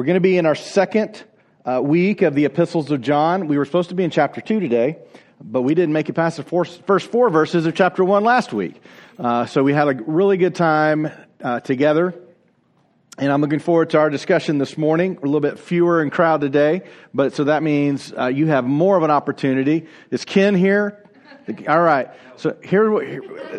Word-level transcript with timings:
We're 0.00 0.06
going 0.06 0.14
to 0.14 0.20
be 0.20 0.38
in 0.38 0.46
our 0.46 0.54
second 0.54 1.22
uh, 1.62 1.82
week 1.82 2.22
of 2.22 2.34
the 2.34 2.46
epistles 2.46 2.90
of 2.90 3.02
John. 3.02 3.48
We 3.48 3.58
were 3.58 3.66
supposed 3.66 3.90
to 3.90 3.94
be 3.94 4.02
in 4.02 4.08
chapter 4.08 4.40
2 4.40 4.58
today, 4.58 4.96
but 5.42 5.60
we 5.60 5.74
didn't 5.74 5.92
make 5.92 6.08
it 6.08 6.14
past 6.14 6.38
the 6.38 6.42
four, 6.42 6.64
first 6.64 7.10
four 7.10 7.28
verses 7.28 7.66
of 7.66 7.74
chapter 7.74 8.02
1 8.02 8.24
last 8.24 8.54
week. 8.54 8.80
Uh, 9.18 9.44
so 9.44 9.62
we 9.62 9.74
had 9.74 9.88
a 9.88 10.02
really 10.06 10.38
good 10.38 10.54
time 10.54 11.10
uh, 11.44 11.60
together. 11.60 12.14
And 13.18 13.30
I'm 13.30 13.42
looking 13.42 13.58
forward 13.58 13.90
to 13.90 13.98
our 13.98 14.08
discussion 14.08 14.56
this 14.56 14.78
morning. 14.78 15.16
We're 15.16 15.28
a 15.28 15.32
little 15.32 15.40
bit 15.40 15.58
fewer 15.58 16.02
in 16.02 16.08
crowd 16.08 16.40
today, 16.40 16.80
but 17.12 17.34
so 17.34 17.44
that 17.44 17.62
means 17.62 18.10
uh, 18.16 18.28
you 18.28 18.46
have 18.46 18.64
more 18.64 18.96
of 18.96 19.02
an 19.02 19.10
opportunity. 19.10 19.86
Is 20.10 20.24
Ken 20.24 20.54
here? 20.54 21.04
All 21.68 21.82
right. 21.82 22.08
So 22.36 22.56
here, 22.64 22.90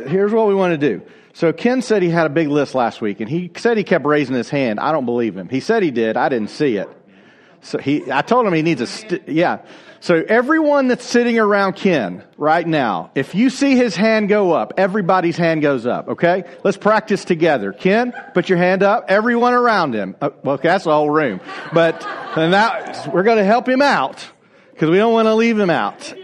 here's 0.08 0.32
what 0.32 0.48
we 0.48 0.56
want 0.56 0.72
to 0.72 0.90
do. 0.90 1.06
So 1.34 1.54
Ken 1.54 1.82
said 1.82 2.02
he 2.02 2.10
had 2.10 2.26
a 2.26 2.30
big 2.30 2.50
list 2.50 2.76
last 2.76 3.02
week, 3.02 3.20
and 3.20 3.30
he 3.30 3.52
said 3.56 3.78
he 3.78 3.84
kept 3.84 4.06
raising 4.06 4.36
his 4.36 4.50
hand. 4.50 4.80
I 4.80 4.92
don't 4.92 5.06
believe 5.06 5.38
him. 5.38 5.50
He 5.50 5.60
said 5.60 5.84
he 5.84 5.92
did. 5.92 6.18
I 6.18 6.30
didn't 6.30 6.50
see 6.50 6.78
it. 6.78 6.90
So 7.62 7.78
he, 7.78 8.12
I 8.12 8.22
told 8.22 8.46
him 8.46 8.54
he 8.54 8.64
needs 8.64 8.82
a, 8.82 8.88
st- 8.88 9.30
yeah. 9.30 9.60
So 10.00 10.24
everyone 10.28 10.88
that's 10.88 11.06
sitting 11.06 11.38
around 11.38 11.76
Ken 11.76 12.24
right 12.36 12.68
now, 12.68 13.12
if 13.14 13.36
you 13.36 13.52
see 13.52 13.76
his 13.76 13.96
hand 13.96 14.30
go 14.30 14.52
up, 14.52 14.74
everybody's 14.78 15.38
hand 15.38 15.62
goes 15.62 15.86
up, 15.86 16.10
okay? 16.10 16.44
Let's 16.64 16.78
practice 16.78 17.24
together. 17.24 17.72
Ken, 17.72 18.12
put 18.34 18.50
your 18.50 18.58
hand 18.58 18.82
up. 18.82 19.06
Everyone 19.10 19.54
around 19.54 19.94
him. 19.94 20.16
Uh, 20.20 20.32
well, 20.44 20.58
that's 20.58 20.86
the 20.86 20.92
whole 20.92 21.12
room. 21.12 21.40
But 21.72 22.04
and 22.36 22.54
that, 22.54 23.14
we're 23.14 23.22
going 23.22 23.38
to 23.38 23.44
help 23.44 23.70
him 23.70 23.84
out 23.84 24.28
because 24.72 24.90
we 24.90 24.98
don't 24.98 25.14
want 25.14 25.28
to 25.28 25.36
leave 25.36 25.60
him 25.60 25.70
out. 25.70 26.16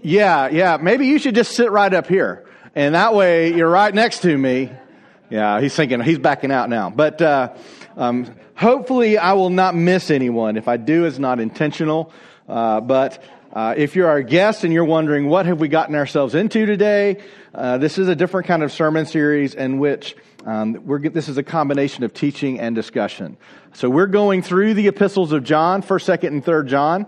Yeah, 0.00 0.48
yeah. 0.48 0.76
Maybe 0.80 1.08
you 1.08 1.18
should 1.18 1.34
just 1.34 1.56
sit 1.56 1.72
right 1.72 1.92
up 1.92 2.06
here. 2.06 2.47
And 2.78 2.94
that 2.94 3.12
way 3.12 3.52
you're 3.54 3.68
right 3.68 3.92
next 3.92 4.22
to 4.22 4.38
me. 4.38 4.70
Yeah, 5.30 5.60
he's 5.60 5.74
thinking, 5.74 6.00
he's 6.00 6.20
backing 6.20 6.52
out 6.52 6.70
now. 6.70 6.90
But, 6.90 7.20
uh, 7.20 7.54
um, 7.96 8.32
hopefully 8.54 9.18
I 9.18 9.32
will 9.32 9.50
not 9.50 9.74
miss 9.74 10.12
anyone. 10.12 10.56
If 10.56 10.68
I 10.68 10.76
do, 10.76 11.04
it's 11.04 11.18
not 11.18 11.40
intentional. 11.40 12.12
Uh, 12.48 12.80
but, 12.80 13.20
uh, 13.52 13.74
if 13.76 13.96
you're 13.96 14.06
our 14.06 14.22
guest 14.22 14.62
and 14.62 14.72
you're 14.72 14.84
wondering 14.84 15.28
what 15.28 15.46
have 15.46 15.58
we 15.58 15.66
gotten 15.66 15.96
ourselves 15.96 16.36
into 16.36 16.66
today, 16.66 17.20
uh, 17.52 17.78
this 17.78 17.98
is 17.98 18.06
a 18.06 18.14
different 18.14 18.46
kind 18.46 18.62
of 18.62 18.70
sermon 18.70 19.06
series 19.06 19.56
in 19.56 19.80
which 19.80 20.14
um, 20.46 20.80
this 21.12 21.28
is 21.28 21.36
a 21.36 21.42
combination 21.42 22.04
of 22.04 22.14
teaching 22.14 22.60
and 22.60 22.76
discussion. 22.76 23.36
So 23.72 23.90
we're 23.90 24.06
going 24.06 24.40
through 24.40 24.74
the 24.74 24.86
epistles 24.86 25.32
of 25.32 25.42
John, 25.42 25.82
first, 25.82 26.06
second, 26.06 26.32
and 26.32 26.44
third 26.44 26.68
John. 26.68 27.06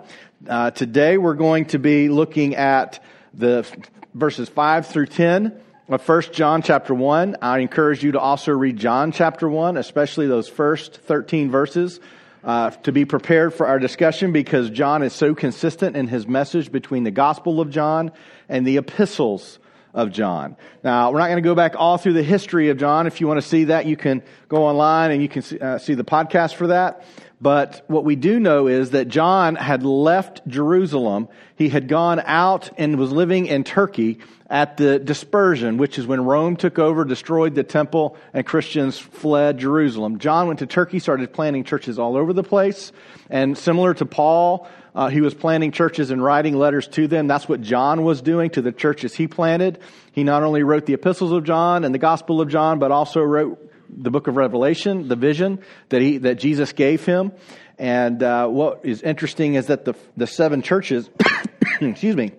Uh, 0.49 0.73
today 0.73 1.17
we're 1.17 1.34
going 1.34 1.67
to 1.67 1.79
be 1.79 2.09
looking 2.09 2.57
at 2.57 3.01
the 3.33 3.65
verses 4.14 4.48
5 4.48 4.86
through 4.86 5.06
10 5.06 5.61
of 5.89 6.08
1 6.08 6.22
John 6.33 6.62
chapter 6.62 6.94
1. 6.94 7.36
I 7.42 7.58
encourage 7.58 8.03
you 8.03 8.12
to 8.12 8.20
also 8.20 8.53
read 8.53 8.77
John 8.77 9.12
chapter 9.12 9.48
1, 9.48 9.77
especially 9.77 10.27
those 10.27 10.48
first 10.48 10.97
13 10.97 11.50
verses, 11.50 12.00
uh, 12.42 12.70
to 12.70 12.92
be 12.92 13.05
prepared 13.05 13.55
for 13.55 13.66
our 13.66 13.78
discussion 13.78 14.33
because 14.33 14.70
John 14.70 15.03
is 15.03 15.12
so 15.12 15.34
consistent 15.34 15.97
in 15.97 16.08
his 16.08 16.27
message 16.27 16.72
between 16.72 17.05
the 17.05 17.11
Gospel 17.11 17.61
of 17.61 17.70
John 17.70 18.12
and 18.48 18.66
the 18.66 18.78
epistles 18.78 19.58
of 19.92 20.12
John. 20.12 20.56
Now, 20.84 21.11
we're 21.11 21.19
not 21.19 21.27
going 21.27 21.42
to 21.42 21.48
go 21.48 21.55
back 21.55 21.75
all 21.77 21.98
through 21.98 22.12
the 22.12 22.22
history 22.22 22.69
of 22.69 22.78
John. 22.78 23.06
If 23.06 23.20
you 23.20 23.27
want 23.27 23.41
to 23.41 23.47
see 23.47 23.64
that, 23.64 23.86
you 23.86 23.97
can 23.97 24.22
go 24.48 24.64
online 24.64 25.11
and 25.11 25.20
you 25.20 25.28
can 25.28 25.42
see, 25.42 25.58
uh, 25.58 25.78
see 25.78 25.94
the 25.94 26.05
podcast 26.05 26.55
for 26.55 26.69
that. 26.69 27.05
But 27.43 27.83
what 27.87 28.05
we 28.05 28.17
do 28.17 28.39
know 28.39 28.67
is 28.67 28.91
that 28.91 29.09
John 29.09 29.55
had 29.57 29.83
left 29.83 30.47
Jerusalem. 30.47 31.29
He 31.57 31.71
had 31.71 31.89
gone 31.89 32.21
out 32.25 32.69
and 32.77 32.99
was 32.99 33.13
living 33.13 33.47
in 33.47 33.65
Turkey 33.65 34.19
at 34.51 34.77
the 34.77 34.99
dispersion, 34.99 35.79
which 35.79 35.99
is 35.99 36.07
when 36.07 36.25
Rome 36.25 36.57
took 36.57 36.79
over, 36.79 37.05
destroyed 37.05 37.55
the 37.55 37.63
temple, 37.63 38.17
and 38.35 38.45
Christians 38.45 38.99
fled 38.99 39.59
Jerusalem. 39.59 40.19
John 40.19 40.49
went 40.49 40.59
to 40.59 40.67
Turkey, 40.67 40.99
started 40.99 41.33
planting 41.33 41.65
churches 41.65 41.99
all 41.99 42.17
over 42.17 42.35
the 42.35 42.43
place. 42.43 42.93
And 43.31 43.57
similar 43.57 43.95
to 43.95 44.05
Paul, 44.05 44.69
uh, 44.95 45.09
he 45.09 45.23
was 45.23 45.33
planting 45.33 45.73
churches 45.73 46.11
and 46.11 46.23
writing 46.23 46.59
letters 46.59 46.89
to 46.89 47.07
them. 47.07 47.27
That's 47.27 47.49
what 47.49 47.63
John 47.63 48.05
was 48.05 48.21
doing 48.21 48.51
to 48.51 48.61
the 48.61 48.73
churches 48.73 49.15
he 49.15 49.29
planted. 49.29 49.79
He 50.12 50.25
not 50.25 50.43
only 50.43 50.62
wrote 50.62 50.84
the 50.84 50.95
epistles 50.95 51.33
of 51.33 51.45
John 51.45 51.84
and 51.84 51.95
the 51.95 51.99
gospel 51.99 52.41
of 52.41 52.49
John, 52.49 52.81
but 52.81 52.91
also 52.91 53.23
wrote 53.23 53.69
the 54.03 54.11
book 54.11 54.27
of 54.27 54.37
Revelation, 54.37 55.09
the 55.09 55.16
vision 55.16 55.61
that 55.91 56.03
he 56.03 56.19
that 56.19 56.37
Jesus 56.37 56.72
gave 56.72 57.05
him. 57.05 57.33
And 57.78 58.22
uh, 58.22 58.49
what 58.49 58.81
is 58.84 59.03
interesting 59.03 59.55
is 59.55 59.66
that 59.66 59.84
the 59.84 59.94
the 60.16 60.27
seven 60.27 60.62
churches, 60.62 61.09
excuse 61.81 62.16
me, 62.16 62.33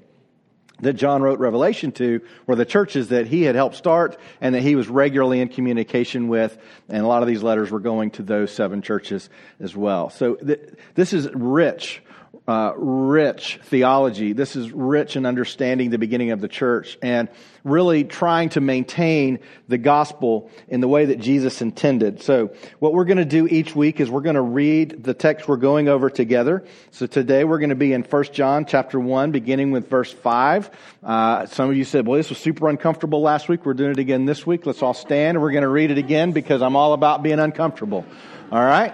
that 0.82 0.94
John 0.94 1.22
wrote 1.22 1.40
Revelation 1.40 1.92
to 1.94 2.22
were 2.48 2.56
the 2.56 2.66
churches 2.66 3.10
that 3.10 3.28
he 3.28 3.44
had 3.44 3.56
helped 3.56 3.76
start 3.76 4.18
and 4.42 4.56
that 4.56 4.62
he 4.62 4.76
was 4.76 4.88
regularly 4.88 5.40
in 5.40 5.48
communication 5.48 6.28
with. 6.28 6.58
And 6.90 7.04
a 7.04 7.08
lot 7.08 7.22
of 7.22 7.28
these 7.28 7.44
letters 7.44 7.72
were 7.72 7.80
going 7.80 8.12
to 8.12 8.24
those 8.24 8.52
seven 8.52 8.82
churches 8.82 9.30
as 9.60 9.76
well. 9.76 10.10
So 10.10 10.36
th- 10.36 10.74
this 10.96 11.14
is 11.14 11.30
rich 11.34 12.02
uh, 12.48 12.74
rich 12.76 13.60
theology. 13.64 14.34
This 14.34 14.56
is 14.56 14.72
rich 14.72 15.16
in 15.16 15.26
understanding 15.26 15.90
the 15.90 15.98
beginning 15.98 16.32
of 16.32 16.42
the 16.42 16.48
church 16.48 16.98
and 17.02 17.30
really 17.64 18.04
trying 18.04 18.50
to 18.50 18.62
maintain 18.62 19.40
the 19.68 19.78
gospel 19.78 20.50
in 20.68 20.82
the 20.82 20.88
way 20.88 21.06
that 21.06 21.20
Jesus 21.20 21.62
intended. 21.62 22.22
So 22.22 22.54
what 22.80 22.94
we're 22.94 23.06
going 23.06 23.18
to 23.18 23.26
do 23.26 23.48
each 23.48 23.76
week 23.76 24.00
is 24.00 24.10
we're 24.10 24.22
going 24.22 24.36
to 24.36 24.42
read 24.42 25.04
the 25.04 25.14
text 25.14 25.48
we're 25.48 25.58
going 25.58 25.88
over 25.88 26.10
together. 26.10 26.66
So 26.90 27.06
today 27.06 27.44
we're 27.44 27.60
going 27.60 27.70
to 27.70 27.76
be 27.76 27.94
in 27.94 28.02
1 28.02 28.24
John 28.34 28.66
chapter 28.66 29.00
1, 29.00 29.32
beginning 29.32 29.72
with 29.72 29.88
verse 29.88 30.12
5. 30.12 30.72
Uh, 31.04 31.46
some 31.46 31.70
of 31.70 31.78
you 31.78 31.84
said, 31.84 32.08
well, 32.08 32.18
this 32.18 32.30
was 32.30 32.40
super 32.40 32.70
uncomfortable 32.70 33.22
last 33.22 33.50
week. 33.50 33.66
We're 33.66 33.76
doing 33.76 33.92
it 33.92 34.00
again 34.00 34.26
this 34.26 34.48
week. 34.48 34.66
Let's 34.66 34.82
all 34.82 34.94
stand 34.94 35.38
and 35.38 35.42
we're 35.42 35.52
going 35.52 35.62
to 35.64 35.70
read 35.70 35.92
it 35.92 35.98
again 35.98 36.32
because 36.32 36.62
I'm 36.62 36.76
all 36.76 36.94
about 36.94 37.22
being 37.22 37.40
uncomfortable. 37.40 38.06
All 38.52 38.64
right? 38.64 38.94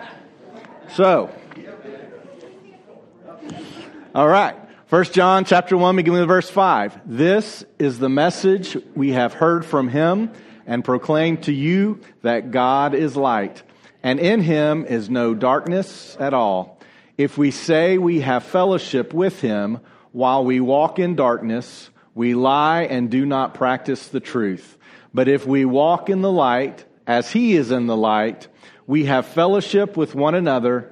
So, 0.89 1.31
all 4.17 4.27
right. 4.27 4.55
First 4.87 5.13
John 5.13 5.45
chapter 5.45 5.77
1 5.77 5.95
beginning 5.95 6.21
with 6.21 6.27
verse 6.27 6.49
5. 6.49 7.01
This 7.05 7.63
is 7.77 7.99
the 7.99 8.09
message 8.09 8.75
we 8.95 9.11
have 9.11 9.35
heard 9.35 9.63
from 9.63 9.89
him 9.89 10.31
and 10.65 10.83
proclaimed 10.83 11.43
to 11.43 11.53
you 11.53 12.01
that 12.23 12.49
God 12.49 12.95
is 12.95 13.15
light 13.15 13.61
and 14.01 14.19
in 14.19 14.41
him 14.41 14.87
is 14.87 15.07
no 15.07 15.35
darkness 15.35 16.17
at 16.19 16.33
all. 16.33 16.79
If 17.15 17.37
we 17.37 17.51
say 17.51 17.99
we 17.99 18.21
have 18.21 18.43
fellowship 18.43 19.13
with 19.13 19.39
him 19.39 19.81
while 20.13 20.43
we 20.43 20.61
walk 20.61 20.97
in 20.97 21.15
darkness, 21.15 21.91
we 22.15 22.33
lie 22.33 22.85
and 22.85 23.11
do 23.11 23.23
not 23.23 23.53
practice 23.53 24.07
the 24.07 24.19
truth. 24.19 24.79
But 25.13 25.27
if 25.27 25.45
we 25.45 25.63
walk 25.63 26.09
in 26.09 26.23
the 26.23 26.31
light 26.31 26.85
as 27.05 27.31
he 27.31 27.55
is 27.55 27.69
in 27.69 27.85
the 27.85 27.95
light, 27.95 28.47
we 28.87 29.05
have 29.05 29.27
fellowship 29.27 29.95
with 29.95 30.15
one 30.15 30.33
another 30.33 30.91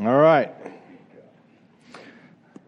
All 0.00 0.16
right. 0.16 0.54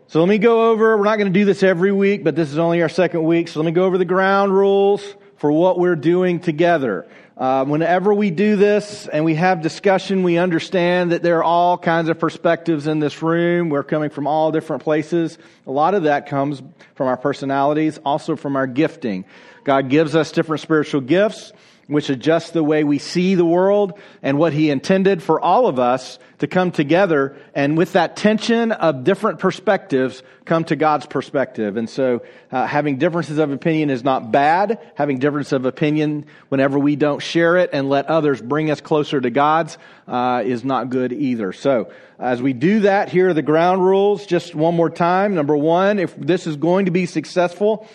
So 0.09 0.19
let 0.19 0.29
me 0.29 0.39
go 0.39 0.73
over, 0.73 0.97
we're 0.97 1.05
not 1.05 1.17
going 1.17 1.33
to 1.33 1.39
do 1.39 1.45
this 1.45 1.63
every 1.63 1.93
week, 1.93 2.25
but 2.25 2.35
this 2.35 2.51
is 2.51 2.59
only 2.59 2.83
our 2.83 2.89
second 2.89 3.23
week. 3.23 3.47
So 3.47 3.61
let 3.61 3.67
me 3.67 3.71
go 3.71 3.85
over 3.85 3.99
the 3.99 4.05
ground 4.05 4.53
rules 4.53 5.05
for 5.37 5.53
what 5.53 5.79
we're 5.79 5.95
doing 5.95 6.41
together. 6.41 7.07
Uh, 7.37 7.65
whenever 7.65 8.13
we 8.13 8.33
do 8.33 8.57
this 8.57 9.07
and 9.07 9.25
we 9.25 9.37
have 9.37 9.63
discussion, 9.63 10.25
we 10.25 10.39
understand 10.39 11.13
that 11.13 11.23
there 11.23 11.39
are 11.39 11.45
all 11.45 11.79
kinds 11.79 12.09
of 12.09 12.19
perspectives 12.19 12.89
in 12.89 12.99
this 12.99 13.23
room. 13.23 13.69
We're 13.69 13.85
coming 13.85 14.11
from 14.11 14.27
all 14.27 14.51
different 14.51 14.83
places. 14.83 15.39
A 15.69 15.71
lot 15.71 15.95
of 15.95 16.03
that 16.03 16.27
comes 16.27 16.61
from 16.97 17.07
our 17.07 17.17
personalities, 17.17 17.99
also 18.05 18.35
from 18.35 18.57
our 18.57 18.67
gifting. 18.67 19.25
God 19.65 19.89
gives 19.89 20.15
us 20.15 20.33
different 20.33 20.61
spiritual 20.61 21.01
gifts 21.01 21.53
which 21.91 22.09
adjusts 22.09 22.51
the 22.53 22.63
way 22.63 22.85
we 22.85 22.99
see 22.99 23.35
the 23.35 23.45
world 23.45 23.99
and 24.23 24.39
what 24.39 24.53
he 24.53 24.71
intended 24.71 25.21
for 25.21 25.41
all 25.41 25.67
of 25.67 25.81
us 25.81 26.21
to 26.39 26.47
come 26.47 26.71
together 26.71 27.37
and 27.53 27.77
with 27.77 27.95
that 27.95 28.17
tension 28.17 28.71
of 28.71 29.03
different 29.03 29.41
perspectives 29.41 30.23
come 30.45 30.63
to 30.65 30.77
God's 30.77 31.07
perspective. 31.07 31.77
And 31.77 31.91
so 31.91 32.23
uh, 32.53 32.67
having 32.67 32.99
differences 32.99 33.39
of 33.39 33.51
opinion 33.51 33.91
is 33.91 34.05
not 34.05 34.31
bad. 34.31 34.79
Having 34.95 35.19
difference 35.19 35.51
of 35.51 35.67
opinion 35.67 36.27
whenever 36.49 36.79
we 36.79 36.95
don't 36.95 37.21
share 37.21 37.57
it 37.57 37.71
and 37.73 37.89
let 37.89 38.07
others 38.07 38.41
bring 38.41 38.71
us 38.71 38.81
closer 38.81 39.21
to 39.21 39.31
God's 39.31 39.77
uh, 40.07 40.45
is 40.47 40.65
not 40.65 40.91
good 40.91 41.13
either. 41.13 41.53
So 41.53 41.91
as 42.21 42.41
we 42.41 42.53
do 42.53 42.81
that, 42.81 43.09
here 43.09 43.31
are 43.31 43.35
the 43.35 43.43
ground 43.43 43.85
rules 43.85 44.27
just 44.27 44.55
one 44.55 44.77
more 44.77 44.91
time. 44.91 45.35
Number 45.35 45.57
one, 45.57 45.99
if 45.99 46.15
this 46.15 46.47
is 46.47 46.57
going 46.57 46.85
to 46.85 46.93
be 46.93 47.07
successful, 47.07 47.89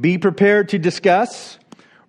be 0.00 0.18
prepared 0.18 0.70
to 0.70 0.78
discuss, 0.78 1.58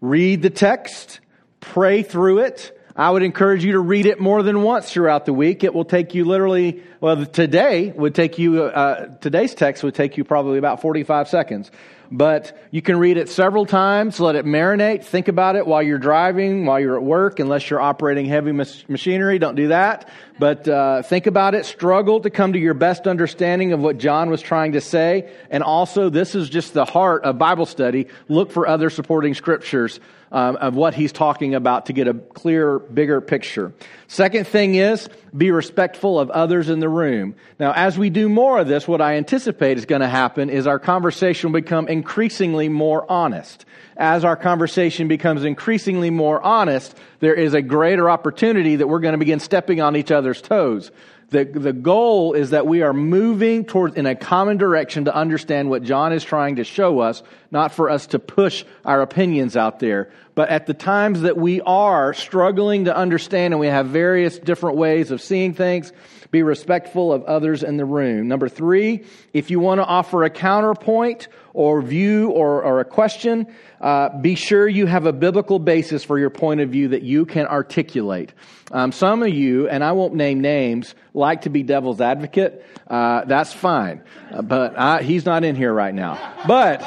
read 0.02 0.42
the 0.42 0.50
text, 0.50 1.20
pray 1.60 2.04
through 2.04 2.40
it, 2.40 2.76
I 2.98 3.10
would 3.10 3.24
encourage 3.24 3.66
you 3.66 3.74
to 3.74 3.80
read 3.80 4.06
it 4.06 4.22
more 4.22 4.42
than 4.42 4.62
once 4.62 4.90
throughout 4.90 5.26
the 5.26 5.34
week. 5.34 5.66
It 5.66 5.74
will 5.74 5.84
take 5.84 6.16
you 6.16 6.24
literally, 6.24 6.82
well, 7.02 7.26
today 7.26 7.92
would 7.92 8.16
take 8.16 8.38
you, 8.38 8.64
uh, 8.64 9.08
today's 9.18 9.54
text 9.54 9.84
would 9.84 9.96
take 9.96 10.18
you 10.18 10.24
probably 10.24 10.58
about 10.58 10.82
45 10.82 11.28
seconds. 11.28 11.72
But 12.12 12.68
you 12.72 12.82
can 12.82 12.98
read 12.98 13.18
it 13.18 13.30
several 13.30 13.66
times, 13.66 14.20
let 14.20 14.36
it 14.36 14.46
marinate, 14.46 15.04
think 15.04 15.28
about 15.28 15.56
it 15.56 15.66
while 15.66 15.82
you're 15.82 15.98
driving, 15.98 16.66
while 16.66 16.80
you're 16.80 16.98
at 16.98 17.04
work, 17.04 17.40
unless 17.40 17.70
you're 17.70 17.82
operating 17.82 18.26
heavy 18.26 18.52
machinery, 18.52 19.40
don't 19.40 19.56
do 19.56 19.70
that. 19.70 20.10
But 20.38 20.68
uh, 20.68 21.02
think 21.02 21.28
about 21.28 21.56
it, 21.56 21.66
struggle 21.66 22.20
to 22.22 22.30
come 22.30 22.54
to 22.54 22.60
your 22.60 22.74
best 22.74 23.08
understanding 23.08 23.74
of 23.74 23.80
what 23.80 23.98
John 23.98 24.30
was 24.30 24.42
trying 24.42 24.74
to 24.74 24.82
say. 24.82 25.32
And 25.50 25.64
also, 25.64 26.10
this 26.10 26.36
is 26.36 26.50
just 26.50 26.74
the 26.74 26.86
heart 26.86 27.24
of 27.24 27.38
Bible 27.38 27.66
study. 27.66 28.08
Look 28.28 28.52
for 28.52 28.68
other 28.68 28.90
supporting 28.90 29.34
scriptures 29.34 30.00
um, 30.32 30.58
of 30.58 30.76
what 30.76 30.94
he's 30.94 31.12
talking 31.12 31.56
about 31.56 31.86
to 31.86 31.94
get 31.94 32.08
a 32.08 32.14
clearer, 32.14 32.80
bigger 32.80 33.22
picture. 33.22 33.74
Second 34.08 34.48
thing 34.48 34.76
is 34.76 35.08
be 35.36 35.52
respectful 35.52 36.20
of 36.20 36.30
others 36.30 36.70
in 36.70 36.80
the 36.80 36.85
room. 36.90 37.36
Now, 37.60 37.74
as 37.74 37.98
we 37.98 38.10
do 38.10 38.30
more 38.30 38.60
of 38.60 38.68
this, 38.68 38.88
what 38.88 39.02
I 39.02 39.16
anticipate 39.16 39.78
is 39.78 39.86
going 39.86 40.02
to 40.02 40.08
happen 40.08 40.50
is 40.50 40.68
our 40.68 40.80
conversation 40.80 41.52
will 41.52 41.60
become 41.60 41.88
increasingly 41.88 42.70
more 42.70 43.10
honest. 43.12 43.66
As 43.98 44.26
our 44.26 44.36
conversation 44.36 45.08
becomes 45.08 45.44
increasingly 45.44 46.10
more 46.10 46.42
honest, 46.42 46.98
there 47.20 47.34
is 47.34 47.54
a 47.54 47.62
greater 47.62 48.10
opportunity 48.10 48.76
that 48.76 48.88
we're 48.88 49.00
going 49.00 49.14
to 49.14 49.18
begin 49.18 49.40
stepping 49.40 49.82
on 49.82 49.96
each 49.96 50.12
other's 50.12 50.42
toes. 50.42 50.92
The, 51.30 51.44
the 51.44 51.74
goal 51.74 52.34
is 52.34 52.52
that 52.52 52.68
we 52.68 52.84
are 52.84 52.94
moving 52.94 53.66
towards 53.66 53.96
in 53.96 54.06
a 54.06 54.16
common 54.16 54.58
direction 54.58 55.06
to 55.06 55.16
understand 55.16 55.70
what 55.70 55.82
John 55.82 56.14
is 56.14 56.24
trying 56.24 56.58
to 56.58 56.64
show 56.64 57.00
us, 57.00 57.24
not 57.50 57.72
for 57.72 57.90
us 57.90 58.08
to 58.08 58.20
push 58.20 58.64
our 58.84 59.02
opinions 59.02 59.58
out 59.58 59.80
there. 59.80 60.12
But 60.36 60.50
at 60.50 60.68
the 60.68 60.76
times 60.76 61.22
that 61.22 61.36
we 61.36 61.62
are 61.62 62.14
struggling 62.14 62.86
to 62.86 62.96
understand 62.96 63.54
and 63.54 63.60
we 63.60 63.68
have 63.68 63.88
various 63.88 64.38
different 64.38 64.78
ways 64.78 65.10
of 65.10 65.22
seeing 65.22 65.54
things, 65.54 65.92
be 66.36 66.44
respectful 66.44 67.14
of 67.14 67.24
others 67.24 67.64
in 67.64 67.78
the 67.78 67.86
room. 67.86 68.28
Number 68.28 68.50
three, 68.50 69.06
if 69.32 69.50
you 69.50 69.62
want 69.62 69.80
to 69.80 69.86
offer 69.86 70.24
a 70.24 70.30
counterpoint 70.30 71.30
or 71.54 71.82
view 71.82 72.30
or, 72.30 72.62
or 72.62 72.82
a 72.82 72.86
question, 72.86 73.48
uh, 73.80 74.10
be 74.20 74.36
sure 74.36 74.68
you 74.68 74.86
have 74.86 75.06
a 75.06 75.14
biblical 75.14 75.60
basis 75.60 76.04
for 76.04 76.20
your 76.20 76.30
point 76.30 76.60
of 76.60 76.70
view 76.70 76.90
that 76.90 77.04
you 77.04 77.26
can 77.26 77.46
articulate. 77.48 78.34
Um, 78.74 78.92
some 78.92 79.24
of 79.24 79.30
you, 79.30 79.70
and 79.70 79.82
I 79.82 79.94
won't 79.94 80.14
name 80.14 80.42
names, 80.42 80.94
like 81.14 81.44
to 81.44 81.50
be 81.50 81.64
devil's 81.64 82.02
advocate. 82.02 82.66
Uh, 82.86 83.24
that's 83.24 83.54
fine, 83.54 84.04
uh, 84.30 84.42
but 84.42 84.78
I, 84.78 85.04
he's 85.04 85.26
not 85.26 85.46
in 85.46 85.56
here 85.56 85.74
right 85.74 85.96
now. 85.96 86.20
But, 86.46 86.84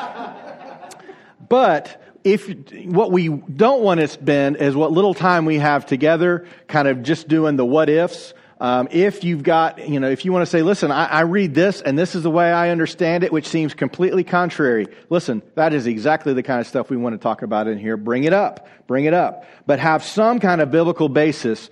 but 1.48 2.02
if 2.22 2.50
what 2.84 3.12
we 3.12 3.28
don't 3.28 3.80
want 3.80 4.00
to 4.00 4.08
spend 4.08 4.58
is 4.58 4.76
what 4.76 4.92
little 4.92 5.14
time 5.14 5.46
we 5.46 5.56
have 5.56 5.86
together, 5.86 6.46
kind 6.66 6.86
of 6.86 7.02
just 7.02 7.28
doing 7.28 7.56
the 7.56 7.64
what 7.64 7.88
ifs. 7.88 8.34
Um, 8.60 8.88
if 8.90 9.22
you've 9.22 9.44
got, 9.44 9.88
you 9.88 10.00
know, 10.00 10.10
if 10.10 10.24
you 10.24 10.32
want 10.32 10.42
to 10.42 10.50
say, 10.50 10.62
listen, 10.62 10.90
I, 10.90 11.06
I, 11.06 11.20
read 11.20 11.54
this 11.54 11.80
and 11.80 11.96
this 11.96 12.16
is 12.16 12.24
the 12.24 12.30
way 12.30 12.50
I 12.50 12.70
understand 12.70 13.22
it, 13.22 13.30
which 13.30 13.46
seems 13.46 13.72
completely 13.72 14.24
contrary. 14.24 14.88
Listen, 15.10 15.42
that 15.54 15.72
is 15.72 15.86
exactly 15.86 16.34
the 16.34 16.42
kind 16.42 16.60
of 16.60 16.66
stuff 16.66 16.90
we 16.90 16.96
want 16.96 17.14
to 17.14 17.18
talk 17.18 17.42
about 17.42 17.68
in 17.68 17.78
here. 17.78 17.96
Bring 17.96 18.24
it 18.24 18.32
up. 18.32 18.66
Bring 18.88 19.04
it 19.04 19.14
up. 19.14 19.44
But 19.66 19.78
have 19.78 20.02
some 20.02 20.40
kind 20.40 20.60
of 20.60 20.72
biblical 20.72 21.08
basis 21.08 21.70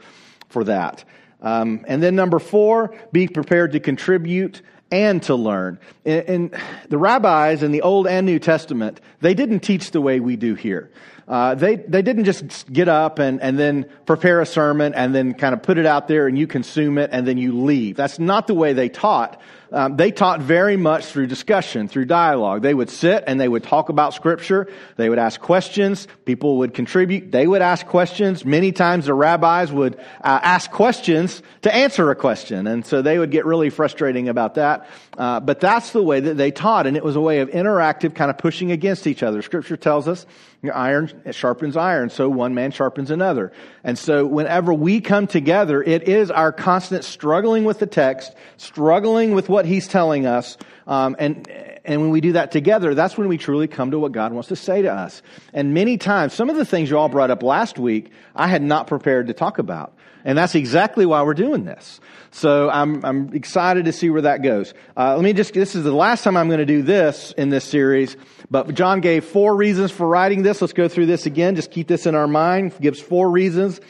for 0.48 0.62
that. 0.64 1.04
Um, 1.40 1.84
and 1.88 2.00
then 2.00 2.14
number 2.14 2.38
four, 2.38 2.96
be 3.10 3.26
prepared 3.26 3.72
to 3.72 3.80
contribute 3.80 4.62
and 4.90 5.22
to 5.24 5.34
learn. 5.34 5.78
And, 6.04 6.54
the 6.88 6.98
rabbis 6.98 7.64
in 7.64 7.72
the 7.72 7.82
Old 7.82 8.06
and 8.06 8.24
New 8.26 8.38
Testament, 8.38 9.00
they 9.20 9.34
didn't 9.34 9.60
teach 9.60 9.90
the 9.90 10.00
way 10.00 10.20
we 10.20 10.36
do 10.36 10.54
here. 10.54 10.90
Uh, 11.28 11.56
they, 11.56 11.76
they 11.76 12.02
didn't 12.02 12.24
just 12.24 12.72
get 12.72 12.88
up 12.88 13.18
and, 13.18 13.42
and 13.42 13.58
then 13.58 13.86
prepare 14.04 14.40
a 14.40 14.46
sermon 14.46 14.94
and 14.94 15.12
then 15.12 15.34
kind 15.34 15.54
of 15.54 15.62
put 15.62 15.76
it 15.76 15.86
out 15.86 16.06
there 16.06 16.28
and 16.28 16.38
you 16.38 16.46
consume 16.46 16.98
it 16.98 17.10
and 17.12 17.26
then 17.26 17.36
you 17.36 17.60
leave. 17.64 17.96
That's 17.96 18.18
not 18.20 18.46
the 18.46 18.54
way 18.54 18.72
they 18.72 18.88
taught. 18.88 19.40
Um, 19.72 19.96
they 19.96 20.12
taught 20.12 20.40
very 20.40 20.76
much 20.76 21.06
through 21.06 21.26
discussion, 21.26 21.88
through 21.88 22.04
dialogue. 22.04 22.62
They 22.62 22.72
would 22.72 22.88
sit 22.88 23.24
and 23.26 23.40
they 23.40 23.48
would 23.48 23.64
talk 23.64 23.88
about 23.88 24.14
scripture. 24.14 24.68
They 24.96 25.08
would 25.08 25.18
ask 25.18 25.40
questions. 25.40 26.06
People 26.24 26.58
would 26.58 26.72
contribute. 26.72 27.32
They 27.32 27.48
would 27.48 27.62
ask 27.62 27.84
questions. 27.86 28.44
Many 28.44 28.70
times 28.70 29.06
the 29.06 29.14
rabbis 29.14 29.72
would 29.72 29.96
uh, 29.96 30.40
ask 30.42 30.70
questions 30.70 31.42
to 31.62 31.74
answer 31.74 32.10
a 32.12 32.14
question. 32.14 32.68
And 32.68 32.86
so 32.86 33.02
they 33.02 33.18
would 33.18 33.32
get 33.32 33.44
really 33.44 33.70
frustrating 33.70 34.28
about 34.28 34.54
that. 34.54 34.88
Uh, 35.18 35.40
but 35.40 35.58
that's 35.58 35.90
the 35.90 36.02
way 36.02 36.20
that 36.20 36.36
they 36.36 36.52
taught. 36.52 36.86
And 36.86 36.96
it 36.96 37.02
was 37.02 37.16
a 37.16 37.20
way 37.20 37.40
of 37.40 37.50
interactive 37.50 38.14
kind 38.14 38.30
of 38.30 38.38
pushing 38.38 38.70
against 38.70 39.08
each 39.08 39.24
other. 39.24 39.42
Scripture 39.42 39.76
tells 39.76 40.06
us 40.06 40.26
iron 40.72 41.10
sharpens 41.30 41.76
iron, 41.76 42.10
so 42.10 42.28
one 42.28 42.54
man 42.54 42.70
sharpens 42.70 43.10
another. 43.10 43.52
And 43.84 43.98
so 43.98 44.26
whenever 44.26 44.72
we 44.74 45.00
come 45.00 45.26
together, 45.26 45.82
it 45.82 46.08
is 46.08 46.30
our 46.30 46.52
constant 46.52 47.04
struggling 47.04 47.64
with 47.64 47.78
the 47.78 47.86
text, 47.86 48.34
struggling 48.56 49.34
with 49.34 49.48
what 49.48 49.66
he's 49.66 49.86
telling 49.88 50.26
us, 50.26 50.56
um, 50.86 51.16
and 51.18 51.48
and 51.86 52.00
when 52.00 52.10
we 52.10 52.20
do 52.20 52.32
that 52.32 52.50
together, 52.50 52.94
that's 52.94 53.16
when 53.16 53.28
we 53.28 53.38
truly 53.38 53.68
come 53.68 53.92
to 53.92 53.98
what 53.98 54.10
God 54.12 54.32
wants 54.32 54.48
to 54.48 54.56
say 54.56 54.82
to 54.82 54.92
us. 54.92 55.22
And 55.52 55.72
many 55.72 55.98
times, 55.98 56.32
some 56.34 56.50
of 56.50 56.56
the 56.56 56.64
things 56.64 56.90
you 56.90 56.98
all 56.98 57.08
brought 57.08 57.30
up 57.30 57.44
last 57.44 57.78
week, 57.78 58.10
I 58.34 58.48
had 58.48 58.60
not 58.60 58.88
prepared 58.88 59.28
to 59.28 59.32
talk 59.32 59.58
about. 59.58 59.95
And 60.26 60.36
that's 60.36 60.56
exactly 60.56 61.06
why 61.06 61.22
we're 61.22 61.34
doing 61.34 61.64
this. 61.64 62.00
So 62.32 62.68
I'm, 62.68 63.04
I'm 63.04 63.32
excited 63.32 63.84
to 63.84 63.92
see 63.92 64.10
where 64.10 64.22
that 64.22 64.42
goes. 64.42 64.74
Uh, 64.96 65.14
let 65.14 65.22
me 65.22 65.32
just, 65.32 65.54
this 65.54 65.76
is 65.76 65.84
the 65.84 65.92
last 65.92 66.24
time 66.24 66.36
I'm 66.36 66.48
going 66.48 66.58
to 66.58 66.66
do 66.66 66.82
this 66.82 67.32
in 67.38 67.48
this 67.48 67.64
series, 67.64 68.16
but 68.50 68.74
John 68.74 69.00
gave 69.00 69.24
four 69.24 69.54
reasons 69.54 69.92
for 69.92 70.06
writing 70.06 70.42
this. 70.42 70.60
Let's 70.60 70.72
go 70.72 70.88
through 70.88 71.06
this 71.06 71.26
again. 71.26 71.54
Just 71.54 71.70
keep 71.70 71.86
this 71.86 72.06
in 72.06 72.16
our 72.16 72.26
mind. 72.26 72.72
He 72.72 72.80
gives 72.80 73.00
four 73.00 73.30
reasons 73.30 73.80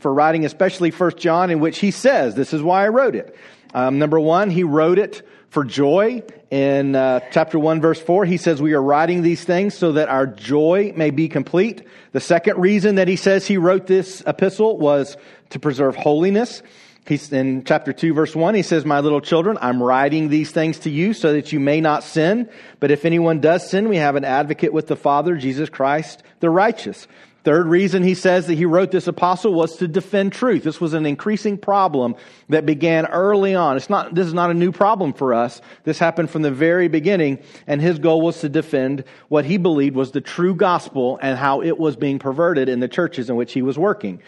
for 0.00 0.12
writing, 0.12 0.46
especially 0.46 0.90
First 0.90 1.18
John, 1.18 1.50
in 1.50 1.60
which 1.60 1.78
he 1.78 1.90
says, 1.90 2.34
this 2.34 2.54
is 2.54 2.62
why 2.62 2.86
I 2.86 2.88
wrote 2.88 3.14
it. 3.14 3.36
Um, 3.74 3.98
number 3.98 4.18
one, 4.18 4.48
he 4.48 4.64
wrote 4.64 4.98
it 4.98 5.26
for 5.52 5.64
joy. 5.64 6.22
In 6.50 6.96
uh, 6.96 7.20
chapter 7.30 7.58
1, 7.58 7.82
verse 7.82 8.00
4, 8.00 8.24
he 8.24 8.38
says, 8.38 8.62
We 8.62 8.72
are 8.72 8.82
writing 8.82 9.20
these 9.20 9.44
things 9.44 9.74
so 9.74 9.92
that 9.92 10.08
our 10.08 10.26
joy 10.26 10.94
may 10.96 11.10
be 11.10 11.28
complete. 11.28 11.86
The 12.12 12.20
second 12.20 12.58
reason 12.58 12.94
that 12.94 13.06
he 13.06 13.16
says 13.16 13.46
he 13.46 13.58
wrote 13.58 13.86
this 13.86 14.22
epistle 14.26 14.78
was 14.78 15.18
to 15.50 15.60
preserve 15.60 15.94
holiness. 15.94 16.62
He's 17.06 17.30
in 17.32 17.64
chapter 17.64 17.92
2 17.92 18.14
verse 18.14 18.34
1, 18.34 18.54
he 18.54 18.62
says, 18.62 18.86
My 18.86 19.00
little 19.00 19.20
children, 19.20 19.58
I'm 19.60 19.82
writing 19.82 20.30
these 20.30 20.52
things 20.52 20.78
to 20.80 20.90
you 20.90 21.12
so 21.12 21.34
that 21.34 21.52
you 21.52 21.60
may 21.60 21.82
not 21.82 22.02
sin. 22.02 22.48
But 22.80 22.90
if 22.90 23.04
anyone 23.04 23.40
does 23.40 23.68
sin, 23.68 23.90
we 23.90 23.96
have 23.96 24.16
an 24.16 24.24
advocate 24.24 24.72
with 24.72 24.86
the 24.86 24.96
Father, 24.96 25.36
Jesus 25.36 25.68
Christ, 25.68 26.22
the 26.40 26.48
righteous. 26.48 27.06
Third 27.44 27.66
reason 27.66 28.04
he 28.04 28.14
says 28.14 28.46
that 28.46 28.54
he 28.54 28.64
wrote 28.64 28.92
this 28.92 29.08
apostle 29.08 29.52
was 29.52 29.76
to 29.78 29.88
defend 29.88 30.32
truth. 30.32 30.62
This 30.62 30.80
was 30.80 30.94
an 30.94 31.06
increasing 31.06 31.58
problem 31.58 32.14
that 32.48 32.64
began 32.64 33.06
early 33.06 33.54
on. 33.56 33.76
It's 33.76 33.90
not, 33.90 34.14
this 34.14 34.28
is 34.28 34.34
not 34.34 34.50
a 34.50 34.54
new 34.54 34.70
problem 34.70 35.12
for 35.12 35.34
us. 35.34 35.60
This 35.82 35.98
happened 35.98 36.30
from 36.30 36.42
the 36.42 36.52
very 36.52 36.86
beginning, 36.86 37.40
and 37.66 37.80
his 37.80 37.98
goal 37.98 38.20
was 38.20 38.40
to 38.40 38.48
defend 38.48 39.02
what 39.28 39.44
he 39.44 39.56
believed 39.56 39.96
was 39.96 40.12
the 40.12 40.20
true 40.20 40.54
gospel 40.54 41.18
and 41.20 41.36
how 41.36 41.62
it 41.62 41.78
was 41.78 41.96
being 41.96 42.20
perverted 42.20 42.68
in 42.68 42.78
the 42.78 42.88
churches 42.88 43.28
in 43.28 43.34
which 43.34 43.52
he 43.52 43.62
was 43.62 43.76
working. 43.76 44.22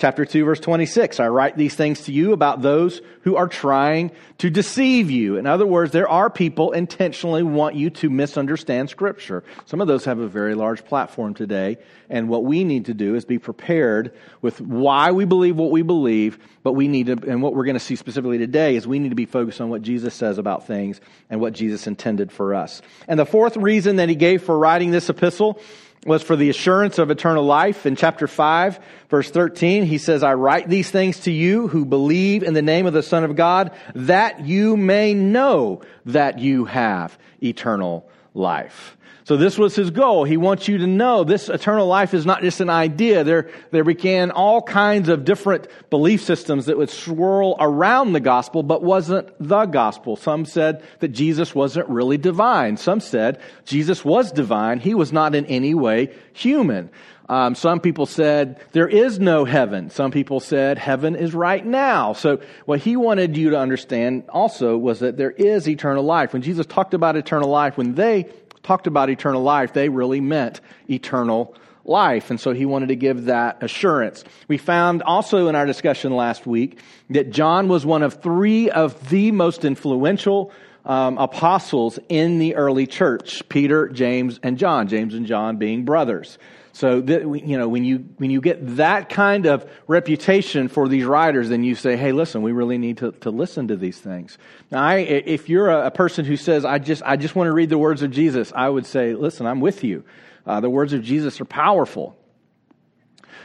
Chapter 0.00 0.24
2 0.24 0.46
verse 0.46 0.60
26, 0.60 1.20
I 1.20 1.28
write 1.28 1.58
these 1.58 1.74
things 1.74 2.04
to 2.04 2.12
you 2.12 2.32
about 2.32 2.62
those 2.62 3.02
who 3.20 3.36
are 3.36 3.48
trying 3.48 4.12
to 4.38 4.48
deceive 4.48 5.10
you. 5.10 5.36
In 5.36 5.46
other 5.46 5.66
words, 5.66 5.92
there 5.92 6.08
are 6.08 6.30
people 6.30 6.72
intentionally 6.72 7.42
want 7.42 7.74
you 7.74 7.90
to 7.90 8.08
misunderstand 8.08 8.88
scripture. 8.88 9.44
Some 9.66 9.82
of 9.82 9.88
those 9.88 10.06
have 10.06 10.18
a 10.18 10.26
very 10.26 10.54
large 10.54 10.86
platform 10.86 11.34
today. 11.34 11.76
And 12.08 12.30
what 12.30 12.44
we 12.44 12.64
need 12.64 12.86
to 12.86 12.94
do 12.94 13.14
is 13.14 13.26
be 13.26 13.38
prepared 13.38 14.16
with 14.40 14.58
why 14.58 15.10
we 15.10 15.26
believe 15.26 15.56
what 15.56 15.70
we 15.70 15.82
believe, 15.82 16.38
but 16.62 16.72
we 16.72 16.88
need 16.88 17.08
to, 17.08 17.12
and 17.28 17.42
what 17.42 17.54
we're 17.54 17.66
going 17.66 17.74
to 17.74 17.78
see 17.78 17.96
specifically 17.96 18.38
today 18.38 18.76
is 18.76 18.88
we 18.88 19.00
need 19.00 19.10
to 19.10 19.14
be 19.14 19.26
focused 19.26 19.60
on 19.60 19.68
what 19.68 19.82
Jesus 19.82 20.14
says 20.14 20.38
about 20.38 20.66
things 20.66 20.98
and 21.28 21.42
what 21.42 21.52
Jesus 21.52 21.86
intended 21.86 22.32
for 22.32 22.54
us. 22.54 22.80
And 23.06 23.20
the 23.20 23.26
fourth 23.26 23.58
reason 23.58 23.96
that 23.96 24.08
he 24.08 24.14
gave 24.14 24.42
for 24.42 24.58
writing 24.58 24.92
this 24.92 25.10
epistle 25.10 25.60
was 26.06 26.22
for 26.22 26.34
the 26.34 26.48
assurance 26.48 26.98
of 26.98 27.10
eternal 27.10 27.44
life. 27.44 27.84
In 27.84 27.94
chapter 27.94 28.26
5, 28.26 28.80
verse 29.08 29.30
13, 29.30 29.84
he 29.84 29.98
says, 29.98 30.22
I 30.22 30.34
write 30.34 30.68
these 30.68 30.90
things 30.90 31.20
to 31.20 31.30
you 31.30 31.68
who 31.68 31.84
believe 31.84 32.42
in 32.42 32.54
the 32.54 32.62
name 32.62 32.86
of 32.86 32.92
the 32.92 33.02
Son 33.02 33.24
of 33.24 33.36
God, 33.36 33.72
that 33.94 34.46
you 34.46 34.76
may 34.76 35.12
know 35.12 35.82
that 36.06 36.38
you 36.38 36.64
have 36.64 37.18
eternal 37.42 38.08
life. 38.32 38.96
So 39.30 39.36
this 39.36 39.56
was 39.56 39.76
his 39.76 39.92
goal. 39.92 40.24
He 40.24 40.36
wants 40.36 40.66
you 40.66 40.78
to 40.78 40.88
know 40.88 41.22
this 41.22 41.48
eternal 41.48 41.86
life 41.86 42.14
is 42.14 42.26
not 42.26 42.42
just 42.42 42.60
an 42.60 42.68
idea. 42.68 43.22
There, 43.22 43.48
there 43.70 43.84
began 43.84 44.32
all 44.32 44.60
kinds 44.60 45.08
of 45.08 45.24
different 45.24 45.68
belief 45.88 46.24
systems 46.24 46.66
that 46.66 46.76
would 46.76 46.90
swirl 46.90 47.54
around 47.60 48.12
the 48.12 48.18
gospel, 48.18 48.64
but 48.64 48.82
wasn't 48.82 49.28
the 49.38 49.66
gospel. 49.66 50.16
Some 50.16 50.46
said 50.46 50.82
that 50.98 51.10
Jesus 51.10 51.54
wasn't 51.54 51.88
really 51.88 52.18
divine. 52.18 52.76
Some 52.76 52.98
said 52.98 53.40
Jesus 53.64 54.04
was 54.04 54.32
divine. 54.32 54.80
He 54.80 54.96
was 54.96 55.12
not 55.12 55.36
in 55.36 55.46
any 55.46 55.74
way 55.74 56.12
human. 56.32 56.90
Um, 57.28 57.54
some 57.54 57.78
people 57.78 58.06
said 58.06 58.60
there 58.72 58.88
is 58.88 59.20
no 59.20 59.44
heaven. 59.44 59.90
Some 59.90 60.10
people 60.10 60.40
said 60.40 60.76
heaven 60.76 61.14
is 61.14 61.32
right 61.34 61.64
now. 61.64 62.14
So 62.14 62.40
what 62.64 62.80
he 62.80 62.96
wanted 62.96 63.36
you 63.36 63.50
to 63.50 63.60
understand 63.60 64.24
also 64.28 64.76
was 64.76 64.98
that 64.98 65.16
there 65.16 65.30
is 65.30 65.68
eternal 65.68 66.02
life. 66.02 66.32
When 66.32 66.42
Jesus 66.42 66.66
talked 66.66 66.94
about 66.94 67.14
eternal 67.14 67.48
life, 67.48 67.78
when 67.78 67.94
they 67.94 68.28
talked 68.62 68.86
about 68.86 69.10
eternal 69.10 69.42
life, 69.42 69.72
they 69.72 69.88
really 69.88 70.20
meant 70.20 70.60
eternal 70.88 71.54
life. 71.84 72.30
And 72.30 72.38
so 72.38 72.52
he 72.52 72.66
wanted 72.66 72.88
to 72.88 72.96
give 72.96 73.26
that 73.26 73.62
assurance. 73.62 74.24
We 74.48 74.58
found 74.58 75.02
also 75.02 75.48
in 75.48 75.56
our 75.56 75.66
discussion 75.66 76.14
last 76.14 76.46
week 76.46 76.78
that 77.10 77.30
John 77.30 77.68
was 77.68 77.86
one 77.86 78.02
of 78.02 78.22
three 78.22 78.70
of 78.70 79.08
the 79.08 79.32
most 79.32 79.64
influential 79.64 80.52
um, 80.84 81.18
apostles 81.18 81.98
in 82.08 82.38
the 82.38 82.56
early 82.56 82.86
church 82.86 83.46
Peter, 83.48 83.88
James, 83.88 84.40
and 84.42 84.58
John. 84.58 84.88
James 84.88 85.14
and 85.14 85.26
John 85.26 85.56
being 85.56 85.84
brothers. 85.84 86.38
So, 86.80 86.96
you 86.96 87.58
know, 87.58 87.68
when 87.68 87.84
you, 87.84 88.06
when 88.16 88.30
you 88.30 88.40
get 88.40 88.76
that 88.76 89.10
kind 89.10 89.44
of 89.44 89.70
reputation 89.86 90.68
for 90.68 90.88
these 90.88 91.04
writers, 91.04 91.50
then 91.50 91.62
you 91.62 91.74
say, 91.74 91.94
hey, 91.94 92.12
listen, 92.12 92.40
we 92.40 92.52
really 92.52 92.78
need 92.78 92.96
to, 92.98 93.12
to 93.20 93.28
listen 93.28 93.68
to 93.68 93.76
these 93.76 93.98
things. 93.98 94.38
Now, 94.70 94.82
I, 94.82 94.96
if 95.00 95.50
you're 95.50 95.68
a, 95.68 95.88
a 95.88 95.90
person 95.90 96.24
who 96.24 96.38
says, 96.38 96.64
I 96.64 96.78
just, 96.78 97.02
I 97.04 97.16
just 97.18 97.36
want 97.36 97.48
to 97.48 97.52
read 97.52 97.68
the 97.68 97.76
words 97.76 98.00
of 98.00 98.12
Jesus, 98.12 98.50
I 98.56 98.66
would 98.66 98.86
say, 98.86 99.12
listen, 99.12 99.44
I'm 99.44 99.60
with 99.60 99.84
you. 99.84 100.04
Uh, 100.46 100.60
the 100.60 100.70
words 100.70 100.94
of 100.94 101.02
Jesus 101.02 101.38
are 101.42 101.44
powerful. 101.44 102.16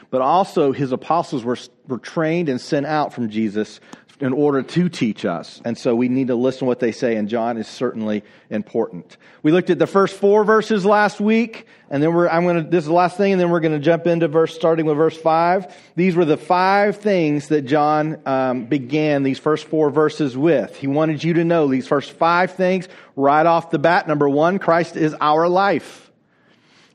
But 0.10 0.22
also, 0.22 0.72
his 0.72 0.94
apostles 0.94 1.44
were, 1.44 1.58
were 1.90 2.00
trained 2.00 2.48
and 2.48 2.62
sent 2.62 2.86
out 2.86 3.12
from 3.12 3.30
Jesus 3.30 3.82
in 4.20 4.32
order 4.32 4.64
to 4.64 4.88
teach 4.88 5.26
us. 5.26 5.62
And 5.66 5.78
so 5.78 5.94
we 5.94 6.08
need 6.08 6.28
to 6.28 6.36
listen 6.36 6.60
to 6.60 6.66
what 6.66 6.80
they 6.80 6.94
say, 6.94 7.18
and 7.18 7.28
John 7.28 7.58
is 7.58 7.68
certainly 7.68 8.24
important. 8.50 9.18
We 9.44 9.52
looked 9.52 9.70
at 9.70 9.78
the 9.78 9.88
first 9.88 10.16
four 10.16 10.46
verses 10.46 10.86
last 10.86 11.20
week, 11.20 11.68
and 11.90 12.02
then 12.02 12.14
we're, 12.14 12.30
I'm 12.30 12.44
going 12.44 12.64
to, 12.64 12.70
this 12.70 12.84
is 12.84 12.88
the 12.88 12.94
last 12.94 13.18
thing, 13.18 13.34
and 13.34 13.42
then 13.42 13.50
we're 13.50 13.60
going 13.60 13.74
to 13.74 13.84
jump 13.84 14.08
into 14.08 14.30
verse, 14.30 14.56
starting 14.56 14.86
with 14.86 14.96
verse 14.96 15.18
five. 15.18 15.76
These 15.98 16.16
were 16.16 16.24
the 16.24 16.38
five 16.38 16.98
things 16.98 17.50
that 17.50 17.64
John 17.64 18.22
um, 18.26 18.66
began 18.68 19.24
these 19.24 19.38
first 19.38 19.66
four 19.68 19.90
verses 19.90 20.38
with. 20.38 20.76
He 20.78 20.88
wanted 20.88 21.22
you 21.22 21.34
to 21.34 21.44
know 21.44 21.68
these 21.68 21.88
first 21.88 22.14
five 22.14 22.54
things 22.54 22.88
right 23.18 23.46
off 23.46 23.70
the 23.70 23.80
bat. 23.80 24.08
Number 24.08 24.30
one, 24.30 24.60
Christ 24.60 24.96
is 24.96 25.14
our 25.20 25.50
life. 25.50 26.10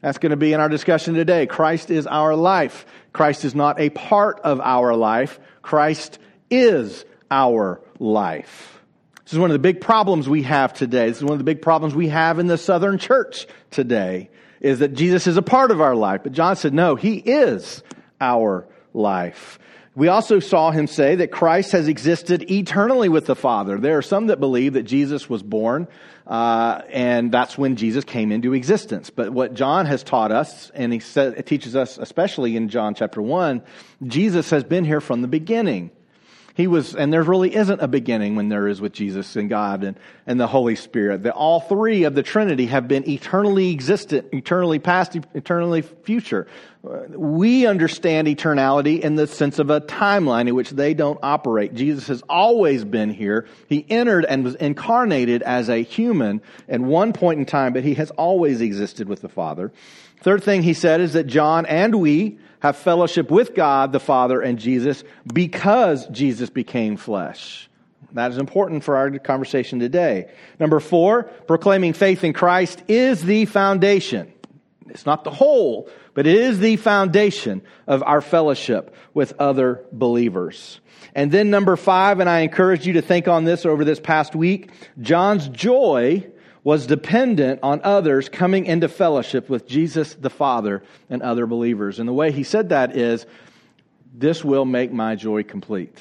That's 0.01 0.17
going 0.17 0.31
to 0.31 0.37
be 0.37 0.55
in 0.55 0.61
our 0.61 0.71
discussion 0.71 1.13
today. 1.13 1.47
Christ 1.47 1.91
is 1.91 2.07
our 2.07 2.35
life. 2.35 2.87
Christ 3.13 3.45
is 3.45 3.55
not 3.55 3.79
a 3.79 3.91
part 3.91 4.41
of 4.41 4.59
our 4.61 4.97
life. 4.97 5.39
Christ 5.61 6.19
is 6.51 7.05
our 7.31 7.81
life. 7.99 8.81
This 9.25 9.35
is 9.35 9.39
one 9.39 9.51
of 9.51 9.55
the 9.55 9.61
big 9.61 9.81
problems 9.81 10.29
we 10.29 10.43
have 10.43 10.73
today. 10.73 11.09
This 11.09 11.19
is 11.19 11.25
one 11.25 11.35
of 11.35 11.39
the 11.39 11.45
big 11.45 11.63
problems 11.63 11.95
we 11.95 12.09
have 12.09 12.39
in 12.39 12.49
the 12.49 12.59
Southern 12.59 12.99
church 12.99 13.47
today 13.71 14.31
is 14.61 14.81
that 14.81 14.95
Jesus 14.95 15.27
is 15.27 15.37
a 15.37 15.43
part 15.43 15.71
of 15.71 15.81
our 15.81 15.95
life. 15.95 16.23
But 16.23 16.33
John 16.33 16.57
said, 16.57 16.75
no, 16.75 16.97
he 16.97 17.17
is 17.17 17.83
our 18.21 18.67
life. 18.93 19.59
We 19.95 20.09
also 20.09 20.39
saw 20.39 20.71
him 20.71 20.87
say 20.87 21.17
that 21.17 21.33
Christ 21.33 21.73
has 21.73 21.89
existed 21.89 22.51
eternally 22.51 23.09
with 23.09 23.27
the 23.27 23.35
Father. 23.35 23.79
There 23.79 23.99
are 23.99 24.03
some 24.03 24.29
that 24.29 24.39
believe 24.39 24.75
that 24.75 24.85
Jesus 24.85 25.29
was 25.29 25.43
born, 25.43 25.89
uh, 26.27 26.83
and 26.91 27.33
that's 27.33 27.59
when 27.59 27.75
Jesus 27.77 28.05
came 28.05 28.31
into 28.31 28.55
existence. 28.55 29.11
But 29.11 29.31
what 29.31 29.55
John 29.55 29.87
has 29.87 30.05
taught 30.05 30.31
us, 30.31 30.71
and 30.75 30.93
he 30.93 31.01
said, 31.01 31.45
teaches 31.45 31.75
us, 31.75 31.99
especially 31.99 32.57
in 32.57 32.69
John 32.69 32.95
chapter 32.95 33.21
1, 33.21 33.63
Jesus 34.07 34.51
has 34.51 34.63
been 34.63 34.85
here 34.85 35.01
from 35.01 35.23
the 35.23 35.29
beginning. 35.29 35.91
He 36.61 36.67
was, 36.67 36.95
and 36.95 37.11
there 37.11 37.23
really 37.23 37.55
isn't 37.55 37.81
a 37.81 37.89
beginning 37.89 38.37
when 38.37 38.51
there 38.51 38.69
is 38.69 38.83
with 38.83 38.93
Jesus 38.93 39.35
and 39.35 39.49
God 39.49 39.83
and, 39.83 39.99
and 40.27 40.39
the 40.39 40.47
Holy 40.47 40.77
Spirit. 40.77 41.23
That 41.23 41.33
all 41.33 41.61
three 41.61 42.05
of 42.05 42.15
the 42.15 42.23
Trinity 42.23 42.67
have 42.67 42.87
been 42.87 43.09
eternally 43.09 43.71
existent, 43.71 44.27
eternally 44.35 44.79
past, 44.79 45.17
eternally 45.33 45.81
future. 45.81 46.47
We 46.83 47.67
understand 47.67 48.29
eternality 48.29 49.01
in 49.01 49.15
the 49.15 49.27
sense 49.27 49.59
of 49.59 49.71
a 49.71 49.81
timeline 49.81 50.49
in 50.49 50.55
which 50.55 50.69
they 50.69 50.93
don't 50.93 51.19
operate. 51.23 51.73
Jesus 51.75 52.09
has 52.09 52.23
always 52.29 52.85
been 52.85 53.09
here. 53.09 53.47
He 53.67 53.87
entered 53.89 54.27
and 54.27 54.45
was 54.45 54.55
incarnated 54.57 55.41
as 55.41 55.71
a 55.71 55.83
human 55.83 56.43
at 56.69 56.83
one 56.83 57.15
point 57.15 57.41
in 57.41 57.47
time, 57.47 57.73
but 57.73 57.85
he 57.85 57.95
has 57.95 58.11
always 58.11 58.61
existed 58.61 59.09
with 59.09 59.23
the 59.23 59.31
Father. 59.31 59.73
Third 60.21 60.43
thing 60.43 60.63
he 60.63 60.75
said 60.75 61.01
is 61.01 61.15
that 61.15 61.27
John 61.27 61.65
and 61.65 61.95
we 61.95 62.39
have 62.61 62.77
fellowship 62.77 63.31
with 63.31 63.55
God 63.55 63.93
the 63.93 64.01
Father 64.01 64.41
and 64.41 64.59
Jesus 64.59 65.05
because 65.33 66.07
Jesus 66.09 66.51
became 66.51 66.97
flesh. 66.97 67.69
That 68.13 68.31
is 68.31 68.39
important 68.39 68.85
for 68.85 68.97
our 68.97 69.11
conversation 69.19 69.79
today. 69.79 70.31
Number 70.59 70.81
four, 70.81 71.25
proclaiming 71.25 71.93
faith 71.93 72.25
in 72.25 72.33
Christ 72.33 72.83
is 72.89 73.23
the 73.23 73.45
foundation. 73.45 74.33
It's 74.89 75.07
not 75.07 75.23
the 75.25 75.31
whole, 75.31 75.89
but 76.15 76.27
it 76.27 76.35
is 76.35 76.59
the 76.59 76.77
foundation 76.77 77.63
of 77.87 78.03
our 78.03 78.21
fellowship 78.21 78.95
with 79.15 79.35
other 79.39 79.85
believers. 79.93 80.81
And 81.15 81.31
then 81.31 81.51
number 81.51 81.77
five, 81.77 82.21
and 82.21 82.29
I 82.29 82.41
encourage 82.41 82.87
you 82.87 82.95
to 82.95 83.03
think 83.03 83.29
on 83.29 83.45
this 83.45 83.65
over 83.65 83.85
this 83.85 84.01
past 84.01 84.35
week, 84.35 84.71
John's 85.01 85.49
joy 85.49 86.30
was 86.63 86.87
dependent 86.87 87.61
on 87.63 87.81
others 87.85 88.29
coming 88.29 88.67
into 88.67 88.89
fellowship 88.89 89.49
with 89.49 89.67
Jesus 89.67 90.15
the 90.15 90.31
Father 90.31 90.83
and 91.09 91.23
other 91.23 91.47
believers. 91.47 91.99
And 91.99 92.09
the 92.09 92.13
way 92.13 92.33
he 92.33 92.43
said 92.43 92.69
that 92.71 92.97
is, 92.97 93.27
this 94.13 94.45
will 94.45 94.65
make 94.65 94.93
my 94.93 95.15
joy 95.15 95.43
complete. 95.43 95.97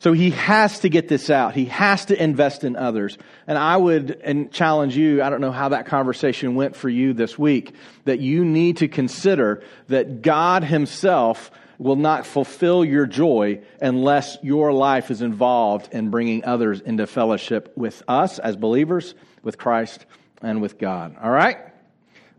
So 0.00 0.12
he 0.12 0.30
has 0.30 0.80
to 0.80 0.88
get 0.88 1.08
this 1.08 1.28
out. 1.28 1.54
He 1.54 1.64
has 1.66 2.06
to 2.06 2.22
invest 2.22 2.62
in 2.62 2.76
others. 2.76 3.18
And 3.46 3.58
I 3.58 3.76
would 3.76 4.20
and 4.22 4.50
challenge 4.52 4.96
you, 4.96 5.22
I 5.22 5.28
don't 5.28 5.40
know 5.40 5.50
how 5.50 5.70
that 5.70 5.86
conversation 5.86 6.54
went 6.54 6.76
for 6.76 6.88
you 6.88 7.12
this 7.12 7.36
week, 7.36 7.74
that 8.04 8.20
you 8.20 8.44
need 8.44 8.76
to 8.78 8.88
consider 8.88 9.62
that 9.88 10.22
God 10.22 10.62
himself 10.62 11.50
will 11.78 11.96
not 11.96 12.26
fulfill 12.26 12.84
your 12.84 13.06
joy 13.06 13.60
unless 13.80 14.36
your 14.42 14.72
life 14.72 15.10
is 15.10 15.22
involved 15.22 15.88
in 15.92 16.10
bringing 16.10 16.44
others 16.44 16.80
into 16.80 17.06
fellowship 17.06 17.72
with 17.76 18.02
us 18.08 18.38
as 18.38 18.56
believers, 18.56 19.14
with 19.42 19.56
Christ, 19.56 20.04
and 20.42 20.60
with 20.60 20.78
God. 20.78 21.16
All 21.22 21.30
right? 21.30 21.58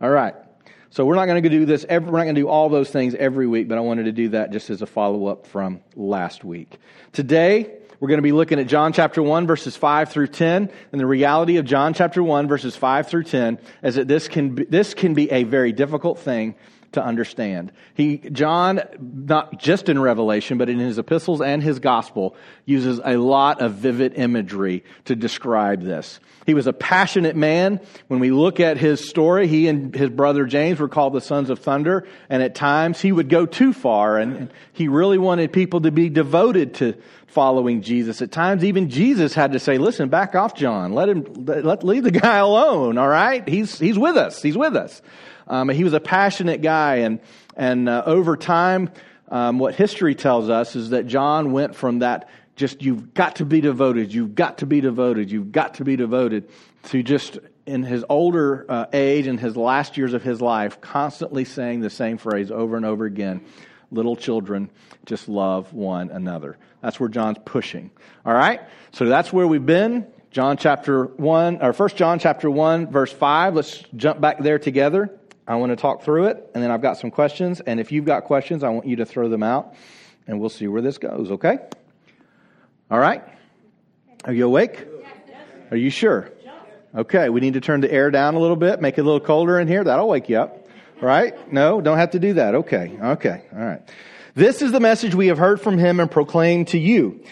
All 0.01 0.10
right. 0.10 0.36
So 0.91 1.05
we're 1.05 1.15
not 1.15 1.27
going 1.27 1.41
to 1.41 1.50
do 1.50 1.65
this. 1.65 1.86
Every, 1.88 2.10
we're 2.10 2.17
not 2.17 2.24
going 2.25 2.36
to 2.36 2.41
do 2.41 2.48
all 2.48 2.67
those 2.67 2.89
things 2.89 3.15
every 3.15 3.48
week, 3.48 3.67
but 3.67 3.77
I 3.77 3.81
wanted 3.81 4.03
to 4.05 4.12
do 4.12 4.29
that 4.29 4.51
just 4.51 4.69
as 4.69 4.81
a 4.81 4.88
follow 4.88 5.27
up 5.27 5.46
from 5.46 5.81
last 5.96 6.43
week. 6.43 6.77
Today, 7.13 7.79
we're 8.00 8.08
going 8.08 8.17
to 8.17 8.24
be 8.24 8.31
looking 8.31 8.60
at 8.60 8.67
John 8.67 8.91
chapter 8.93 9.22
1 9.22 9.46
verses 9.46 9.75
5 9.75 10.10
through 10.10 10.27
10 10.27 10.72
and 10.91 11.01
the 11.01 11.05
reality 11.05 11.58
of 11.58 11.65
John 11.65 11.93
chapter 11.93 12.24
1 12.24 12.48
verses 12.48 12.75
5 12.75 13.08
through 13.08 13.25
10 13.25 13.60
is 13.84 13.96
that 13.96 14.08
this 14.08 14.27
can 14.27 14.55
be, 14.55 14.63
this 14.63 14.93
can 14.93 15.13
be 15.13 15.29
a 15.31 15.43
very 15.43 15.74
difficult 15.74 16.19
thing 16.19 16.55
to 16.93 17.03
understand. 17.03 17.72
He, 17.93 18.17
John, 18.17 18.81
not 19.00 19.60
just 19.60 19.89
in 19.89 20.00
Revelation, 20.00 20.58
but 20.58 20.69
in 20.69 20.79
his 20.79 20.98
epistles 20.98 21.41
and 21.41 21.62
his 21.62 21.79
gospel, 21.79 22.36
uses 22.65 23.00
a 23.03 23.17
lot 23.17 23.62
of 23.62 23.74
vivid 23.74 24.13
imagery 24.15 24.84
to 25.05 25.15
describe 25.15 25.84
this. 25.84 26.19
He 26.46 26.53
was 26.53 26.65
a 26.65 26.74
passionate 26.74 27.36
man. 27.36 27.79
When 28.08 28.19
we 28.19 28.31
look 28.31 28.60
at 28.60 28.77
his 28.77 29.08
story, 29.08 29.48
he 29.48 29.67
and 29.67 29.93
his 29.93 30.10
brother 30.10 30.46
James 30.46 30.79
were 30.79 30.88
called 30.88 31.13
the 31.13 31.22
sons 31.22 31.50
of 31.50 31.60
thunder, 31.60 32.08
and 32.29 32.41
at 32.41 32.55
times 32.55 33.00
he 33.00 33.12
would 33.12 33.29
go 33.29 33.46
too 33.46 33.72
far, 33.72 34.17
and 34.17 34.51
he 34.74 34.88
really 34.88 35.19
wanted 35.19 35.53
people 35.53 35.81
to 35.81 35.91
be 35.91 36.10
devoted 36.10 36.74
to 36.75 36.96
following 37.29 37.81
Jesus. 37.81 38.21
At 38.21 38.31
times, 38.31 38.63
even 38.63 38.89
Jesus 38.89 39.33
had 39.33 39.53
to 39.53 39.59
say, 39.59 39.77
listen, 39.77 40.09
back 40.09 40.36
off, 40.36 40.55
John. 40.55 40.93
Let 40.93 41.09
him, 41.09 41.45
let, 41.45 41.83
leave 41.83 42.03
the 42.03 42.12
guy 42.12 42.38
alone, 42.38 42.98
all 42.98 43.07
right? 43.07 43.48
He's, 43.48 43.77
he's 43.79 43.98
with 43.98 44.17
us. 44.17 44.41
He's 44.41 44.57
with 44.57 44.75
us. 44.75 45.01
Um, 45.50 45.69
he 45.69 45.83
was 45.83 45.93
a 45.93 46.00
passionate 46.00 46.62
guy, 46.62 46.98
and 46.98 47.19
and 47.55 47.89
uh, 47.89 48.03
over 48.05 48.38
time, 48.38 48.91
um, 49.29 49.59
what 49.59 49.75
history 49.75 50.15
tells 50.15 50.50
us 50.50 50.75
is 50.75 50.91
that 50.91 51.07
John 51.07 51.51
went 51.51 51.75
from 51.75 52.00
that 52.00 52.29
just 52.55 52.81
you've 52.83 53.13
got 53.13 53.38
to 53.38 53.45
be 53.45 53.59
devoted, 53.59 54.13
you've 54.13 54.36
got 54.36 54.59
to 54.59 54.65
be 54.65 54.79
devoted, 54.79 55.31
you've 55.31 55.51
got 55.51 55.75
to 55.75 55.83
be 55.83 55.95
devoted, 55.95 56.50
to 56.83 57.01
just 57.01 57.39
in 57.65 57.83
his 57.83 58.05
older 58.09 58.65
uh, 58.69 58.86
age 58.93 59.27
and 59.27 59.39
his 59.39 59.57
last 59.57 59.98
years 59.98 60.13
of 60.13 60.24
his 60.24 60.41
life, 60.41 60.79
constantly 60.81 61.45
saying 61.45 61.81
the 61.81 61.89
same 61.89 62.17
phrase 62.17 62.51
over 62.51 62.77
and 62.77 62.86
over 62.86 63.05
again 63.05 63.41
little 63.91 64.15
children 64.15 64.69
just 65.05 65.27
love 65.27 65.74
one 65.74 66.10
another. 66.12 66.58
That's 66.81 67.00
where 67.00 67.10
John's 67.10 67.38
pushing. 67.46 67.91
All 68.25 68.34
right? 68.34 68.62
So 68.91 69.05
that's 69.05 69.34
where 69.34 69.48
we've 69.48 69.65
been. 69.65 70.08
John 70.31 70.58
chapter 70.58 71.05
1, 71.05 71.63
or 71.63 71.74
first 71.74 71.96
John 71.96 72.19
chapter 72.19 72.51
1, 72.51 72.91
verse 72.91 73.12
5. 73.12 73.55
Let's 73.55 73.84
jump 73.96 74.22
back 74.22 74.39
there 74.39 74.60
together. 74.60 75.10
I 75.48 75.55
want 75.55 75.72
to 75.72 75.75
talk 75.75 76.03
through 76.03 76.27
it, 76.27 76.51
and 76.53 76.63
then 76.63 76.69
I've 76.69 76.84
got 76.84 76.98
some 76.98 77.10
questions. 77.10 77.60
And 77.62 77.79
if 77.79 77.91
you've 77.91 78.05
got 78.05 78.25
questions, 78.25 78.63
I 78.63 78.69
want 78.69 78.86
you 78.86 78.98
to 78.98 79.05
throw 79.05 79.27
them 79.29 79.41
out, 79.41 79.74
and 80.27 80.39
we'll 80.39 80.50
see 80.50 80.67
where 80.67 80.84
this 80.84 81.00
goes, 81.00 81.31
okay? 81.31 81.58
All 82.91 83.00
right? 83.00 83.24
Are 84.25 84.34
you 84.34 84.46
awake? 84.46 84.86
Are 85.72 85.77
you 85.77 85.89
sure? 85.89 86.29
Okay, 86.96 87.29
we 87.29 87.39
need 87.39 87.53
to 87.53 87.62
turn 87.62 87.81
the 87.81 87.91
air 87.91 88.12
down 88.12 88.36
a 88.36 88.39
little 88.39 88.55
bit, 88.55 88.81
make 88.81 88.98
it 88.98 89.01
a 89.01 89.03
little 89.03 89.19
colder 89.19 89.60
in 89.60 89.67
here. 89.67 89.84
That'll 89.84 90.08
wake 90.08 90.29
you 90.29 90.38
up. 90.38 90.59
Right? 91.01 91.51
No, 91.51 91.82
don't 91.82 91.98
have 91.98 92.12
to 92.12 92.20
do 92.20 92.34
that. 92.34 92.56
Okay, 92.56 92.98
okay, 93.01 93.44
all 93.53 93.60
right. 93.60 93.82
This 94.36 94.62
is 94.62 94.72
the 94.72 94.79
message 94.79 95.15
we 95.15 95.27
have 95.27 95.38
heard 95.38 95.60
from 95.60 95.77
him 95.77 96.00
and 96.00 96.10
proclaimed 96.10 96.70
to 96.70 96.79
you. 96.79 97.24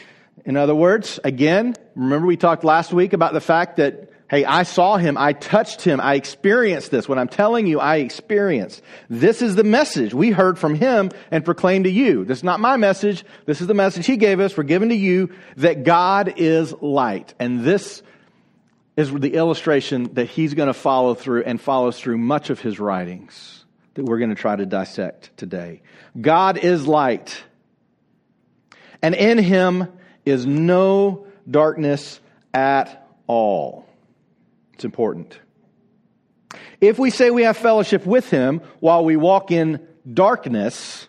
In 0.45 0.57
other 0.57 0.75
words, 0.75 1.19
again, 1.23 1.75
remember 1.95 2.27
we 2.27 2.37
talked 2.37 2.63
last 2.63 2.93
week 2.93 3.13
about 3.13 3.33
the 3.33 3.41
fact 3.41 3.77
that 3.77 4.11
Hey, 4.29 4.43
I 4.43 4.63
saw 4.63 4.97
him. 4.97 5.17
I 5.17 5.31
touched 5.31 5.81
him. 5.81 6.01
I 6.01 6.15
experienced 6.15 6.91
this. 6.91 7.07
What 7.07 7.17
I'm 7.17 7.29
telling 7.29 7.65
you, 7.65 7.79
I 7.79 7.97
experienced. 7.97 8.81
This 9.09 9.41
is 9.41 9.55
the 9.55 9.63
message 9.63 10.13
we 10.13 10.31
heard 10.31 10.59
from 10.59 10.75
him 10.75 11.11
and 11.31 11.45
proclaimed 11.45 11.85
to 11.85 11.91
you. 11.91 12.25
This 12.25 12.39
is 12.39 12.43
not 12.43 12.59
my 12.59 12.75
message. 12.75 13.23
This 13.45 13.61
is 13.61 13.67
the 13.67 13.73
message 13.73 14.05
he 14.05 14.17
gave 14.17 14.41
us. 14.41 14.57
We're 14.57 14.63
given 14.63 14.89
to 14.89 14.95
you 14.95 15.33
that 15.55 15.85
God 15.85 16.33
is 16.35 16.73
light. 16.81 17.35
And 17.39 17.63
this 17.63 18.03
is 18.97 19.13
the 19.13 19.33
illustration 19.33 20.13
that 20.15 20.25
he's 20.25 20.53
going 20.55 20.67
to 20.67 20.73
follow 20.73 21.13
through 21.13 21.43
and 21.43 21.61
follows 21.61 21.97
through 21.97 22.17
much 22.17 22.49
of 22.49 22.59
his 22.59 22.81
writings 22.81 23.56
that 23.97 24.05
we're 24.05 24.19
going 24.19 24.29
to 24.29 24.35
try 24.35 24.55
to 24.55 24.65
dissect 24.65 25.35
today. 25.37 25.81
God 26.19 26.57
is 26.57 26.87
light, 26.87 27.43
and 29.01 29.13
in 29.13 29.39
him 29.39 29.87
is 30.23 30.45
no 30.45 31.25
darkness 31.49 32.19
at 32.53 33.07
all. 33.25 33.87
It's 34.73 34.85
important. 34.85 35.39
If 36.79 36.99
we 36.99 37.09
say 37.09 37.31
we 37.31 37.41
have 37.43 37.57
fellowship 37.57 38.05
with 38.05 38.29
him 38.29 38.61
while 38.79 39.03
we 39.03 39.17
walk 39.17 39.51
in 39.51 39.85
darkness, 40.11 41.07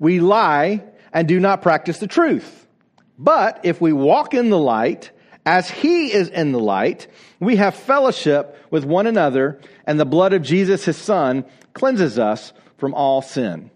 we 0.00 0.18
lie 0.18 0.82
and 1.12 1.28
do 1.28 1.38
not 1.38 1.62
practice 1.62 1.98
the 1.98 2.08
truth. 2.08 2.66
But 3.16 3.60
if 3.62 3.80
we 3.80 3.92
walk 3.92 4.34
in 4.34 4.50
the 4.50 4.58
light, 4.58 5.12
as 5.46 5.70
he 5.70 6.12
is 6.12 6.28
in 6.28 6.52
the 6.52 6.58
light, 6.58 7.06
we 7.38 7.56
have 7.56 7.74
fellowship 7.74 8.56
with 8.70 8.84
one 8.84 9.06
another, 9.06 9.60
and 9.86 10.00
the 10.00 10.06
blood 10.06 10.32
of 10.32 10.42
Jesus, 10.42 10.84
his 10.84 10.96
son, 10.96 11.44
cleanses 11.74 12.18
us 12.18 12.52
from 12.78 12.94
all 12.94 13.20
sin. 13.20 13.70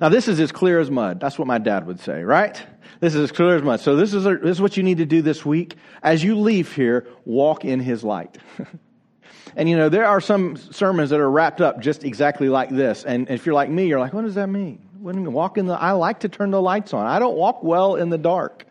Now, 0.00 0.08
this 0.08 0.28
is 0.28 0.40
as 0.40 0.50
clear 0.50 0.80
as 0.80 0.90
mud. 0.90 1.20
That's 1.20 1.38
what 1.38 1.46
my 1.46 1.58
dad 1.58 1.86
would 1.86 2.00
say, 2.00 2.22
right? 2.22 2.60
This 3.00 3.14
is 3.14 3.22
as 3.22 3.32
clear 3.32 3.56
as 3.56 3.62
mud. 3.62 3.80
So, 3.80 3.96
this 3.96 4.14
is, 4.14 4.24
a, 4.24 4.36
this 4.36 4.52
is 4.52 4.60
what 4.60 4.76
you 4.76 4.82
need 4.82 4.98
to 4.98 5.06
do 5.06 5.20
this 5.20 5.44
week. 5.44 5.76
As 6.02 6.24
you 6.24 6.38
leave 6.38 6.72
here, 6.74 7.06
walk 7.24 7.64
in 7.64 7.80
his 7.80 8.02
light. 8.02 8.38
and 9.56 9.68
you 9.68 9.76
know, 9.76 9.88
there 9.88 10.06
are 10.06 10.20
some 10.20 10.56
sermons 10.56 11.10
that 11.10 11.20
are 11.20 11.30
wrapped 11.30 11.60
up 11.60 11.80
just 11.80 12.04
exactly 12.04 12.48
like 12.48 12.70
this. 12.70 13.04
And 13.04 13.28
if 13.28 13.44
you're 13.44 13.54
like 13.54 13.68
me, 13.68 13.88
you're 13.88 14.00
like, 14.00 14.14
what 14.14 14.24
does 14.24 14.36
that 14.36 14.48
mean? 14.48 14.88
What 15.00 15.12
do 15.12 15.18
you 15.18 15.24
mean? 15.24 15.34
Walk 15.34 15.58
in 15.58 15.66
the, 15.66 15.74
I 15.74 15.92
like 15.92 16.20
to 16.20 16.28
turn 16.28 16.50
the 16.50 16.62
lights 16.62 16.94
on. 16.94 17.06
I 17.06 17.18
don't 17.18 17.36
walk 17.36 17.62
well 17.62 17.96
in 17.96 18.08
the 18.08 18.18
dark. 18.18 18.66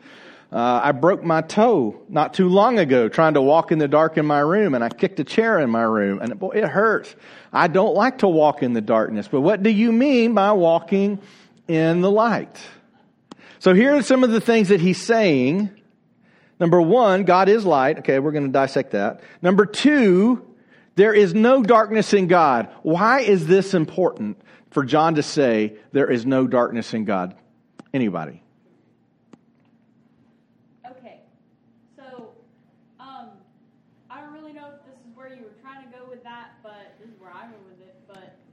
Uh, 0.51 0.82
I 0.84 0.94
broke 0.94 1.24
my 1.24 1.41
toe 1.41 2.01
not 2.10 2.34
too 2.34 2.50
long 2.50 2.79
ago 2.79 3.08
trying 3.08 3.36
to 3.36 3.41
walk 3.41 3.72
in 3.72 3.77
the 3.77 3.88
dark 3.88 4.18
in 4.18 4.25
my 4.25 4.39
room, 4.39 4.74
and 4.74 4.84
I 4.84 4.89
kicked 4.89 5.20
a 5.20 5.24
chair 5.24 5.60
in 5.60 5.70
my 5.70 5.84
room, 5.84 6.20
and 6.22 6.39
boy, 6.39 6.51
it 6.56 6.65
hurts. 6.65 7.15
I 7.53 7.68
don't 7.68 7.94
like 7.94 8.20
to 8.20 8.27
walk 8.27 8.63
in 8.63 8.74
the 8.74 8.82
darkness, 8.82 9.27
but 9.27 9.41
what 9.41 9.62
do 9.62 9.70
you 9.70 9.91
mean 9.91 10.34
by 10.34 10.51
walking 10.53 11.20
in 11.68 12.01
the 12.01 12.10
light? 12.10 12.58
So 13.60 13.75
here 13.75 13.96
are 13.96 14.01
some 14.01 14.24
of 14.24 14.32
the 14.32 14.41
things 14.41 14.70
that 14.70 14.82
he's 14.82 15.03
saying. 15.03 15.70
Number 16.60 16.82
one, 16.82 17.25
God 17.25 17.48
is 17.48 17.63
light. 17.63 18.00
Okay, 18.00 18.18
we're 18.18 18.32
going 18.32 18.48
to 18.48 18.51
dissect 18.51 18.91
that. 18.91 19.22
Number 19.44 19.68
two, 19.68 20.46
there 20.96 21.13
is 21.13 21.36
no 21.36 21.62
darkness 21.62 22.13
in 22.13 22.27
God. 22.27 22.70
Why 22.82 23.20
is 23.20 23.46
this 23.46 23.74
important 23.75 24.41
for 24.72 24.84
John 24.84 25.15
to 25.15 25.24
say 25.24 25.75
there 25.91 26.10
is 26.10 26.25
no 26.25 26.48
darkness 26.48 26.94
in 26.94 27.06
God? 27.06 27.36
Anybody? 27.94 28.41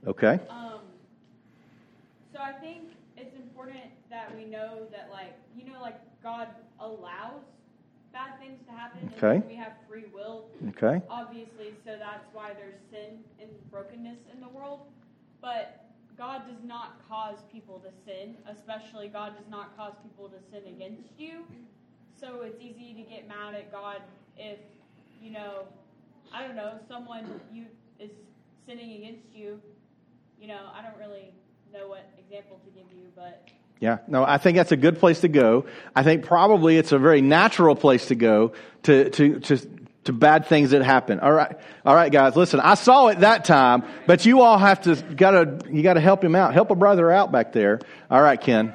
Okay. 0.07 0.39
Um, 0.49 0.79
so 2.33 2.39
I 2.39 2.53
think 2.53 2.91
it's 3.17 3.35
important 3.35 3.83
that 4.09 4.33
we 4.35 4.45
know 4.45 4.87
that, 4.91 5.09
like, 5.11 5.33
you 5.55 5.65
know, 5.69 5.81
like 5.81 5.99
God 6.23 6.47
allows 6.79 7.41
bad 8.13 8.39
things 8.39 8.59
to 8.67 8.71
happen. 8.71 9.11
Okay. 9.17 9.45
we 9.45 9.55
have 9.55 9.73
free 9.87 10.05
will. 10.13 10.45
Okay. 10.69 11.01
Obviously, 11.09 11.73
so 11.85 11.97
that's 11.99 12.25
why 12.31 12.53
there's 12.53 12.79
sin 12.89 13.19
and 13.41 13.49
brokenness 13.69 14.19
in 14.33 14.39
the 14.39 14.47
world. 14.47 14.81
But 15.41 15.85
God 16.17 16.43
does 16.47 16.63
not 16.63 17.01
cause 17.07 17.39
people 17.51 17.79
to 17.79 17.89
sin, 18.05 18.35
especially 18.49 19.09
God 19.09 19.35
does 19.35 19.49
not 19.49 19.75
cause 19.75 19.93
people 20.01 20.29
to 20.29 20.37
sin 20.51 20.73
against 20.73 21.09
you. 21.17 21.45
So 22.19 22.41
it's 22.43 22.61
easy 22.61 22.93
to 22.93 23.01
get 23.01 23.27
mad 23.27 23.55
at 23.55 23.71
God 23.71 24.01
if, 24.37 24.57
you 25.21 25.31
know, 25.31 25.65
I 26.33 26.47
don't 26.47 26.55
know, 26.55 26.79
someone 26.87 27.41
you 27.51 27.65
is 27.99 28.11
sinning 28.65 29.03
against 29.03 29.35
you 29.35 29.61
you 30.39 30.47
know, 30.47 30.59
I 30.73 30.81
don't 30.81 30.97
really 30.97 31.33
know 31.73 31.87
what 31.87 32.09
example 32.17 32.59
to 32.65 32.71
give 32.71 32.91
you, 32.91 33.07
but. 33.15 33.47
Yeah, 33.79 33.99
no, 34.07 34.23
I 34.23 34.37
think 34.37 34.57
that's 34.57 34.71
a 34.71 34.77
good 34.77 34.99
place 34.99 35.21
to 35.21 35.27
go. 35.27 35.65
I 35.95 36.03
think 36.03 36.25
probably 36.25 36.77
it's 36.77 36.91
a 36.91 36.97
very 36.99 37.21
natural 37.21 37.75
place 37.75 38.07
to 38.07 38.15
go 38.15 38.53
to, 38.83 39.09
to, 39.11 39.39
to, 39.39 39.57
to 40.05 40.13
bad 40.13 40.47
things 40.47 40.71
that 40.71 40.83
happen. 40.83 41.19
All 41.19 41.31
right, 41.31 41.57
all 41.85 41.93
right, 41.93 42.11
guys, 42.11 42.35
listen, 42.35 42.59
I 42.59 42.73
saw 42.73 43.07
it 43.07 43.19
that 43.19 43.45
time, 43.45 43.83
but 44.07 44.25
you 44.25 44.41
all 44.41 44.57
have 44.57 44.81
to, 44.81 44.95
gotta, 44.95 45.59
you 45.69 45.83
gotta 45.83 45.99
help 45.99 46.23
him 46.23 46.35
out. 46.35 46.53
Help 46.53 46.71
a 46.71 46.75
brother 46.75 47.11
out 47.11 47.31
back 47.31 47.53
there. 47.53 47.79
All 48.09 48.21
right, 48.21 48.39
Ken. 48.39 48.73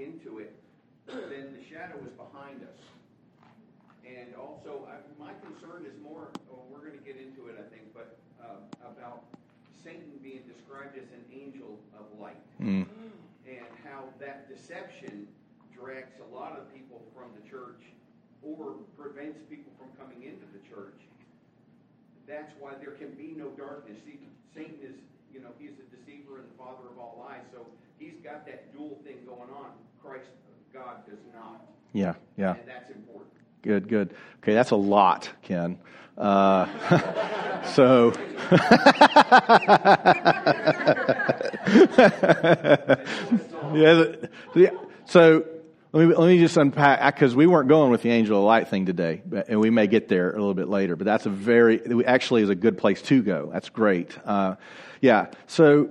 Into 0.00 0.38
it, 0.40 0.56
then 1.06 1.52
the 1.52 1.62
shadow 1.68 2.00
is 2.00 2.12
behind 2.16 2.62
us. 2.64 2.80
And 4.06 4.34
also, 4.34 4.88
I, 4.88 4.96
my 5.20 5.32
concern 5.44 5.84
is 5.86 5.94
more, 6.02 6.32
well, 6.48 6.64
we're 6.72 6.80
going 6.80 6.98
to 6.98 7.04
get 7.04 7.20
into 7.20 7.46
it, 7.46 7.60
I 7.60 7.66
think, 7.68 7.92
but 7.94 8.18
uh, 8.40 8.58
about 8.82 9.22
Satan 9.84 10.18
being 10.22 10.42
described 10.48 10.96
as 10.96 11.06
an 11.12 11.24
angel 11.30 11.78
of 11.94 12.06
light. 12.18 12.40
Mm. 12.60 12.86
And 13.46 13.66
how 13.84 14.04
that 14.18 14.48
deception 14.48 15.26
drags 15.74 16.16
a 16.20 16.34
lot 16.34 16.58
of 16.58 16.72
people 16.72 17.02
from 17.14 17.30
the 17.36 17.48
church 17.48 17.82
or 18.42 18.76
prevents 18.96 19.38
people 19.48 19.72
from 19.78 19.88
coming 19.98 20.24
into 20.24 20.46
the 20.52 20.62
church. 20.68 20.96
That's 22.26 22.52
why 22.58 22.72
there 22.80 22.92
can 22.92 23.10
be 23.12 23.34
no 23.36 23.48
darkness. 23.50 23.98
See, 24.04 24.20
Satan 24.54 24.78
is, 24.82 24.96
you 25.32 25.40
know, 25.40 25.48
he's 25.58 25.72
the 25.76 25.96
deceiver 25.96 26.38
and 26.38 26.50
the 26.50 26.58
father 26.58 26.88
of 26.90 26.98
all 26.98 27.24
lies. 27.26 27.42
So 27.52 27.66
he's 27.98 28.14
got 28.22 28.46
that 28.46 28.72
dual 28.72 28.98
thing 29.04 29.18
going 29.26 29.50
on. 29.50 29.72
Christ, 30.02 30.28
God 30.72 31.06
does 31.08 31.18
not. 31.34 31.62
Yeah, 31.92 32.14
yeah. 32.36 32.54
And 32.54 32.68
that's 32.68 32.90
important. 32.90 33.32
Good, 33.62 33.88
good. 33.88 34.14
Okay, 34.42 34.54
that's 34.54 34.70
a 34.70 34.76
lot, 34.76 35.28
Ken. 35.42 35.78
Uh, 36.16 36.66
so, 37.74 38.12
yeah, 44.54 44.70
so 45.06 45.44
let 45.92 46.06
me, 46.06 46.14
let 46.14 46.26
me 46.28 46.38
just 46.38 46.56
unpack 46.56 47.14
because 47.14 47.34
we 47.34 47.46
weren't 47.46 47.68
going 47.68 47.90
with 47.90 48.02
the 48.02 48.10
angel 48.10 48.38
of 48.38 48.44
light 48.44 48.68
thing 48.68 48.86
today, 48.86 49.22
and 49.48 49.58
we 49.58 49.70
may 49.70 49.88
get 49.88 50.08
there 50.08 50.30
a 50.30 50.38
little 50.38 50.54
bit 50.54 50.68
later. 50.68 50.94
But 50.94 51.04
that's 51.04 51.26
a 51.26 51.30
very 51.30 52.04
actually 52.04 52.42
is 52.42 52.48
a 52.48 52.54
good 52.54 52.78
place 52.78 53.02
to 53.02 53.22
go. 53.22 53.50
That's 53.52 53.70
great. 53.70 54.16
Uh, 54.24 54.56
yeah. 55.00 55.26
So 55.48 55.90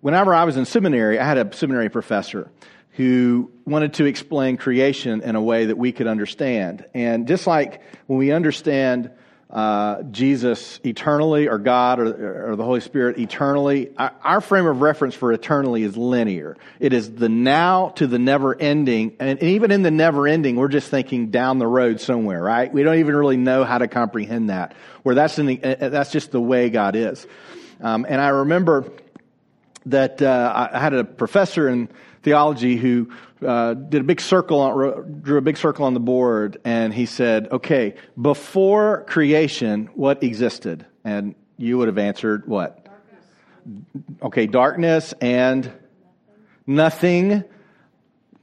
whenever 0.00 0.34
I 0.34 0.44
was 0.44 0.56
in 0.56 0.64
seminary, 0.64 1.18
I 1.18 1.26
had 1.26 1.38
a 1.38 1.54
seminary 1.54 1.90
professor 1.90 2.50
who 2.92 3.50
wanted 3.66 3.94
to 3.94 4.06
explain 4.06 4.56
creation 4.56 5.20
in 5.20 5.34
a 5.34 5.42
way 5.42 5.66
that 5.66 5.76
we 5.76 5.92
could 5.92 6.06
understand. 6.06 6.86
And 6.94 7.26
just 7.26 7.46
like 7.46 7.82
when 8.06 8.18
we 8.18 8.30
understand 8.30 9.10
uh, 9.54 10.02
Jesus 10.02 10.80
eternally, 10.84 11.48
or 11.48 11.58
God, 11.58 12.00
or, 12.00 12.50
or, 12.50 12.56
the 12.56 12.64
Holy 12.64 12.80
Spirit 12.80 13.20
eternally, 13.20 13.94
our 13.96 14.40
frame 14.40 14.66
of 14.66 14.80
reference 14.80 15.14
for 15.14 15.32
eternally 15.32 15.84
is 15.84 15.96
linear. 15.96 16.56
It 16.80 16.92
is 16.92 17.14
the 17.14 17.28
now 17.28 17.90
to 17.90 18.08
the 18.08 18.18
never 18.18 18.60
ending. 18.60 19.14
And 19.20 19.40
even 19.40 19.70
in 19.70 19.82
the 19.82 19.92
never 19.92 20.26
ending, 20.26 20.56
we're 20.56 20.66
just 20.66 20.90
thinking 20.90 21.30
down 21.30 21.60
the 21.60 21.68
road 21.68 22.00
somewhere, 22.00 22.42
right? 22.42 22.72
We 22.72 22.82
don't 22.82 22.98
even 22.98 23.14
really 23.14 23.36
know 23.36 23.62
how 23.62 23.78
to 23.78 23.86
comprehend 23.86 24.50
that. 24.50 24.74
Where 25.04 25.14
that's, 25.14 25.36
the, 25.36 25.56
that's 25.56 26.10
just 26.10 26.32
the 26.32 26.40
way 26.40 26.68
God 26.68 26.96
is. 26.96 27.24
Um, 27.80 28.06
and 28.08 28.20
I 28.20 28.30
remember 28.30 28.90
that 29.86 30.20
uh, 30.20 30.68
I 30.72 30.80
had 30.80 30.94
a 30.94 31.04
professor 31.04 31.68
in 31.68 31.90
theology 32.24 32.76
who 32.76 33.12
uh, 33.44 33.74
did 33.74 34.00
a 34.00 34.04
big 34.04 34.20
circle, 34.20 34.60
on, 34.60 35.20
drew 35.22 35.38
a 35.38 35.42
big 35.42 35.56
circle 35.56 35.84
on 35.84 35.94
the 35.94 36.00
board, 36.00 36.58
and 36.64 36.92
he 36.92 37.06
said, 37.06 37.48
"Okay, 37.52 37.94
before 38.20 39.04
creation, 39.08 39.90
what 39.94 40.22
existed?" 40.22 40.86
And 41.04 41.34
you 41.56 41.78
would 41.78 41.88
have 41.88 41.98
answered, 41.98 42.46
"What?" 42.46 42.84
Darkness. 42.84 44.22
Okay, 44.22 44.46
darkness 44.46 45.14
and 45.20 45.70
nothing. 46.66 47.44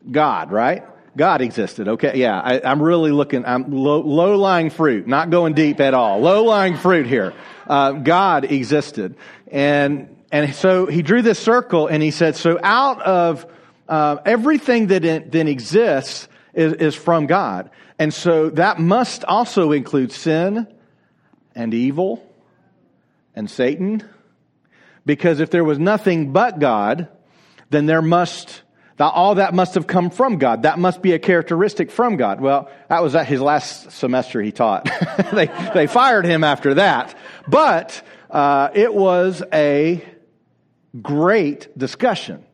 God, 0.10 0.52
right? 0.52 0.84
God 1.16 1.42
existed. 1.42 1.88
Okay, 1.88 2.14
yeah, 2.16 2.40
I, 2.40 2.72
am 2.72 2.82
really 2.82 3.12
looking. 3.12 3.46
I'm 3.46 3.72
low, 3.72 4.02
low, 4.02 4.38
lying 4.38 4.70
fruit, 4.70 5.08
not 5.08 5.30
going 5.30 5.54
deep 5.54 5.80
at 5.80 5.94
all. 5.94 6.20
Low 6.20 6.44
lying 6.44 6.78
fruit 6.78 7.06
here. 7.06 7.34
Uh, 7.68 7.92
God 7.92 8.46
existed, 8.46 9.16
and 9.52 10.22
and 10.32 10.56
so 10.56 10.86
he 10.86 11.02
drew 11.02 11.22
this 11.22 11.40
circle 11.40 11.88
and 11.88 12.02
he 12.02 12.12
said, 12.12 12.36
so 12.36 12.58
out 12.64 13.02
of 13.02 13.46
uh, 13.92 14.22
everything 14.26 14.88
that 14.88 15.04
it, 15.04 15.32
then 15.32 15.50
exists 15.50 16.30
is, 16.54 16.74
is 16.74 16.96
from 16.96 17.28
God. 17.28 17.70
And 18.00 18.14
so 18.14 18.50
that 18.52 18.80
must 18.80 19.26
also 19.26 19.74
include 19.74 20.14
sin 20.14 20.66
and 21.54 21.74
evil 21.74 22.26
and 23.36 23.52
Satan. 23.52 24.02
Because 25.06 25.42
if 25.42 25.52
there 25.52 25.66
was 25.66 25.78
nothing 25.78 26.32
but 26.32 26.58
God, 26.58 27.10
then 27.70 27.86
there 27.86 28.02
must 28.02 28.64
all 29.00 29.36
that 29.36 29.56
must 29.56 29.74
have 29.74 29.88
come 29.88 30.12
from 30.12 30.38
God. 30.38 30.62
That 30.62 30.78
must 30.78 31.02
be 31.02 31.14
a 31.14 31.20
characteristic 31.20 31.90
from 31.90 32.18
God. 32.18 32.40
Well, 32.40 32.70
that 32.88 33.02
was 33.02 33.16
at 33.16 33.26
his 33.26 33.42
last 33.42 33.92
semester 33.94 34.40
he 34.44 34.52
taught. 34.52 34.88
they, 35.34 35.48
they 35.74 35.88
fired 35.88 36.24
him 36.24 36.44
after 36.44 36.76
that. 36.76 37.18
But 37.48 38.00
uh, 38.30 38.70
it 38.76 38.94
was 38.94 39.42
a 39.52 40.06
great 41.02 41.76
discussion. 41.76 42.46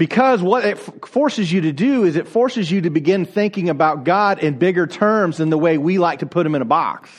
Because 0.00 0.40
what 0.40 0.64
it 0.64 0.78
forces 0.78 1.52
you 1.52 1.60
to 1.60 1.72
do 1.72 2.04
is 2.04 2.16
it 2.16 2.26
forces 2.26 2.70
you 2.70 2.80
to 2.80 2.88
begin 2.88 3.26
thinking 3.26 3.68
about 3.68 4.04
God 4.04 4.38
in 4.38 4.56
bigger 4.56 4.86
terms 4.86 5.36
than 5.36 5.50
the 5.50 5.58
way 5.58 5.76
we 5.76 5.98
like 5.98 6.20
to 6.20 6.26
put 6.26 6.46
him 6.46 6.54
in 6.54 6.62
a 6.62 6.64
box. 6.64 7.10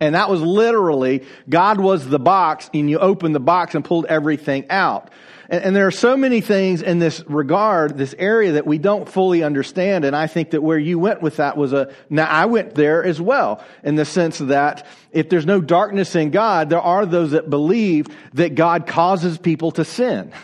And 0.00 0.14
that 0.14 0.30
was 0.30 0.40
literally, 0.40 1.26
God 1.46 1.78
was 1.78 2.08
the 2.08 2.18
box 2.18 2.70
and 2.72 2.88
you 2.88 2.98
opened 2.98 3.34
the 3.34 3.38
box 3.38 3.74
and 3.74 3.84
pulled 3.84 4.06
everything 4.06 4.64
out. 4.70 5.10
And, 5.50 5.62
and, 5.62 5.76
there 5.76 5.86
are 5.86 5.90
so 5.90 6.16
many 6.16 6.40
things 6.40 6.80
in 6.80 7.00
this 7.00 7.22
regard, 7.26 7.98
this 7.98 8.14
area 8.18 8.52
that 8.52 8.66
we 8.66 8.78
don't 8.78 9.06
fully 9.06 9.42
understand. 9.42 10.06
And 10.06 10.16
I 10.16 10.26
think 10.26 10.52
that 10.52 10.62
where 10.62 10.78
you 10.78 10.98
went 10.98 11.20
with 11.20 11.36
that 11.36 11.58
was 11.58 11.74
a, 11.74 11.92
now 12.08 12.24
I 12.24 12.46
went 12.46 12.74
there 12.74 13.04
as 13.04 13.20
well 13.20 13.62
in 13.84 13.96
the 13.96 14.06
sense 14.06 14.38
that 14.38 14.86
if 15.12 15.28
there's 15.28 15.44
no 15.44 15.60
darkness 15.60 16.16
in 16.16 16.30
God, 16.30 16.70
there 16.70 16.80
are 16.80 17.04
those 17.04 17.32
that 17.32 17.50
believe 17.50 18.06
that 18.32 18.54
God 18.54 18.86
causes 18.86 19.36
people 19.36 19.72
to 19.72 19.84
sin. 19.84 20.32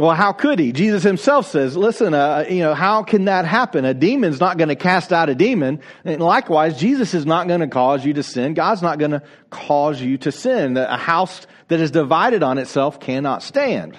Well, 0.00 0.14
how 0.14 0.32
could 0.32 0.58
he? 0.58 0.72
Jesus 0.72 1.02
himself 1.02 1.46
says, 1.46 1.76
listen, 1.76 2.14
uh, 2.14 2.46
you 2.48 2.60
know, 2.60 2.72
how 2.72 3.02
can 3.02 3.26
that 3.26 3.44
happen? 3.44 3.84
A 3.84 3.92
demon's 3.92 4.40
not 4.40 4.56
going 4.56 4.70
to 4.70 4.74
cast 4.74 5.12
out 5.12 5.28
a 5.28 5.34
demon. 5.34 5.80
And 6.06 6.22
likewise, 6.22 6.80
Jesus 6.80 7.12
is 7.12 7.26
not 7.26 7.48
going 7.48 7.60
to 7.60 7.68
cause 7.68 8.02
you 8.02 8.14
to 8.14 8.22
sin. 8.22 8.54
God's 8.54 8.80
not 8.80 8.98
going 8.98 9.10
to 9.10 9.22
cause 9.50 10.00
you 10.00 10.16
to 10.16 10.32
sin. 10.32 10.78
A 10.78 10.96
house 10.96 11.46
that 11.68 11.80
is 11.80 11.90
divided 11.90 12.42
on 12.42 12.56
itself 12.56 12.98
cannot 12.98 13.42
stand. 13.42 13.98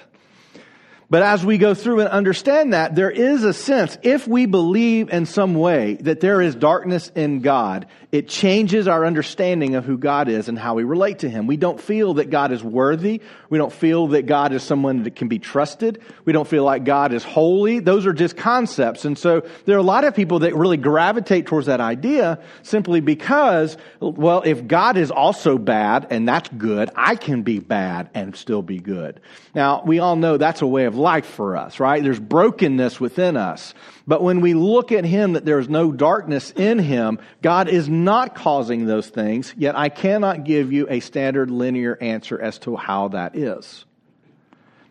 But 1.12 1.22
as 1.22 1.44
we 1.44 1.58
go 1.58 1.74
through 1.74 2.00
and 2.00 2.08
understand 2.08 2.72
that, 2.72 2.94
there 2.94 3.10
is 3.10 3.44
a 3.44 3.52
sense, 3.52 3.98
if 4.00 4.26
we 4.26 4.46
believe 4.46 5.10
in 5.10 5.26
some 5.26 5.54
way 5.54 5.96
that 5.96 6.20
there 6.20 6.40
is 6.40 6.54
darkness 6.54 7.12
in 7.14 7.40
God, 7.40 7.84
it 8.12 8.28
changes 8.28 8.88
our 8.88 9.04
understanding 9.04 9.74
of 9.74 9.84
who 9.84 9.98
God 9.98 10.28
is 10.28 10.48
and 10.48 10.58
how 10.58 10.74
we 10.74 10.84
relate 10.84 11.18
to 11.18 11.28
Him. 11.28 11.46
We 11.46 11.58
don't 11.58 11.78
feel 11.78 12.14
that 12.14 12.30
God 12.30 12.50
is 12.50 12.64
worthy. 12.64 13.20
We 13.50 13.58
don't 13.58 13.72
feel 13.72 14.08
that 14.08 14.24
God 14.24 14.54
is 14.54 14.62
someone 14.62 15.02
that 15.02 15.14
can 15.14 15.28
be 15.28 15.38
trusted. 15.38 16.00
We 16.24 16.32
don't 16.32 16.48
feel 16.48 16.64
like 16.64 16.84
God 16.84 17.12
is 17.12 17.24
holy. 17.24 17.80
Those 17.80 18.06
are 18.06 18.14
just 18.14 18.38
concepts. 18.38 19.04
And 19.04 19.18
so 19.18 19.46
there 19.66 19.76
are 19.76 19.80
a 19.80 19.82
lot 19.82 20.04
of 20.04 20.14
people 20.14 20.38
that 20.38 20.54
really 20.54 20.78
gravitate 20.78 21.46
towards 21.46 21.66
that 21.66 21.80
idea 21.80 22.38
simply 22.62 23.00
because, 23.00 23.76
well, 24.00 24.40
if 24.46 24.66
God 24.66 24.96
is 24.96 25.10
also 25.10 25.58
bad 25.58 26.06
and 26.08 26.26
that's 26.26 26.48
good, 26.56 26.88
I 26.96 27.16
can 27.16 27.42
be 27.42 27.58
bad 27.58 28.08
and 28.14 28.34
still 28.34 28.62
be 28.62 28.78
good. 28.78 29.20
Now, 29.54 29.82
we 29.84 29.98
all 29.98 30.16
know 30.16 30.38
that's 30.38 30.62
a 30.62 30.66
way 30.66 30.86
of 30.86 30.96
life 30.96 31.26
for 31.26 31.58
us, 31.58 31.78
right? 31.78 32.02
There's 32.02 32.18
brokenness 32.18 32.98
within 32.98 33.36
us. 33.36 33.74
But 34.06 34.22
when 34.22 34.40
we 34.40 34.54
look 34.54 34.92
at 34.92 35.04
him 35.04 35.34
that 35.34 35.44
there 35.44 35.58
is 35.58 35.68
no 35.68 35.92
darkness 35.92 36.52
in 36.52 36.78
him, 36.78 37.18
God 37.42 37.68
is 37.68 37.86
not 37.88 38.34
causing 38.34 38.86
those 38.86 39.08
things, 39.08 39.52
yet 39.56 39.76
I 39.76 39.90
cannot 39.90 40.44
give 40.44 40.72
you 40.72 40.86
a 40.88 41.00
standard 41.00 41.50
linear 41.50 41.98
answer 42.00 42.40
as 42.40 42.58
to 42.60 42.76
how 42.76 43.08
that 43.08 43.36
is. 43.36 43.84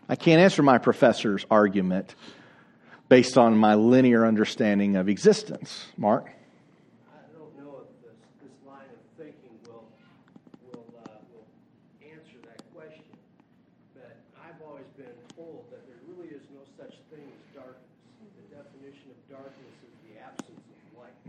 I 0.08 0.14
can't 0.14 0.40
answer 0.40 0.62
my 0.62 0.78
professor's 0.78 1.44
argument 1.50 2.14
based 3.08 3.36
on 3.36 3.56
my 3.56 3.74
linear 3.74 4.24
understanding 4.24 4.94
of 4.94 5.08
existence. 5.08 5.86
Mark? 5.96 6.30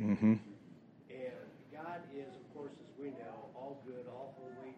Mm-hmm. 0.04 0.36
And 1.16 1.48
God 1.72 2.04
is, 2.12 2.28
of 2.28 2.46
course, 2.52 2.76
as 2.76 2.92
we 3.00 3.16
know, 3.16 3.48
all 3.56 3.80
good, 3.88 4.04
all 4.12 4.36
holy, 4.36 4.76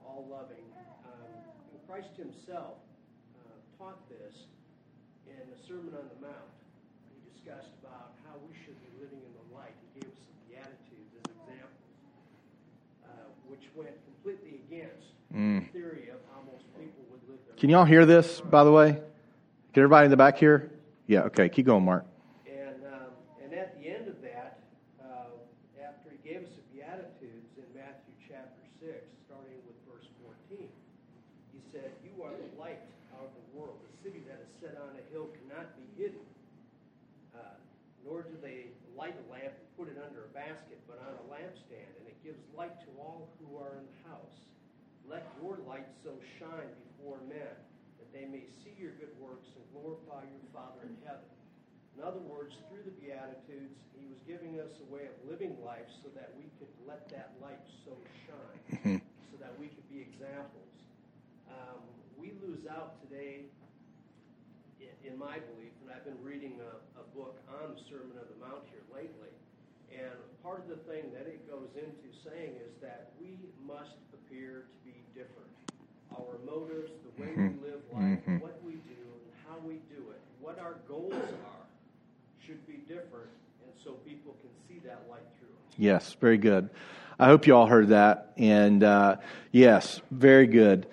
all 0.00 0.24
loving. 0.30 0.64
Um, 1.04 1.36
Christ 1.84 2.16
Himself 2.16 2.80
uh, 3.36 3.60
taught 3.76 4.00
this 4.08 4.48
in 5.28 5.42
the 5.52 5.58
Sermon 5.68 5.92
on 5.92 6.08
the 6.08 6.18
Mount. 6.24 6.48
He 7.12 7.20
discussed 7.28 7.76
about 7.84 8.16
how 8.24 8.40
we 8.40 8.56
should 8.64 8.78
be 8.88 9.04
living 9.04 9.20
in 9.20 9.32
the 9.36 9.46
light. 9.52 9.76
He 9.92 10.00
gave 10.00 10.08
us 10.08 10.16
the 10.24 10.34
Beatitudes 10.48 11.12
as 11.12 11.28
examples, 11.44 11.92
uh, 13.04 13.28
which 13.52 13.68
went 13.76 13.92
completely 14.08 14.64
against 14.64 15.12
mm. 15.28 15.60
the 15.60 15.68
theory 15.76 16.08
of 16.08 16.24
how 16.32 16.40
most 16.48 16.64
people 16.80 17.04
would 17.12 17.20
live 17.28 17.42
their 17.44 17.58
Can 17.60 17.68
y'all 17.68 17.84
hear 17.84 18.06
this, 18.06 18.40
by 18.40 18.64
the 18.64 18.72
way? 18.72 18.96
Can 19.74 19.82
everybody 19.82 20.04
in 20.04 20.10
the 20.12 20.16
back 20.16 20.38
here? 20.38 20.70
Yeah, 21.08 21.22
okay. 21.22 21.48
Keep 21.48 21.66
going, 21.66 21.84
Mark. 21.84 22.06
Beatitudes, 53.14 53.78
he 53.94 54.10
was 54.10 54.18
giving 54.26 54.58
us 54.58 54.74
a 54.82 54.86
way 54.90 55.06
of 55.06 55.14
living 55.22 55.54
life 55.62 55.86
so 56.02 56.10
that 56.18 56.34
we 56.34 56.50
could 56.58 56.70
let 56.82 57.06
that 57.14 57.30
light 57.38 57.62
so 57.86 57.94
shine, 58.26 58.62
mm-hmm. 58.74 58.98
so 59.30 59.38
that 59.38 59.54
we 59.54 59.70
could 59.70 59.86
be 59.86 60.02
examples. 60.02 60.74
Um, 61.46 61.78
we 62.18 62.34
lose 62.42 62.66
out 62.66 62.98
today, 63.06 63.46
in, 64.82 64.90
in, 65.06 65.14
my 65.14 65.38
belief, 65.38 65.70
and 65.78 65.94
I've 65.94 66.02
been 66.02 66.18
reading 66.26 66.58
a, 66.58 66.74
a 66.98 67.06
book 67.14 67.38
on 67.46 67.78
the 67.78 67.80
Sermon 67.86 68.18
on 68.18 68.26
the 68.26 68.38
Mount 68.42 68.66
here 68.74 68.82
lately, 68.90 69.30
and 69.94 70.18
part 70.42 70.66
of 70.66 70.68
the 70.74 70.82
thing 70.90 71.14
that 71.14 71.30
it 71.30 71.46
goes 71.46 71.70
into 71.78 72.10
saying 72.26 72.58
is 72.58 72.74
that 72.82 73.14
we 73.22 73.38
must 73.62 73.94
appear 74.10 74.66
to 74.66 74.78
be 74.82 74.98
different. 75.14 75.54
Our 76.10 76.42
motives, 76.42 76.90
the 77.06 77.14
way 77.22 77.30
mm-hmm. 77.30 77.62
we 77.62 77.70
live 77.70 77.82
life, 77.94 78.26
mm-hmm. 78.26 78.42
what 78.42 78.58
we 78.66 78.82
do, 78.90 79.06
and 79.06 79.30
how 79.46 79.62
we 79.62 79.78
do 79.86 80.02
it, 80.10 80.18
what 80.42 80.58
our 80.58 80.82
goals 80.90 81.14
are 81.14 81.63
should 82.46 82.66
be 82.66 82.78
different, 82.88 83.28
and 83.62 83.72
so 83.82 83.92
people 83.92 84.34
can 84.40 84.50
see 84.68 84.80
that 84.86 85.06
light 85.08 85.20
through 85.38 85.48
us. 85.48 85.74
Yes, 85.78 86.16
very 86.20 86.36
good. 86.36 86.68
I 87.18 87.26
hope 87.26 87.46
you 87.46 87.54
all 87.56 87.66
heard 87.66 87.88
that, 87.88 88.32
and 88.36 88.82
uh, 88.82 89.16
yes, 89.50 90.00
very 90.10 90.46
good. 90.46 90.86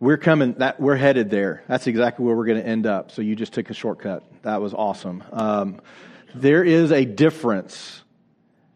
We're 0.00 0.18
coming. 0.18 0.54
That 0.54 0.80
we're 0.80 0.96
headed 0.96 1.30
there. 1.30 1.62
That's 1.66 1.86
exactly 1.86 2.24
where 2.24 2.36
we're 2.36 2.46
going 2.46 2.60
to 2.60 2.66
end 2.66 2.86
up. 2.86 3.10
So 3.10 3.22
you 3.22 3.36
just 3.36 3.52
took 3.52 3.70
a 3.70 3.74
shortcut. 3.74 4.24
That 4.42 4.60
was 4.60 4.74
awesome. 4.74 5.24
Um, 5.32 5.80
there 6.34 6.62
is 6.62 6.92
a 6.92 7.04
difference 7.04 8.02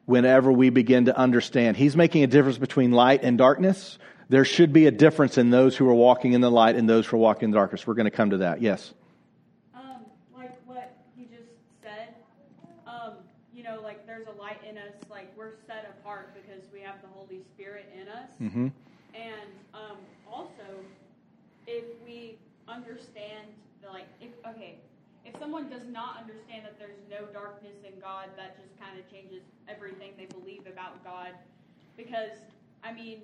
whenever 0.06 0.50
we 0.50 0.70
begin 0.70 1.06
to 1.06 1.16
understand. 1.16 1.76
He's 1.76 1.96
making 1.96 2.22
a 2.22 2.26
difference 2.26 2.58
between 2.58 2.92
light 2.92 3.22
and 3.22 3.36
darkness. 3.36 3.98
There 4.28 4.44
should 4.44 4.72
be 4.72 4.86
a 4.86 4.90
difference 4.90 5.36
in 5.36 5.50
those 5.50 5.76
who 5.76 5.88
are 5.88 5.94
walking 5.94 6.32
in 6.32 6.40
the 6.40 6.50
light 6.50 6.76
and 6.76 6.88
those 6.88 7.06
who 7.06 7.16
are 7.16 7.20
walking 7.20 7.46
in 7.46 7.50
the 7.50 7.58
darkness. 7.58 7.86
We're 7.86 7.94
going 7.94 8.06
to 8.06 8.10
come 8.10 8.30
to 8.30 8.38
that. 8.38 8.62
Yes. 8.62 8.94
Mm-hmm. 18.42 18.68
And 19.14 19.50
um, 19.72 19.98
also, 20.30 20.82
if 21.66 21.84
we 22.04 22.36
understand 22.66 23.46
the 23.82 23.88
like, 23.88 24.08
if 24.20 24.30
okay, 24.46 24.78
if 25.24 25.38
someone 25.38 25.68
does 25.70 25.86
not 25.86 26.18
understand 26.18 26.66
that 26.66 26.78
there's 26.78 26.98
no 27.08 27.26
darkness 27.32 27.76
in 27.86 28.00
God, 28.00 28.30
that 28.36 28.58
just 28.58 28.74
kind 28.80 28.98
of 28.98 29.08
changes 29.10 29.42
everything 29.68 30.12
they 30.18 30.26
believe 30.26 30.66
about 30.66 31.04
God. 31.04 31.38
Because 31.96 32.34
I 32.82 32.92
mean, 32.92 33.22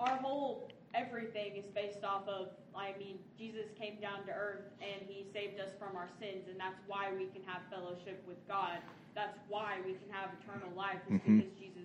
our 0.00 0.16
whole 0.16 0.70
everything 0.94 1.56
is 1.56 1.64
based 1.74 2.04
off 2.04 2.28
of 2.28 2.48
I 2.74 2.96
mean, 2.98 3.18
Jesus 3.36 3.68
came 3.76 4.00
down 4.00 4.24
to 4.24 4.32
earth 4.32 4.64
and 4.80 5.04
he 5.04 5.26
saved 5.32 5.60
us 5.60 5.68
from 5.78 5.96
our 5.96 6.08
sins 6.16 6.48
and 6.48 6.56
that's 6.56 6.80
why 6.86 7.12
we 7.12 7.28
can 7.28 7.44
have 7.44 7.60
fellowship 7.68 8.24
with 8.26 8.40
God. 8.48 8.80
That's 9.14 9.36
why 9.48 9.76
we 9.84 9.92
can 9.92 10.08
have 10.08 10.32
eternal 10.40 10.72
life 10.72 11.04
is 11.04 11.20
mm-hmm. 11.20 11.36
because 11.36 11.52
Jesus 11.60 11.84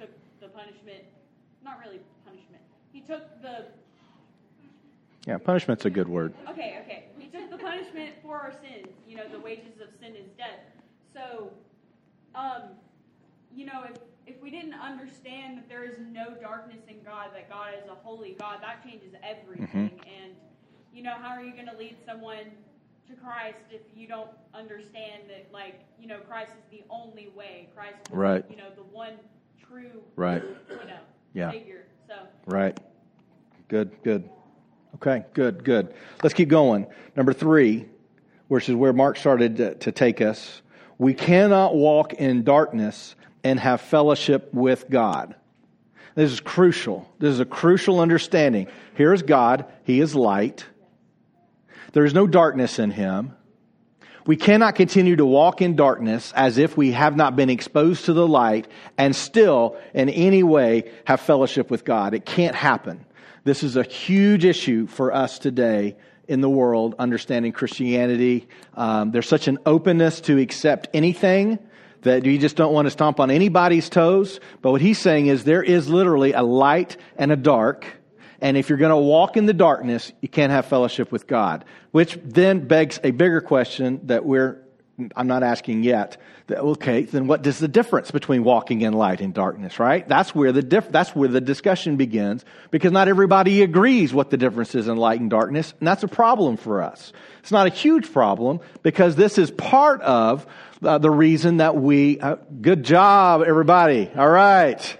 took 0.00 0.08
the 0.40 0.48
punishment 0.48 1.04
not 1.64 1.78
really 1.80 2.00
punishment. 2.24 2.62
He 2.92 3.00
took 3.00 3.42
the. 3.42 3.66
Yeah, 5.26 5.38
punishment's 5.38 5.84
a 5.84 5.90
good 5.90 6.08
word. 6.08 6.34
Okay, 6.50 6.80
okay. 6.82 7.04
He 7.18 7.28
took 7.28 7.48
the 7.50 7.58
punishment 7.58 8.14
for 8.22 8.36
our 8.36 8.52
sins. 8.52 8.88
You 9.06 9.16
know, 9.16 9.28
the 9.28 9.38
wages 9.38 9.80
of 9.80 9.88
sin 10.00 10.16
is 10.16 10.26
death. 10.36 10.60
So, 11.14 11.52
um, 12.34 12.62
you 13.54 13.66
know, 13.66 13.84
if 13.88 13.98
if 14.26 14.40
we 14.42 14.50
didn't 14.50 14.74
understand 14.74 15.58
that 15.58 15.68
there 15.68 15.84
is 15.84 15.96
no 16.10 16.34
darkness 16.40 16.80
in 16.88 17.02
God, 17.04 17.28
that 17.34 17.48
God 17.48 17.74
is 17.82 17.88
a 17.88 17.94
holy 17.94 18.36
God, 18.38 18.58
that 18.62 18.84
changes 18.84 19.14
everything. 19.22 19.90
Mm-hmm. 19.90 20.22
And 20.22 20.32
you 20.92 21.02
know, 21.02 21.14
how 21.14 21.30
are 21.30 21.42
you 21.42 21.52
going 21.52 21.68
to 21.68 21.76
lead 21.76 21.96
someone 22.06 22.50
to 23.08 23.14
Christ 23.14 23.58
if 23.70 23.80
you 23.96 24.06
don't 24.06 24.30
understand 24.54 25.22
that, 25.28 25.48
like, 25.52 25.80
you 26.00 26.06
know, 26.06 26.18
Christ 26.18 26.52
is 26.52 26.78
the 26.78 26.84
only 26.90 27.30
way. 27.34 27.68
Christ 27.74 27.96
is, 28.10 28.14
Right. 28.16 28.44
you 28.50 28.56
know, 28.56 28.70
the 28.76 28.82
one 28.82 29.14
true, 29.66 30.02
Right. 30.16 30.42
you 30.42 30.76
know, 30.86 30.98
Yeah. 31.34 31.52
So, 32.08 32.14
Right. 32.46 32.78
Good, 33.68 33.90
good. 34.02 34.28
Okay, 34.96 35.24
good, 35.32 35.64
good. 35.64 35.94
Let's 36.22 36.34
keep 36.34 36.48
going. 36.48 36.86
Number 37.16 37.32
three, 37.32 37.86
which 38.48 38.68
is 38.68 38.74
where 38.74 38.92
Mark 38.92 39.16
started 39.16 39.56
to, 39.56 39.74
to 39.76 39.92
take 39.92 40.20
us. 40.20 40.60
We 40.98 41.14
cannot 41.14 41.74
walk 41.74 42.12
in 42.12 42.44
darkness 42.44 43.14
and 43.42 43.58
have 43.58 43.80
fellowship 43.80 44.52
with 44.52 44.88
God. 44.90 45.34
This 46.14 46.30
is 46.30 46.40
crucial. 46.40 47.10
This 47.18 47.32
is 47.32 47.40
a 47.40 47.46
crucial 47.46 48.00
understanding. 48.00 48.68
Here 48.94 49.14
is 49.14 49.22
God. 49.22 49.64
He 49.84 50.00
is 50.00 50.14
light. 50.14 50.66
There 51.92 52.04
is 52.04 52.14
no 52.14 52.26
darkness 52.26 52.78
in 52.78 52.90
him. 52.90 53.34
We 54.26 54.36
cannot 54.36 54.76
continue 54.76 55.16
to 55.16 55.26
walk 55.26 55.60
in 55.60 55.74
darkness 55.74 56.32
as 56.36 56.58
if 56.58 56.76
we 56.76 56.92
have 56.92 57.16
not 57.16 57.34
been 57.34 57.50
exposed 57.50 58.04
to 58.04 58.12
the 58.12 58.26
light 58.26 58.68
and 58.96 59.16
still 59.16 59.76
in 59.94 60.08
any 60.08 60.42
way 60.42 60.92
have 61.04 61.20
fellowship 61.20 61.70
with 61.70 61.84
God. 61.84 62.14
It 62.14 62.24
can't 62.24 62.54
happen. 62.54 63.04
This 63.44 63.64
is 63.64 63.76
a 63.76 63.82
huge 63.82 64.44
issue 64.44 64.86
for 64.86 65.12
us 65.12 65.40
today 65.40 65.96
in 66.28 66.40
the 66.40 66.48
world, 66.48 66.94
understanding 66.98 67.52
Christianity. 67.52 68.46
Um, 68.74 69.10
there's 69.10 69.28
such 69.28 69.48
an 69.48 69.58
openness 69.66 70.20
to 70.22 70.38
accept 70.38 70.88
anything 70.94 71.58
that 72.02 72.24
you 72.24 72.38
just 72.38 72.56
don't 72.56 72.72
want 72.72 72.86
to 72.86 72.90
stomp 72.90 73.20
on 73.20 73.30
anybody's 73.30 73.88
toes. 73.88 74.40
But 74.60 74.70
what 74.72 74.80
he's 74.80 74.98
saying 74.98 75.26
is 75.26 75.44
there 75.44 75.62
is 75.62 75.88
literally 75.88 76.32
a 76.32 76.42
light 76.42 76.96
and 77.16 77.32
a 77.32 77.36
dark. 77.36 77.86
And 78.42 78.56
if 78.56 78.68
you're 78.68 78.78
going 78.78 78.90
to 78.90 78.96
walk 78.96 79.36
in 79.36 79.46
the 79.46 79.54
darkness, 79.54 80.12
you 80.20 80.28
can't 80.28 80.50
have 80.50 80.66
fellowship 80.66 81.12
with 81.12 81.28
God, 81.28 81.64
which 81.92 82.18
then 82.24 82.66
begs 82.66 82.98
a 83.04 83.12
bigger 83.12 83.40
question 83.40 84.00
that 84.08 84.24
we're, 84.24 84.60
I'm 85.14 85.28
not 85.28 85.44
asking 85.44 85.84
yet. 85.84 86.20
That, 86.48 86.58
okay, 86.58 87.02
then 87.02 87.28
what 87.28 87.46
is 87.46 87.60
the 87.60 87.68
difference 87.68 88.10
between 88.10 88.42
walking 88.42 88.80
in 88.80 88.94
light 88.94 89.20
and 89.20 89.32
darkness, 89.32 89.78
right? 89.78 90.06
That's 90.08 90.34
where 90.34 90.50
the 90.50 90.60
diff, 90.60 90.90
that's 90.90 91.14
where 91.14 91.28
the 91.28 91.40
discussion 91.40 91.96
begins 91.96 92.44
because 92.72 92.90
not 92.90 93.06
everybody 93.06 93.62
agrees 93.62 94.12
what 94.12 94.30
the 94.30 94.36
difference 94.36 94.74
is 94.74 94.88
in 94.88 94.96
light 94.96 95.20
and 95.20 95.30
darkness. 95.30 95.72
And 95.78 95.86
that's 95.86 96.02
a 96.02 96.08
problem 96.08 96.56
for 96.56 96.82
us. 96.82 97.12
It's 97.42 97.52
not 97.52 97.68
a 97.68 97.70
huge 97.70 98.12
problem 98.12 98.58
because 98.82 99.14
this 99.14 99.38
is 99.38 99.52
part 99.52 100.02
of 100.02 100.48
uh, 100.82 100.98
the 100.98 101.10
reason 101.10 101.58
that 101.58 101.76
we, 101.76 102.18
uh, 102.18 102.36
good 102.60 102.82
job, 102.82 103.44
everybody. 103.46 104.10
All 104.16 104.28
right. 104.28 104.98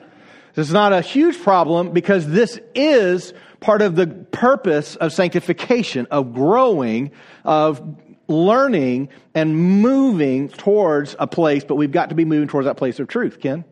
This 0.55 0.69
is 0.69 0.73
not 0.73 0.93
a 0.93 1.01
huge 1.01 1.41
problem 1.43 1.93
because 1.93 2.27
this 2.29 2.61
is 2.75 3.33
part 3.61 3.81
of 3.81 3.97
the 3.97 4.07
purpose 4.07 4.97
of 4.97 5.13
sanctification, 5.13 6.07
of 6.11 6.35
growing, 6.35 7.11
of 7.45 7.81
learning 8.29 9.09
and 9.35 9.57
moving 9.57 10.49
towards 10.49 11.17
a 11.19 11.27
place, 11.27 11.65
but 11.65 11.77
we've 11.77 11.93
got 11.93 12.11
to 12.11 12.15
be 12.15 12.25
moving 12.25 12.49
towards 12.49 12.67
that 12.67 12.77
place 12.77 13.01
of 13.01 13.09
truth, 13.09 13.41
Ken. 13.41 13.65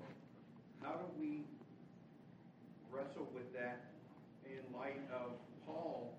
How 0.82 0.92
do 0.92 1.04
we 1.20 1.42
wrestle 2.90 3.28
with 3.34 3.52
that 3.54 3.80
in 4.46 4.60
light 4.78 5.00
of 5.12 5.32
Paul, 5.66 6.14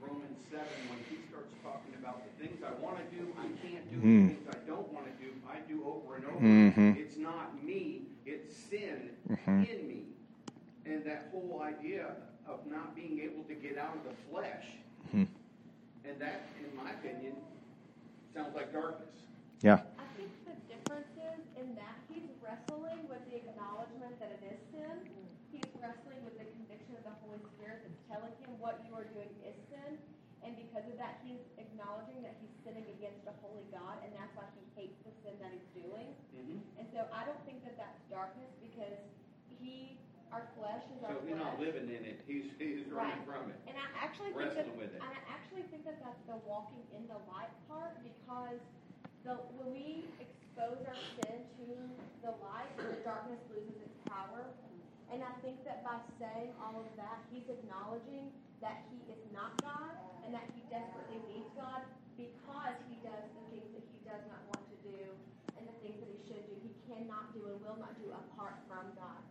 Romans 0.00 0.38
7, 0.50 0.64
when 0.88 0.98
he 1.10 1.16
starts 1.28 1.52
talking 1.64 1.94
about 2.00 2.22
the 2.24 2.46
things 2.46 2.62
I 2.62 2.80
want 2.82 2.98
to 2.98 3.16
do, 3.16 3.26
I 3.38 3.46
can't 3.66 3.90
do, 3.90 3.96
Hmm. 3.98 4.28
the 4.28 4.34
things 4.34 4.48
I 4.50 4.68
don't 4.68 4.92
want 4.92 5.06
to 5.06 5.24
do, 5.24 5.30
I 5.50 5.58
do 5.68 5.82
over 5.84 6.16
and 6.16 6.24
over. 6.26 6.44
Mhm. 6.44 6.96
It's 6.96 7.16
not 7.16 7.64
me, 7.64 8.02
it's 8.24 8.54
sin 9.28 9.36
Mhm. 9.36 9.68
in 9.68 9.88
me. 9.88 10.06
And 10.86 11.04
that 11.04 11.28
whole 11.32 11.62
idea 11.62 12.16
of 12.46 12.66
not 12.66 12.94
being 12.94 13.20
able 13.20 13.44
to 13.44 13.54
get 13.54 13.78
out 13.78 13.96
of 13.96 14.04
the 14.04 14.14
flesh, 14.28 14.76
Mhm. 15.12 15.28
and 16.04 16.20
that, 16.20 16.42
in 16.60 16.74
my 16.76 16.92
opinion, 16.92 17.36
sounds 18.34 18.54
like 18.54 18.72
darkness. 18.72 19.14
Yeah. 19.62 19.80
I 19.98 20.04
think 20.16 20.30
the 20.44 20.54
difference 20.68 21.08
is 21.16 21.40
in 21.56 21.74
that 21.76 21.96
he's 22.08 22.28
wrestling 22.42 23.08
with 23.08 23.24
the 23.30 23.36
acknowledgement 23.36 24.18
that 24.20 24.30
it 24.32 24.42
is 24.44 24.60
sin. 24.70 25.08
He's 25.50 25.64
wrestling 25.80 26.22
with 26.24 26.36
the 26.38 26.44
conviction 26.44 26.96
of 26.96 27.04
the 27.04 27.16
Holy 27.24 27.38
Spirit 27.56 27.80
that's 27.82 28.02
telling 28.08 28.34
him 28.44 28.58
what 28.60 28.84
you 28.84 28.94
are 28.94 29.04
doing 29.04 29.30
is 29.46 29.56
sin. 29.70 29.98
And 30.42 30.56
because 30.56 30.84
of 30.92 30.98
that, 30.98 31.20
he's 31.24 31.40
acknowledging 31.56 32.20
that 32.20 32.36
he's 32.42 32.52
sinning 32.64 32.84
against 32.90 33.24
a 33.26 33.32
holy 33.40 33.64
God, 33.72 33.96
and 34.04 34.12
that's 34.12 34.36
why 34.36 34.44
he 34.52 34.60
hates 34.76 35.00
the 35.00 35.12
sin 35.24 35.38
that 35.40 35.52
he's 35.52 35.64
doing. 35.72 36.14
Mhm. 36.36 36.60
And 36.76 36.86
so 36.92 37.08
I 37.12 37.24
don't 37.24 37.40
think 37.46 37.64
that 37.64 37.78
that's 37.78 38.02
darkness 38.10 38.50
because 38.52 38.52
he, 38.52 38.53
our 40.34 40.42
flesh 40.58 40.82
is 40.90 40.98
our 41.06 41.14
So 41.14 41.22
he's 41.22 41.38
not 41.38 41.54
flesh. 41.54 41.70
living 41.70 41.86
in 41.94 42.02
it, 42.02 42.18
he's, 42.26 42.50
he's 42.58 42.82
running 42.90 43.22
Right. 43.22 43.30
from 43.30 43.54
it. 43.54 43.58
And 43.70 43.78
I 43.78 43.86
actually 44.02 44.34
think 44.34 44.50
that, 44.50 44.66
Wrestling 44.66 44.78
with 44.82 44.90
it. 44.90 44.98
and 44.98 45.06
I 45.14 45.22
actually 45.30 45.64
think 45.70 45.86
that 45.86 46.02
that's 46.02 46.22
the 46.26 46.38
walking 46.42 46.82
in 46.90 47.06
the 47.06 47.18
light 47.30 47.54
part 47.70 47.94
because 48.02 48.58
the 49.22 49.38
when 49.56 49.70
we 49.72 50.10
expose 50.18 50.82
our 50.84 51.00
sin 51.22 51.38
to 51.62 51.66
the 52.26 52.34
light, 52.42 52.68
the 52.76 52.98
darkness 53.06 53.38
loses 53.54 53.78
its 53.78 53.96
power. 54.10 54.42
And 55.14 55.22
I 55.22 55.30
think 55.46 55.62
that 55.64 55.86
by 55.86 56.02
saying 56.18 56.50
all 56.58 56.74
of 56.82 56.88
that, 56.98 57.22
he's 57.30 57.46
acknowledging 57.46 58.34
that 58.58 58.82
he 58.90 58.98
is 59.12 59.20
not 59.30 59.54
God 59.62 59.94
and 60.26 60.34
that 60.34 60.44
he 60.52 60.60
desperately 60.68 61.20
needs 61.30 61.48
God 61.54 61.86
because 62.18 62.76
he 62.90 62.98
does 63.06 63.22
the 63.32 63.44
things 63.54 63.70
that 63.78 63.84
he 63.94 63.98
does 64.04 64.24
not 64.28 64.42
want 64.50 64.64
to 64.72 64.76
do 64.84 65.00
and 65.56 65.64
the 65.70 65.76
things 65.80 65.98
that 66.02 66.10
he 66.10 66.20
should 66.26 66.44
do. 66.50 66.56
He 66.66 66.72
cannot 66.88 67.32
do 67.32 67.46
and 67.48 67.58
will 67.64 67.78
not 67.80 67.94
do 68.00 68.12
apart 68.12 68.60
from 68.68 68.92
God. 68.98 69.23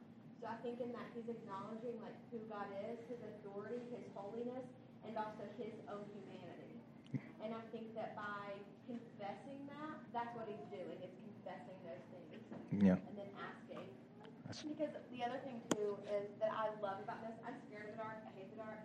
I 0.54 0.62
think 0.62 0.78
in 0.86 0.94
that 0.94 1.10
he's 1.18 1.26
acknowledging 1.26 1.98
like 2.06 2.14
who 2.30 2.38
God 2.46 2.70
is, 2.86 3.02
his 3.10 3.18
authority, 3.26 3.82
his 3.90 4.06
holiness, 4.14 4.62
and 5.02 5.18
also 5.18 5.50
his 5.58 5.74
own 5.90 6.06
humanity. 6.14 6.78
And 7.42 7.58
I 7.58 7.62
think 7.74 7.90
that 7.98 8.14
by 8.14 8.54
confessing 8.86 9.66
that, 9.74 9.98
that's 10.14 10.30
what 10.38 10.46
he's 10.46 10.62
doing, 10.70 10.94
is 11.02 11.10
confessing 11.26 11.78
those 11.82 12.06
things 12.14 12.46
Yeah. 12.70 13.02
and 13.10 13.18
then 13.18 13.30
asking. 13.42 13.82
That's- 14.46 14.62
Because 14.62 14.94
the 15.10 15.22
other 15.26 15.42
thing 15.42 15.58
too 15.74 15.98
is 16.06 16.30
that 16.38 16.54
I 16.54 16.70
love 16.86 17.02
about 17.02 17.26
this, 17.26 17.34
I'm 17.42 17.58
scared 17.66 17.90
of 17.90 17.98
the 17.98 18.06
dark, 18.06 18.22
I 18.22 18.32
hate 18.38 18.54
the 18.54 18.62
dark. 18.62 18.80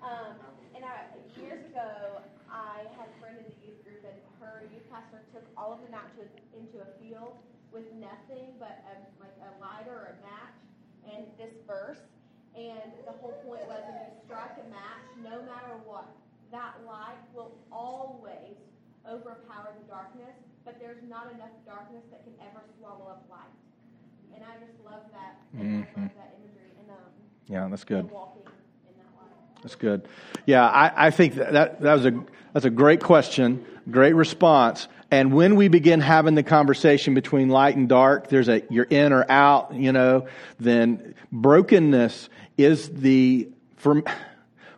Um, 0.00 0.40
and 0.74 0.84
I, 0.88 1.12
years 1.36 1.60
ago, 1.68 2.24
I 2.48 2.88
had 2.96 3.12
a 3.12 3.16
friend 3.20 3.36
in 3.36 3.44
the 3.44 3.56
youth 3.60 3.84
group, 3.84 4.00
and 4.08 4.16
her 4.40 4.64
youth 4.72 4.88
pastor 4.88 5.20
took 5.36 5.44
all 5.56 5.76
of 5.76 5.84
them 5.84 5.92
out 5.92 6.08
to 6.16 6.24
into 6.56 6.80
a 6.80 6.88
field 6.96 7.36
with 7.72 7.84
nothing 8.00 8.56
but 8.58 8.80
a, 8.88 8.94
like 9.20 9.36
a 9.44 9.50
lighter 9.60 9.92
or 9.92 10.16
a 10.16 10.18
match 10.24 10.56
and 11.14 11.26
this 11.38 11.54
verse. 11.66 11.98
And 12.56 12.92
the 13.04 13.12
whole 13.12 13.34
point 13.46 13.66
was, 13.66 13.82
if 13.88 13.94
you 13.94 14.20
strike 14.26 14.54
a 14.64 14.70
match, 14.70 15.06
no 15.22 15.42
matter 15.42 15.74
what, 15.84 16.06
that 16.52 16.74
light 16.86 17.18
will 17.34 17.52
always 17.72 18.56
overpower 19.08 19.74
the 19.80 19.88
darkness. 19.90 20.36
But 20.64 20.78
there's 20.80 21.02
not 21.08 21.32
enough 21.34 21.50
darkness 21.66 22.04
that 22.10 22.24
can 22.24 22.32
ever 22.40 22.64
swallow 22.78 23.10
up 23.10 23.26
light. 23.28 23.52
And 24.34 24.42
I 24.44 24.54
just 24.64 24.78
love 24.84 25.02
that. 25.12 25.36
I 25.58 25.62
love 25.62 25.84
that 26.16 26.38
imagery 26.38 26.70
and 26.80 26.90
um, 26.90 26.96
Yeah, 27.48 27.68
that's 27.68 27.84
good. 27.84 27.98
and 28.00 28.10
walking 28.10 28.42
in 28.42 28.94
that. 28.96 29.62
That's 29.62 29.74
good. 29.74 30.08
Yeah, 30.46 30.66
I, 30.66 31.06
I 31.06 31.10
think 31.10 31.34
that, 31.34 31.52
that, 31.52 31.80
that 31.80 31.94
was 31.94 32.06
a, 32.06 32.24
that's 32.52 32.64
a 32.64 32.70
great 32.70 33.02
question, 33.02 33.64
great 33.90 34.14
response. 34.14 34.88
And 35.14 35.32
when 35.32 35.54
we 35.54 35.68
begin 35.68 36.00
having 36.00 36.34
the 36.34 36.42
conversation 36.42 37.14
between 37.14 37.48
light 37.48 37.76
and 37.76 37.88
dark, 37.88 38.26
there's 38.26 38.48
a, 38.48 38.62
you're 38.68 38.82
in 38.82 39.12
or 39.12 39.24
out, 39.30 39.72
you 39.72 39.92
know, 39.92 40.26
then 40.58 41.14
brokenness 41.30 42.28
is 42.58 42.88
the, 42.88 43.48
for, 43.76 44.02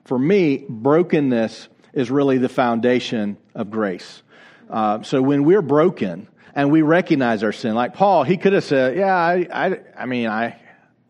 for 0.04 0.18
me, 0.18 0.66
brokenness 0.68 1.70
is 1.94 2.10
really 2.10 2.36
the 2.36 2.50
foundation 2.50 3.38
of 3.54 3.70
grace. 3.70 4.22
Uh, 4.68 5.02
so 5.04 5.22
when 5.22 5.44
we're 5.44 5.62
broken 5.62 6.28
and 6.54 6.70
we 6.70 6.82
recognize 6.82 7.42
our 7.42 7.52
sin, 7.52 7.74
like 7.74 7.94
Paul, 7.94 8.22
he 8.22 8.36
could 8.36 8.52
have 8.52 8.64
said, 8.64 8.94
yeah, 8.94 9.16
I, 9.16 9.48
I, 9.50 9.80
I 9.96 10.04
mean, 10.04 10.26
I, 10.26 10.60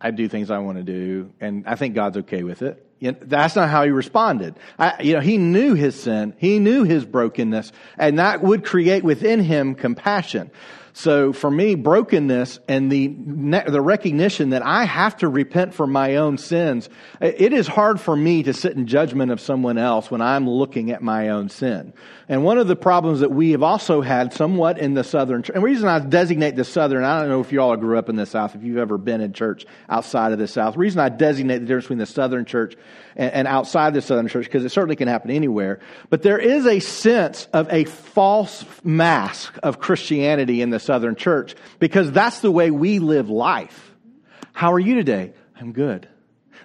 I 0.01 0.13
do 0.13 0.29
things 0.29 0.53
I 0.53 0.59
want 0.59 0.79
to 0.79 0.85
do, 0.85 1.33
and 1.41 1.67
I 1.67 1.75
think 1.75 1.97
God's 1.97 2.19
okay 2.19 2.45
with 2.45 2.63
it. 2.63 2.86
You 2.99 3.13
know, 3.13 3.19
that's 3.21 3.57
not 3.57 3.69
how 3.69 3.85
he 3.85 3.91
responded. 3.91 4.55
I, 4.79 5.03
you 5.03 5.15
know, 5.15 5.21
he 5.21 5.37
knew 5.37 5.75
his 5.75 6.01
sin, 6.01 6.35
he 6.39 6.59
knew 6.59 6.85
his 6.85 7.05
brokenness, 7.05 7.73
and 7.99 8.19
that 8.19 8.43
would 8.43 8.65
create 8.65 9.05
within 9.05 9.41
him 9.41 9.75
compassion. 9.75 10.51
So 10.99 11.35
for 11.35 11.51
me, 11.51 11.75
brokenness 11.75 12.59
and 12.69 12.91
the 12.91 13.09
the 13.09 13.83
recognition 13.83 14.51
that 14.51 14.65
I 14.65 14.85
have 14.85 15.15
to 15.19 15.29
repent 15.29 15.75
for 15.75 15.87
my 15.87 16.17
own 16.17 16.39
sins, 16.39 16.89
it 17.21 17.53
is 17.53 17.67
hard 17.67 18.01
for 18.01 18.17
me 18.17 18.43
to 18.45 18.55
sit 18.55 18.79
in 18.79 18.87
judgment 18.87 19.31
of 19.31 19.39
someone 19.39 19.77
else 19.77 20.11
when 20.11 20.23
I'm 20.23 20.49
looking 20.49 20.91
at 20.93 21.03
my 21.03 21.29
own 21.29 21.51
sin. 21.51 21.93
And 22.31 22.45
one 22.45 22.57
of 22.57 22.67
the 22.67 22.77
problems 22.77 23.21
that 23.21 23.31
we 23.31 23.51
have 23.51 23.63
also 23.63 24.01
had 24.01 24.33
somewhat 24.33 24.79
in 24.79 24.95
the 24.95 25.05
southern, 25.05 25.45
and 25.45 25.57
the 25.57 25.61
reason 25.61 25.87
I 25.87 25.99
designate 25.99 26.57
the 26.57 26.65
southern, 26.65 27.05
I 27.05 27.21
don't 27.21 27.29
know 27.29 27.43
if 27.43 27.53
you 27.53 27.61
all 27.61 27.77
grew 27.77 27.99
up 27.99 28.09
in 28.09 28.17
the 28.17 28.25
south, 28.25 28.55
if 28.55 28.63
you've 28.65 28.79
ever 28.79 28.97
been 28.97 29.21
in 29.21 29.35
church 29.35 29.67
outside 29.91 30.33
of 30.33 30.39
the 30.39 30.49
south. 30.49 30.75
The 30.75 30.81
reason 30.81 31.01
I 31.01 31.11
designate 31.11 31.59
the 31.59 31.67
difference 31.67 31.85
between 31.85 31.99
the 31.99 32.07
southern 32.07 32.47
church 32.47 32.75
and, 33.17 33.33
and 33.33 33.49
outside 33.49 33.95
the 33.95 34.03
southern 34.03 34.29
church, 34.29 34.45
because 34.45 34.65
it 34.65 34.71
certainly 34.71 34.97
can 34.97 35.09
happen 35.09 35.31
anywhere, 35.31 35.81
but 36.11 36.23
there 36.23 36.39
is 36.39 36.67
a 36.67 36.81
sense 36.81 37.49
of 37.53 37.73
a 37.73 37.85
false 37.85 38.65
mask 38.85 39.59
of 39.63 39.79
Christianity 39.81 40.63
in 40.63 40.71
the 40.71 40.79
southern 40.79 41.17
church, 41.17 41.55
because 41.79 42.13
that's 42.13 42.41
the 42.41 42.51
way 42.51 42.71
we 42.71 42.99
live 42.99 43.29
life. 43.31 43.95
How 44.53 44.73
are 44.73 44.81
you 44.81 44.95
today? 44.95 45.33
I'm 45.61 45.73
good. 45.73 46.09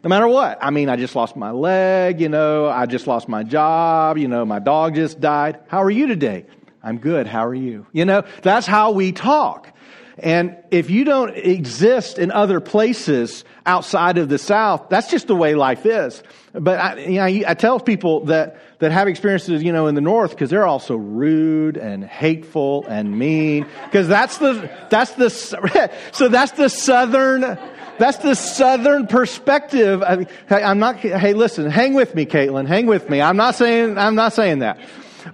No 0.03 0.09
matter 0.09 0.27
what. 0.27 0.57
I 0.61 0.71
mean, 0.71 0.89
I 0.89 0.95
just 0.95 1.15
lost 1.15 1.35
my 1.35 1.51
leg, 1.51 2.21
you 2.21 2.29
know, 2.29 2.67
I 2.67 2.85
just 2.85 3.07
lost 3.07 3.29
my 3.29 3.43
job, 3.43 4.17
you 4.17 4.27
know, 4.27 4.45
my 4.45 4.59
dog 4.59 4.95
just 4.95 5.19
died. 5.19 5.59
How 5.67 5.83
are 5.83 5.91
you 5.91 6.07
today? 6.07 6.45
I'm 6.83 6.97
good. 6.97 7.27
How 7.27 7.45
are 7.45 7.53
you? 7.53 7.85
You 7.91 8.05
know, 8.05 8.23
that's 8.41 8.65
how 8.65 8.91
we 8.91 9.11
talk. 9.11 9.71
And 10.17 10.57
if 10.71 10.89
you 10.89 11.03
don't 11.03 11.35
exist 11.35 12.19
in 12.19 12.31
other 12.31 12.59
places 12.59 13.43
outside 13.65 14.17
of 14.17 14.29
the 14.29 14.37
South, 14.37 14.89
that's 14.89 15.09
just 15.09 15.27
the 15.27 15.35
way 15.35 15.55
life 15.55 15.85
is. 15.85 16.21
But 16.53 16.79
I, 16.79 16.99
you 16.99 17.17
know, 17.17 17.49
I 17.49 17.53
tell 17.53 17.79
people 17.79 18.25
that, 18.25 18.57
that 18.79 18.91
have 18.91 19.07
experiences, 19.07 19.63
you 19.63 19.71
know, 19.71 19.87
in 19.87 19.95
the 19.95 20.01
North, 20.01 20.31
because 20.31 20.49
they're 20.49 20.67
also 20.67 20.95
rude 20.95 21.77
and 21.77 22.03
hateful 22.03 22.85
and 22.87 23.17
mean, 23.17 23.65
because 23.85 24.07
that's 24.07 24.37
the, 24.37 24.69
that's 24.89 25.11
the, 25.11 25.29
so 26.11 26.27
that's 26.27 26.51
the 26.53 26.67
Southern, 26.67 27.41
that's 27.97 28.17
the 28.17 28.35
Southern 28.35 29.07
perspective. 29.07 30.03
I, 30.03 30.25
am 30.49 30.79
not, 30.79 30.97
hey, 30.97 31.33
listen, 31.33 31.69
hang 31.69 31.93
with 31.93 32.15
me, 32.15 32.25
Caitlin, 32.25 32.67
hang 32.67 32.85
with 32.85 33.09
me. 33.09 33.21
I'm 33.21 33.37
not 33.37 33.55
saying, 33.55 33.97
I'm 33.97 34.15
not 34.15 34.33
saying 34.33 34.59
that. 34.59 34.79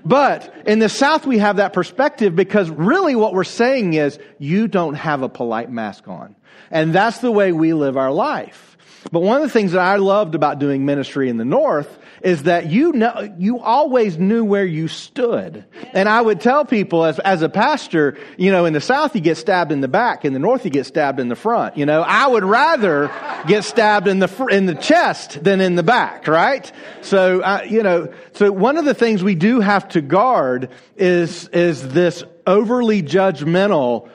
But 0.06 0.54
in 0.65 0.80
the 0.80 0.89
South, 0.89 1.26
we 1.26 1.38
have 1.39 1.58
that 1.58 1.73
perspective 1.73 2.36
because 2.36 2.69
really 2.69 3.15
what 3.15 3.34
we're 3.34 3.43
saying 3.43 3.93
is 3.93 4.19
you 4.39 4.67
don't 4.67 4.95
have 4.95 5.21
a 5.21 5.30
polite 5.30 5.71
mask 5.71 6.08
on. 6.08 6.36
And 6.71 6.93
that's 6.93 7.19
the 7.19 7.32
way 7.32 7.52
we 7.52 7.73
live 7.73 7.97
our 7.97 8.12
life. 8.12 8.78
But 9.12 9.21
one 9.21 9.38
of 9.38 9.43
the 9.43 9.50
things 9.50 9.71
that 9.71 9.82
I 9.82 9.97
loved 9.97 10.36
about 10.36 10.60
doing 10.60 10.86
ministry 10.86 11.30
in 11.30 11.38
the 11.38 11.45
North 11.45 11.97
is 12.21 12.43
that 12.43 12.67
you 12.67 12.91
know, 12.93 13.36
you 13.38 13.60
always 13.60 14.17
knew 14.17 14.43
where 14.43 14.65
you 14.65 14.88
stood. 14.88 15.65
And 15.93 16.10
I 16.10 16.21
would 16.21 16.41
tell 16.41 16.65
people 16.65 17.06
as, 17.06 17.19
as 17.19 17.41
a 17.41 17.49
pastor, 17.49 18.17
you 18.38 18.51
know, 18.51 18.65
in 18.65 18.73
the 18.73 18.82
South 18.82 19.15
you 19.15 19.21
get 19.21 19.38
stabbed 19.38 19.71
in 19.71 19.82
the 19.82 19.88
back, 19.88 20.25
in 20.25 20.34
the 20.34 20.39
North 20.39 20.65
you 20.65 20.71
get 20.71 20.86
stabbed 20.86 21.19
in 21.19 21.27
the 21.27 21.36
front. 21.36 21.77
You 21.77 21.86
know, 21.86 22.01
I 22.01 22.27
would 22.27 22.43
rather 22.43 23.12
get 23.47 23.63
stabbed 23.63 24.08
in 24.08 24.19
the, 24.19 24.47
in 24.49 24.65
the 24.65 24.75
chest 24.75 25.43
than 25.43 25.62
in 25.62 25.75
the 25.75 25.84
back, 25.84 26.27
right? 26.27 26.71
So, 27.01 27.41
uh, 27.41 27.62
you 27.67 27.84
know, 27.84 28.13
so 28.34 28.51
one 28.51 28.77
of 28.77 28.86
the 28.86 28.93
things 28.93 29.23
we 29.23 29.36
do 29.36 29.60
have 29.60 29.88
to 29.89 30.01
guard 30.01 30.69
is, 30.95 31.47
is 31.49 31.88
this 31.89 32.23
overly 32.45 33.03
judgmental, 33.03 34.10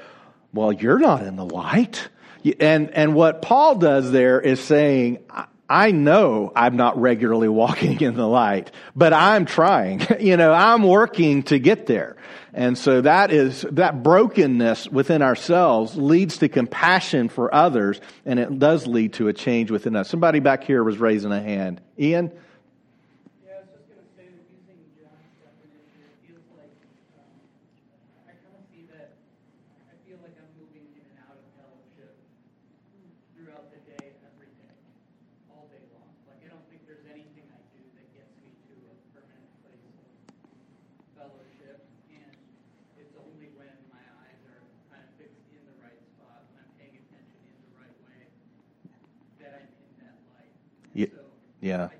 well, 0.52 0.72
you're 0.72 0.98
not 0.98 1.22
in 1.22 1.36
the 1.36 1.44
light. 1.44 2.08
And, 2.58 2.90
and 2.90 3.14
what 3.14 3.40
Paul 3.42 3.76
does 3.76 4.10
there 4.10 4.40
is 4.40 4.58
saying, 4.58 5.18
I 5.72 5.90
know 5.90 6.52
I'm 6.54 6.76
not 6.76 7.00
regularly 7.00 7.48
walking 7.48 7.98
in 8.02 8.14
the 8.14 8.28
light, 8.28 8.70
but 8.94 9.14
I'm 9.14 9.46
trying. 9.46 10.06
you 10.20 10.36
know, 10.36 10.52
I'm 10.52 10.82
working 10.82 11.44
to 11.44 11.58
get 11.58 11.86
there. 11.86 12.16
And 12.52 12.76
so 12.76 13.00
that 13.00 13.32
is, 13.32 13.62
that 13.70 14.02
brokenness 14.02 14.88
within 14.88 15.22
ourselves 15.22 15.96
leads 15.96 16.36
to 16.38 16.50
compassion 16.50 17.30
for 17.30 17.54
others, 17.54 18.02
and 18.26 18.38
it 18.38 18.58
does 18.58 18.86
lead 18.86 19.14
to 19.14 19.28
a 19.28 19.32
change 19.32 19.70
within 19.70 19.96
us. 19.96 20.10
Somebody 20.10 20.40
back 20.40 20.64
here 20.64 20.84
was 20.84 20.98
raising 20.98 21.32
a 21.32 21.40
hand. 21.40 21.80
Ian? 21.98 22.30
Yeah. 22.30 23.48
I 23.48 23.56
think 23.80 23.96
it's 23.96 24.52
easy 24.52 24.76
to 24.76 24.84
sort 25.00 25.16
of 25.16 25.24
just, 25.40 25.56
just 26.28 26.44
sort 26.52 26.60
of 26.60 26.68
justify, 26.76 27.16
well, 27.16 27.48
I'm, 27.48 27.56
I've 28.28 28.36
done 28.44 28.60
A, 28.68 28.76
B, 37.24 37.40
and 37.40 37.64
C, 37.72 37.80
and 38.84 39.00
so 39.08 39.16
I'm, 39.16 39.16
I'm 39.16 39.32
now 39.32 39.48
forever 39.64 39.80
always 39.80 39.80
walking 39.96 40.52
in 40.60 40.76
fellowship. 41.16 41.80
And 42.12 42.28
I 42.28 42.36
think, 44.36 44.60
I 44.92 45.00
think 45.16 45.32
even 45.56 45.72
what 45.80 45.96
Paul's 46.20 46.52
saying 46.76 46.92
in, 46.92 47.08
in 47.08 47.08
John 47.08 47.24
2 47.40 47.48
that 49.40 49.56
does 49.56 49.72
feel 49.72 49.96
like 50.36 50.52
an 50.52 50.92
in 50.92 51.08
and 51.08 51.16
out. 51.62 51.90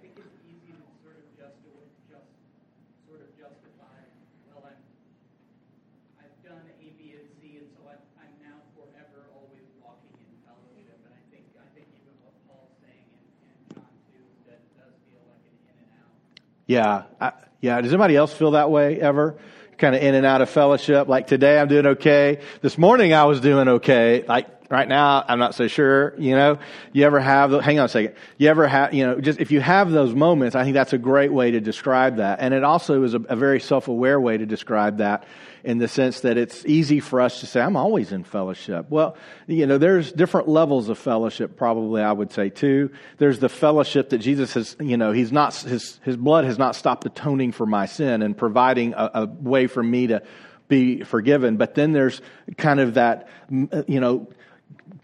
Yeah. 16.73 17.03
I, 17.21 17.33
yeah. 17.61 17.81
Does 17.83 17.93
anybody 17.93 18.17
else 18.17 18.33
feel 18.33 18.53
that 18.53 18.71
way 18.71 18.99
ever? 18.99 19.37
Kind 19.77 19.95
of 19.95 20.03
in 20.03 20.15
and 20.15 20.25
out 20.25 20.41
of 20.41 20.49
fellowship. 20.49 21.07
Like 21.07 21.27
today 21.27 21.61
I'm 21.61 21.69
doing 21.69 21.87
okay. 21.87 22.41
This 22.63 22.79
morning 22.79 23.13
I 23.13 23.25
was 23.25 23.41
doing 23.41 23.69
okay. 23.69 24.25
Like 24.27 24.62
Right 24.73 24.89
now, 24.89 25.23
I'm 25.29 25.39
not 25.39 25.55
so 25.55 25.69
sure, 25.69 26.15
you 26.17 26.35
know. 26.35 26.59
You 26.95 27.05
ever 27.05 27.21
have, 27.21 27.53
hang 27.61 27.79
on 27.79 27.85
a 27.85 27.89
second. 27.91 28.15
You 28.39 28.49
ever 28.49 28.67
have, 28.67 28.95
you 28.95 29.05
know, 29.05 29.21
just 29.21 29.39
if 29.39 29.51
you 29.51 29.61
have 29.61 29.91
those 29.91 30.15
moments, 30.15 30.57
I 30.57 30.65
think 30.65 30.73
that's 30.73 30.95
a 30.95 30.99
great 30.99 31.31
way 31.31 31.51
to 31.51 31.61
describe 31.61 32.17
that. 32.17 32.41
And 32.41 32.55
it 32.55 32.65
also 32.65 33.03
is 33.03 33.13
a, 33.13 33.19
a 33.29 33.37
very 33.37 33.61
self-aware 33.61 34.19
way 34.19 34.39
to 34.39 34.47
describe 34.47 34.97
that 34.97 35.27
in 35.63 35.77
the 35.77 35.89
sense 35.89 36.21
that 36.21 36.39
it's 36.39 36.65
easy 36.65 37.01
for 37.01 37.21
us 37.21 37.41
to 37.41 37.47
say, 37.47 37.61
I'm 37.61 37.77
always 37.77 38.13
in 38.13 38.25
fellowship. 38.25 38.87
Well, 38.89 39.15
you 39.47 39.67
know, 39.67 39.77
there's 39.77 40.11
different 40.11 40.49
levels 40.49 40.89
of 40.89 40.97
fellowship, 40.97 41.59
probably, 41.59 42.01
I 42.01 42.13
would 42.13 42.33
say, 42.33 42.49
too. 42.49 42.93
There's 43.19 43.41
the 43.41 43.51
fellowship 43.51 44.09
that 44.09 44.19
Jesus 44.19 44.55
has, 44.55 44.75
you 44.81 44.97
know, 44.97 45.13
he's 45.13 45.33
not, 45.33 45.55
his, 45.55 46.01
his 46.03 46.17
blood 46.17 46.47
has 46.47 46.57
not 46.57 46.77
stopped 46.77 47.05
atoning 47.05 47.53
for 47.53 47.67
my 47.67 47.85
sin 47.85 48.23
and 48.23 48.35
providing 48.35 48.95
a, 48.95 49.11
a 49.13 49.27
way 49.27 49.67
for 49.67 49.83
me 49.83 50.07
to 50.07 50.23
be 50.69 51.03
forgiven. 51.03 51.59
But 51.59 51.75
then 51.75 51.93
there's 51.93 52.23
kind 52.57 52.81
of 52.81 52.95
that, 52.95 53.29
you 53.51 54.01
know, 54.01 54.29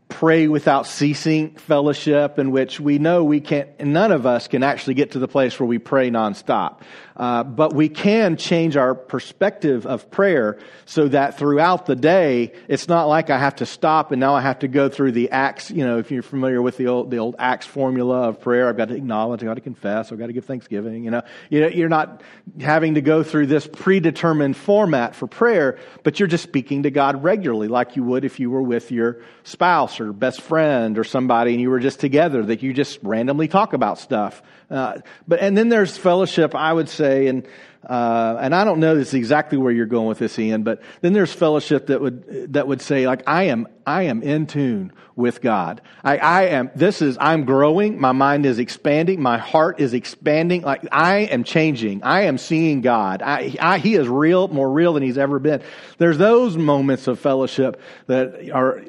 pray 0.08 0.48
without 0.48 0.86
ceasing 0.86 1.50
fellowship 1.50 2.38
in 2.38 2.50
which 2.50 2.80
we 2.80 2.98
know 2.98 3.24
we 3.24 3.40
can't, 3.40 3.68
none 3.80 4.12
of 4.12 4.26
us 4.26 4.48
can 4.48 4.62
actually 4.62 4.94
get 4.94 5.12
to 5.12 5.18
the 5.18 5.28
place 5.28 5.58
where 5.60 5.66
we 5.66 5.78
pray 5.78 6.10
nonstop. 6.10 6.80
Uh, 7.18 7.42
but 7.42 7.74
we 7.74 7.88
can 7.88 8.36
change 8.36 8.76
our 8.76 8.94
perspective 8.94 9.86
of 9.86 10.08
prayer 10.10 10.58
so 10.86 11.08
that 11.08 11.36
throughout 11.36 11.86
the 11.86 11.96
day, 11.96 12.52
it's 12.68 12.86
not 12.86 13.08
like 13.08 13.28
I 13.28 13.38
have 13.38 13.56
to 13.56 13.66
stop 13.66 14.12
and 14.12 14.20
now 14.20 14.34
I 14.34 14.40
have 14.40 14.60
to 14.60 14.68
go 14.68 14.88
through 14.88 15.12
the 15.12 15.30
acts. 15.30 15.70
You 15.70 15.84
know, 15.84 15.98
if 15.98 16.12
you're 16.12 16.22
familiar 16.22 16.62
with 16.62 16.76
the 16.76 16.86
old, 16.86 17.10
the 17.10 17.18
old 17.18 17.34
acts 17.38 17.66
formula 17.66 18.28
of 18.28 18.40
prayer, 18.40 18.68
I've 18.68 18.76
got 18.76 18.88
to 18.88 18.94
acknowledge, 18.94 19.42
I've 19.42 19.48
got 19.48 19.54
to 19.54 19.60
confess, 19.60 20.12
I've 20.12 20.18
got 20.18 20.28
to 20.28 20.32
give 20.32 20.44
thanksgiving. 20.44 21.04
You 21.04 21.10
know, 21.10 21.22
you're 21.50 21.88
not 21.88 22.22
having 22.60 22.94
to 22.94 23.00
go 23.00 23.24
through 23.24 23.46
this 23.46 23.66
predetermined 23.66 24.56
format 24.56 25.16
for 25.16 25.26
prayer, 25.26 25.78
but 26.04 26.20
you're 26.20 26.28
just 26.28 26.44
speaking 26.44 26.84
to 26.84 26.90
God 26.90 27.24
regularly 27.24 27.66
like 27.66 27.96
you 27.96 28.04
would 28.04 28.24
if 28.24 28.38
you 28.38 28.50
were 28.50 28.62
with 28.62 28.92
your 28.92 29.22
spouse 29.42 29.98
or 29.98 30.12
best 30.12 30.40
friend 30.40 30.98
or 30.98 31.04
somebody 31.04 31.52
and 31.52 31.60
you 31.60 31.70
were 31.70 31.80
just 31.80 31.98
together 31.98 32.44
that 32.44 32.62
you 32.62 32.72
just 32.72 33.00
randomly 33.02 33.48
talk 33.48 33.72
about 33.72 33.98
stuff. 33.98 34.40
Uh, 34.70 34.98
but 35.26 35.40
and 35.40 35.56
then 35.56 35.68
there's 35.68 35.96
fellowship, 35.96 36.54
I 36.54 36.72
would 36.72 36.88
say, 36.88 37.26
and 37.28 37.46
uh, 37.88 38.36
and 38.40 38.54
I 38.54 38.64
don't 38.64 38.80
know 38.80 38.96
this 38.96 39.14
exactly 39.14 39.56
where 39.56 39.72
you're 39.72 39.86
going 39.86 40.08
with 40.08 40.18
this, 40.18 40.38
Ian. 40.38 40.62
But 40.62 40.82
then 41.00 41.14
there's 41.14 41.32
fellowship 41.32 41.86
that 41.86 42.00
would 42.00 42.52
that 42.52 42.68
would 42.68 42.82
say 42.82 43.06
like 43.06 43.22
I 43.26 43.44
am 43.44 43.66
I 43.86 44.02
am 44.04 44.22
in 44.22 44.46
tune 44.46 44.92
with 45.16 45.40
God. 45.40 45.80
I, 46.04 46.18
I 46.18 46.42
am. 46.46 46.70
This 46.74 47.00
is 47.00 47.16
I'm 47.20 47.44
growing. 47.44 47.98
My 47.98 48.12
mind 48.12 48.44
is 48.44 48.58
expanding. 48.58 49.22
My 49.22 49.38
heart 49.38 49.80
is 49.80 49.94
expanding. 49.94 50.62
Like 50.62 50.86
I 50.92 51.20
am 51.20 51.44
changing. 51.44 52.02
I 52.02 52.22
am 52.22 52.36
seeing 52.36 52.82
God. 52.82 53.22
I, 53.22 53.54
I, 53.60 53.78
he 53.78 53.94
is 53.94 54.06
real, 54.06 54.48
more 54.48 54.70
real 54.70 54.92
than 54.92 55.02
he's 55.02 55.18
ever 55.18 55.38
been. 55.38 55.62
There's 55.96 56.18
those 56.18 56.56
moments 56.56 57.06
of 57.06 57.18
fellowship 57.18 57.80
that 58.06 58.50
are. 58.50 58.82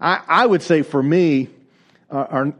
I, 0.00 0.22
I 0.26 0.46
would 0.46 0.62
say 0.62 0.82
for 0.82 1.02
me 1.02 1.48
are, 2.08 2.26
are 2.26 2.54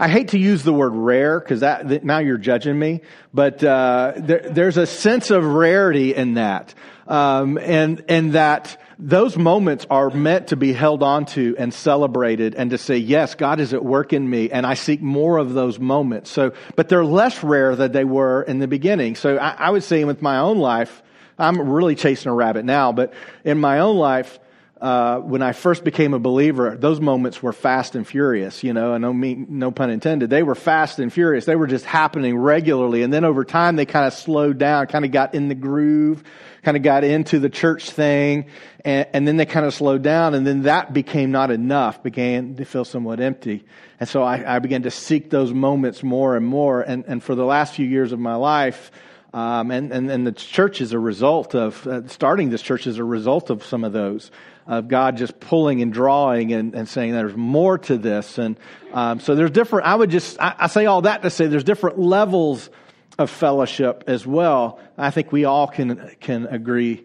I 0.00 0.08
hate 0.08 0.28
to 0.28 0.38
use 0.38 0.62
the 0.62 0.72
word 0.72 0.94
rare 0.94 1.38
because 1.38 1.60
that, 1.60 2.02
now 2.02 2.20
you're 2.20 2.38
judging 2.38 2.78
me, 2.78 3.02
but 3.34 3.62
uh, 3.62 4.14
there, 4.16 4.40
there's 4.50 4.78
a 4.78 4.86
sense 4.86 5.30
of 5.30 5.44
rarity 5.44 6.14
in 6.14 6.34
that, 6.34 6.72
um, 7.06 7.58
and 7.58 8.02
and 8.08 8.32
that 8.32 8.80
those 8.98 9.36
moments 9.36 9.86
are 9.90 10.08
meant 10.08 10.48
to 10.48 10.56
be 10.56 10.72
held 10.72 11.02
onto 11.02 11.54
and 11.58 11.74
celebrated, 11.74 12.54
and 12.54 12.70
to 12.70 12.78
say, 12.78 12.96
yes, 12.96 13.34
God 13.34 13.60
is 13.60 13.74
at 13.74 13.84
work 13.84 14.14
in 14.14 14.28
me, 14.28 14.50
and 14.50 14.64
I 14.64 14.72
seek 14.72 15.02
more 15.02 15.36
of 15.36 15.52
those 15.52 15.78
moments. 15.78 16.30
So, 16.30 16.54
but 16.76 16.88
they're 16.88 17.04
less 17.04 17.44
rare 17.44 17.76
than 17.76 17.92
they 17.92 18.04
were 18.04 18.42
in 18.42 18.58
the 18.58 18.68
beginning. 18.68 19.16
So, 19.16 19.36
I, 19.36 19.50
I 19.50 19.70
would 19.70 19.82
say 19.82 20.04
with 20.04 20.22
my 20.22 20.38
own 20.38 20.56
life, 20.56 21.02
I'm 21.38 21.60
really 21.60 21.94
chasing 21.94 22.32
a 22.32 22.34
rabbit 22.34 22.64
now, 22.64 22.92
but 22.92 23.12
in 23.44 23.58
my 23.58 23.80
own 23.80 23.98
life 23.98 24.38
uh, 24.80 25.18
when 25.18 25.42
I 25.42 25.52
first 25.52 25.84
became 25.84 26.14
a 26.14 26.18
believer, 26.18 26.74
those 26.74 27.00
moments 27.00 27.42
were 27.42 27.52
fast 27.52 27.94
and 27.94 28.06
furious, 28.06 28.64
you 28.64 28.72
know, 28.72 28.94
and 28.94 29.02
no, 29.02 29.12
mean, 29.12 29.46
no 29.50 29.70
pun 29.70 29.90
intended. 29.90 30.30
They 30.30 30.42
were 30.42 30.54
fast 30.54 30.98
and 30.98 31.12
furious. 31.12 31.44
They 31.44 31.56
were 31.56 31.66
just 31.66 31.84
happening 31.84 32.38
regularly. 32.38 33.02
And 33.02 33.12
then 33.12 33.24
over 33.24 33.44
time, 33.44 33.76
they 33.76 33.84
kind 33.84 34.06
of 34.06 34.14
slowed 34.14 34.56
down, 34.56 34.86
kind 34.86 35.04
of 35.04 35.10
got 35.10 35.34
in 35.34 35.48
the 35.48 35.54
groove, 35.54 36.24
kind 36.62 36.78
of 36.78 36.82
got 36.82 37.04
into 37.04 37.38
the 37.38 37.50
church 37.50 37.90
thing, 37.90 38.46
and, 38.82 39.06
and 39.12 39.28
then 39.28 39.36
they 39.36 39.44
kind 39.44 39.66
of 39.66 39.74
slowed 39.74 40.02
down. 40.02 40.34
And 40.34 40.46
then 40.46 40.62
that 40.62 40.94
became 40.94 41.30
not 41.30 41.50
enough, 41.50 42.02
began 42.02 42.54
to 42.56 42.64
feel 42.64 42.86
somewhat 42.86 43.20
empty. 43.20 43.66
And 43.98 44.08
so 44.08 44.22
I, 44.22 44.56
I 44.56 44.58
began 44.60 44.84
to 44.84 44.90
seek 44.90 45.28
those 45.28 45.52
moments 45.52 46.02
more 46.02 46.36
and 46.36 46.46
more. 46.46 46.80
And, 46.80 47.04
and 47.06 47.22
for 47.22 47.34
the 47.34 47.44
last 47.44 47.74
few 47.74 47.86
years 47.86 48.12
of 48.12 48.18
my 48.18 48.34
life, 48.34 48.90
um, 49.34 49.70
and, 49.70 49.92
and, 49.92 50.10
and 50.10 50.26
the 50.26 50.32
church 50.32 50.80
is 50.80 50.92
a 50.92 50.98
result 50.98 51.54
of, 51.54 51.86
uh, 51.86 52.08
starting 52.08 52.50
this 52.50 52.62
church 52.62 52.86
is 52.86 52.98
a 52.98 53.04
result 53.04 53.50
of 53.50 53.62
some 53.62 53.84
of 53.84 53.92
those. 53.92 54.30
Of 54.66 54.88
God 54.88 55.16
just 55.16 55.40
pulling 55.40 55.82
and 55.82 55.92
drawing 55.92 56.52
and, 56.52 56.74
and 56.74 56.88
saying 56.88 57.12
there's 57.12 57.36
more 57.36 57.78
to 57.78 57.98
this. 57.98 58.38
And 58.38 58.58
um, 58.92 59.20
so 59.20 59.34
there's 59.34 59.50
different, 59.50 59.86
I 59.86 59.94
would 59.94 60.10
just, 60.10 60.40
I, 60.40 60.54
I 60.58 60.66
say 60.68 60.86
all 60.86 61.02
that 61.02 61.22
to 61.22 61.30
say 61.30 61.46
there's 61.46 61.64
different 61.64 61.98
levels 61.98 62.70
of 63.18 63.30
fellowship 63.30 64.04
as 64.06 64.26
well. 64.26 64.78
I 64.96 65.10
think 65.10 65.32
we 65.32 65.44
all 65.44 65.66
can, 65.66 66.14
can 66.20 66.46
agree 66.46 67.04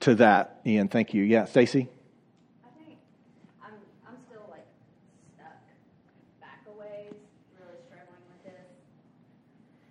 to 0.00 0.14
that. 0.16 0.60
Ian, 0.66 0.88
thank 0.88 1.14
you. 1.14 1.22
Yeah, 1.22 1.44
Stacy? 1.46 1.88
I 2.64 2.68
think 2.76 2.98
I'm, 3.60 3.76
I'm 4.08 4.16
still 4.28 4.44
like 4.50 4.68
stuck 5.36 5.56
back 6.40 6.60
a 6.68 6.72
ways, 6.76 7.16
really 7.56 7.80
struggling 7.88 8.24
with 8.28 8.42
this. 8.44 8.68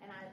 And 0.02 0.10
I, 0.10 0.30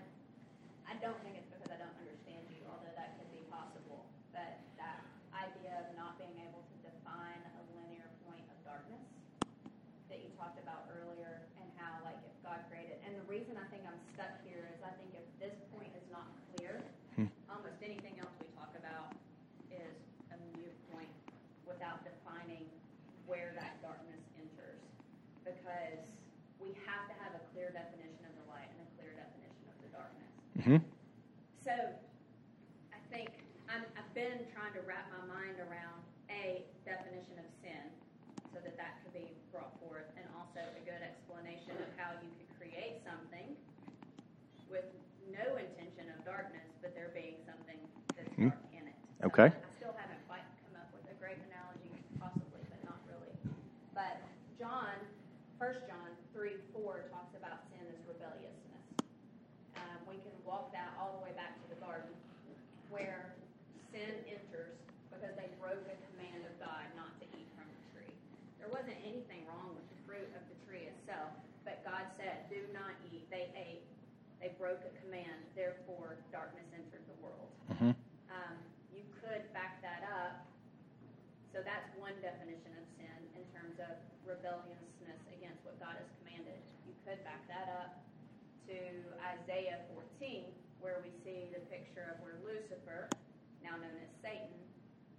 I 0.88 0.96
don't 1.00 1.16
think 1.24 1.40
it's 1.40 1.48
because 1.48 1.72
I 1.72 1.80
don't 1.80 1.96
understand 2.00 2.44
you, 2.52 2.60
although 2.68 2.92
that 2.96 3.16
could 3.16 3.28
be 3.32 3.44
possible. 3.48 4.04
But 4.32 4.60
that 4.76 5.00
idea 5.32 5.84
of 5.84 5.96
not 5.96 6.20
being 6.20 6.36
able 6.44 6.60
to 6.60 6.76
define 6.84 7.40
a 7.56 7.60
linear 7.76 8.08
point 8.28 8.44
of 8.52 8.58
darkness 8.64 9.04
that 10.12 10.20
you 10.20 10.28
talked 10.36 10.60
about 10.60 10.88
earlier 10.92 11.44
and 11.56 11.68
how 11.80 12.00
like 12.04 12.20
if 12.20 12.32
God 12.44 12.60
created, 12.68 13.00
and 13.04 13.16
the 13.16 13.24
reason 13.28 13.56
I 13.56 13.64
think 13.72 13.88
I'm 13.88 13.96
stuck 14.12 14.36
here 14.44 14.68
is 14.76 14.80
I 14.84 14.92
think 15.00 15.16
if 15.16 15.24
this 15.40 15.56
point 15.72 15.88
is 15.96 16.04
not 16.12 16.28
clear, 16.52 16.84
almost 17.48 17.80
anything 17.80 18.16
else 18.20 18.32
we 18.40 18.48
talk 18.56 18.72
about 18.76 19.12
is 19.68 19.96
a 20.32 20.36
mute 20.56 20.72
point 20.88 21.12
without 21.68 22.00
defining 22.02 22.64
where 23.26 23.52
that 23.54 23.76
darkness 23.84 24.24
enters. 24.40 24.80
Because 25.70 26.02
we 26.58 26.74
have 26.82 27.06
to 27.06 27.14
have 27.22 27.30
a 27.38 27.42
clear 27.54 27.70
definition 27.70 28.26
of 28.26 28.34
the 28.42 28.46
light 28.50 28.66
and 28.74 28.82
a 28.82 28.90
clear 28.98 29.14
definition 29.14 29.70
of 29.70 29.78
the 29.86 29.90
darkness. 29.94 30.30
Mm-hmm. 30.58 30.80
So 31.62 31.74
I 32.90 32.98
think 33.14 33.46
I'm, 33.70 33.86
I've 33.94 34.10
been 34.10 34.42
trying 34.50 34.74
to 34.74 34.82
wrap 34.82 35.06
my 35.14 35.22
mind 35.30 35.62
around 35.62 36.02
a 36.26 36.66
definition 36.82 37.38
of 37.38 37.46
sin 37.62 37.86
so 38.50 38.58
that 38.66 38.74
that 38.82 38.98
could 39.06 39.14
be 39.14 39.30
brought 39.54 39.70
forth 39.78 40.10
and 40.18 40.26
also 40.34 40.58
a 40.58 40.82
good 40.82 41.06
explanation 41.06 41.78
of 41.78 41.90
how 41.94 42.18
you 42.18 42.26
could 42.34 42.50
create 42.58 42.98
something 43.06 43.54
with 44.66 44.90
no 45.30 45.54
intention 45.54 46.10
of 46.10 46.18
darkness, 46.26 46.66
but 46.82 46.98
there 46.98 47.14
being 47.14 47.38
something 47.46 47.78
that's 48.18 48.34
Hmm. 48.34 48.50
dark 48.50 48.74
in 48.74 48.84
it. 48.90 48.98
Okay. 49.22 49.54
I 49.54 49.70
still 49.78 49.94
haven't 49.94 50.18
quite 50.26 50.42
come 50.66 50.74
up 50.82 50.90
with 50.98 51.06
a 51.14 51.16
great 51.22 51.38
analogy, 51.46 51.94
possibly, 52.18 52.58
but 52.66 52.82
not 52.82 52.98
really. 53.06 53.30
But 53.94 54.18
John, 54.58 54.98
First 55.60 55.84
John 55.84 56.08
three 56.32 56.56
four 56.72 57.04
talks 57.12 57.36
about 57.36 57.68
sin 57.68 57.84
as 57.92 58.00
rebelliousness. 58.08 58.80
Um, 59.76 60.00
we 60.08 60.16
can 60.24 60.32
walk 60.40 60.72
that 60.72 60.96
all 60.96 61.20
the 61.20 61.22
way 61.28 61.36
back 61.36 61.60
to 61.60 61.66
the 61.68 61.76
garden, 61.84 62.08
where 62.88 63.36
sin 63.92 64.24
enters 64.24 64.72
because 65.12 65.36
they 65.36 65.52
broke 65.60 65.84
a 65.84 65.96
command 66.08 66.48
of 66.48 66.56
God 66.64 66.88
not 66.96 67.12
to 67.20 67.28
eat 67.36 67.44
from 67.60 67.68
the 67.68 67.80
tree. 67.92 68.08
There 68.56 68.72
wasn't 68.72 68.96
anything 69.04 69.44
wrong 69.44 69.76
with 69.76 69.84
the 69.92 70.00
fruit 70.08 70.32
of 70.32 70.40
the 70.48 70.56
tree 70.64 70.88
itself, 70.88 71.28
but 71.68 71.84
God 71.84 72.08
said, 72.16 72.48
"Do 72.48 72.64
not 72.72 72.96
eat." 73.12 73.28
They 73.28 73.52
ate. 73.52 73.84
They 74.40 74.49
broke 74.60 74.84
a 74.84 74.92
command. 75.00 75.40
Therefore, 75.56 76.20
darkness 76.28 76.68
entered 76.76 77.00
the 77.08 77.18
world. 77.24 77.48
Mm-hmm. 77.72 77.96
Um, 78.28 78.54
you 78.92 79.00
could 79.24 79.48
back 79.56 79.80
that 79.80 80.04
up. 80.04 80.44
So 81.56 81.64
that's 81.64 81.88
one 81.96 82.14
definition 82.20 82.76
of 82.78 82.84
sin 83.00 83.18
in 83.34 83.42
terms 83.56 83.80
of 83.80 83.96
rebelliousness 84.22 85.18
against 85.34 85.64
what 85.64 85.80
God 85.80 85.96
has 85.96 86.06
commanded. 86.22 86.60
You 86.86 86.94
could 87.02 87.18
back 87.26 87.42
that 87.48 87.72
up 87.82 88.04
to 88.70 88.78
Isaiah 89.18 89.82
14, 90.20 90.46
where 90.78 91.02
we 91.02 91.10
see 91.26 91.50
the 91.50 91.64
picture 91.66 92.14
of 92.14 92.22
where 92.22 92.38
Lucifer, 92.46 93.10
now 93.64 93.74
known 93.80 93.96
as 93.98 94.12
Satan, 94.22 94.54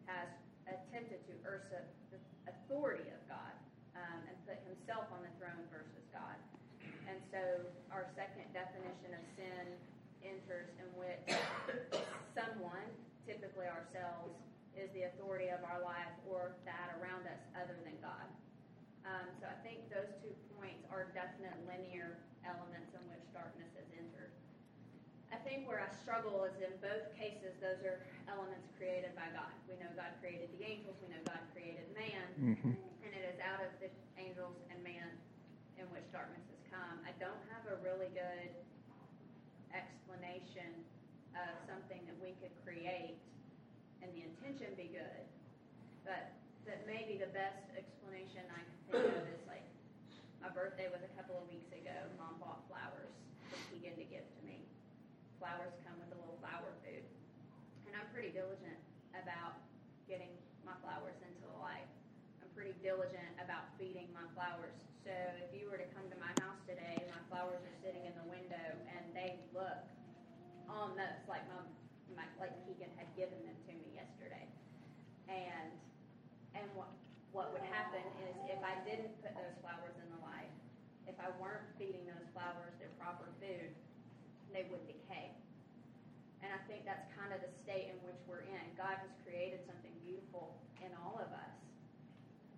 has 0.08 0.30
attempted 0.70 1.20
to 1.28 1.34
usurp 1.36 1.68
the 1.68 1.82
authority 2.48 3.12
of 3.12 3.20
God 3.28 3.54
um, 4.00 4.24
and 4.24 4.36
put 4.48 4.56
himself 4.64 5.12
on 5.12 5.20
the 5.26 5.34
throne 5.36 5.68
versus 5.68 6.06
God. 6.16 6.40
And 7.12 7.20
so 7.28 7.44
our 7.92 8.08
second 8.16 8.48
definition 8.56 9.12
of 9.20 9.24
sin 9.36 9.66
enters 10.24 10.72
in 10.80 10.88
which 10.96 11.28
someone, 12.38 12.88
typically 13.28 13.68
ourselves, 13.92 14.40
is 14.72 14.88
the 14.96 15.04
authority 15.12 15.52
of 15.52 15.60
our 15.68 15.84
life 15.84 16.16
or 16.24 16.56
that 16.64 16.96
around 17.04 17.28
us 17.28 17.44
other 17.60 17.76
than 17.84 18.00
God. 18.00 18.24
Um, 19.04 19.28
so 19.44 19.52
I 19.52 19.58
think 19.68 19.92
those 19.92 20.08
two 20.24 20.32
points 20.56 20.88
are 20.88 21.12
definite 21.12 21.60
linear 21.68 22.24
elements 22.48 22.96
in 22.96 23.04
which 23.12 23.20
darkness 23.36 23.68
has 23.76 23.88
entered. 23.92 24.32
I 25.28 25.40
think 25.44 25.68
where 25.68 25.84
I 25.84 25.92
struggle 25.92 26.48
is 26.48 26.56
in 26.64 26.72
both 26.80 27.12
cases, 27.20 27.52
those 27.60 27.84
are 27.84 28.00
elements 28.32 28.72
created 28.80 29.12
by 29.12 29.28
God. 29.36 29.52
We 29.68 29.76
know 29.76 29.92
God 29.92 30.16
created 30.24 30.48
the 30.56 30.64
angels, 30.64 30.96
we 31.04 31.12
know 31.12 31.24
God 31.28 31.44
created 31.52 31.88
man, 31.92 32.24
Mm-hmm. 32.40 32.72
and 33.04 33.12
it 33.12 33.24
is 33.28 33.38
out 33.44 33.60
of 33.60 33.76
the 33.84 33.92
angels 34.16 34.56
and 34.72 34.80
man 34.88 35.12
in 35.76 35.84
which 35.92 36.08
darkness 36.16 36.48
has 36.48 36.62
come. 36.72 36.96
I 37.04 37.12
don't 37.20 37.44
have 37.52 37.68
a 37.68 37.76
really 37.84 38.08
good 38.16 38.56
explanation 39.76 40.72
of 41.36 41.52
something 41.68 42.00
that 42.08 42.18
we 42.24 42.36
could 42.40 42.56
create 42.64 43.20
and 44.02 44.10
the 44.14 44.26
intention 44.26 44.74
be 44.78 44.90
good, 44.90 45.24
but 46.04 46.34
that 46.66 46.86
maybe 46.86 47.18
the 47.18 47.32
best 47.34 47.66
explanation 47.74 48.46
I 48.54 48.62
can 48.62 48.78
think 48.90 49.06
of 49.14 49.26
is 49.30 49.42
like 49.50 49.66
my 50.42 50.50
birthday 50.50 50.90
was 50.90 51.02
a 51.06 51.12
couple 51.18 51.38
of 51.38 51.46
weeks 51.50 51.70
ago. 51.74 51.94
Mom 52.18 52.38
bought 52.42 52.66
flowers 52.66 53.14
for 53.50 53.58
Keegan 53.70 53.98
to 53.98 54.06
give 54.06 54.26
to 54.26 54.42
me. 54.42 54.66
Flowers 55.38 55.74
come 55.86 55.98
with 55.98 56.10
a 56.14 56.18
little 56.18 56.38
flower 56.42 56.74
food, 56.86 57.06
and 57.90 57.94
I'm 57.98 58.10
pretty 58.14 58.34
diligent 58.34 58.78
about 59.18 59.58
getting 60.06 60.34
my 60.66 60.78
flowers 60.86 61.18
into 61.22 61.42
the 61.46 61.58
light. 61.62 61.90
I'm 62.42 62.50
pretty 62.54 62.78
diligent 62.82 63.38
about 63.42 63.70
feeding 63.78 64.10
my 64.14 64.26
flowers. 64.38 64.78
So 65.02 65.14
if 65.42 65.50
you 65.54 65.66
were 65.66 65.82
to 65.82 65.90
come 65.98 66.06
to 66.14 66.18
my 66.22 66.30
house 66.46 66.62
today, 66.70 67.02
my 67.10 67.22
flowers 67.30 67.62
are 67.62 67.78
sitting 67.82 68.06
in 68.06 68.14
the 68.14 68.28
window 68.30 68.68
and 68.94 69.02
they 69.18 69.42
look 69.50 69.82
almost 70.70 71.26
like 71.26 71.42
my, 71.50 71.66
my 72.14 72.28
like 72.38 72.54
Keegan 72.64 72.94
had 72.96 73.10
given 73.18 73.42
them 73.44 73.58
to 73.66 73.74
me 73.74 73.98
yesterday. 73.98 74.46
And 75.26 75.74
and 76.62 76.70
what 76.78 76.90
what 77.32 77.50
would 77.56 77.64
happen 77.72 78.04
is 78.28 78.36
if 78.52 78.60
I 78.60 78.76
didn't 78.84 79.16
put 79.24 79.32
those 79.40 79.56
flowers 79.64 79.96
in 80.04 80.08
the 80.12 80.20
light, 80.20 80.52
if 81.08 81.16
I 81.16 81.32
weren't 81.40 81.64
feeding 81.80 82.04
those 82.04 82.28
flowers 82.36 82.76
their 82.76 82.92
proper 83.00 83.32
food, 83.40 83.72
they 84.52 84.68
would 84.68 84.84
decay. 84.84 85.32
And 86.44 86.52
I 86.52 86.60
think 86.68 86.84
that's 86.84 87.08
kind 87.16 87.32
of 87.32 87.40
the 87.40 87.48
state 87.64 87.88
in 87.88 87.98
which 88.04 88.20
we're 88.28 88.44
in. 88.44 88.76
God 88.76 89.00
has 89.00 89.14
created 89.24 89.64
something 89.64 89.96
beautiful 90.04 90.60
in 90.84 90.92
all 91.00 91.24
of 91.24 91.32
us. 91.32 91.56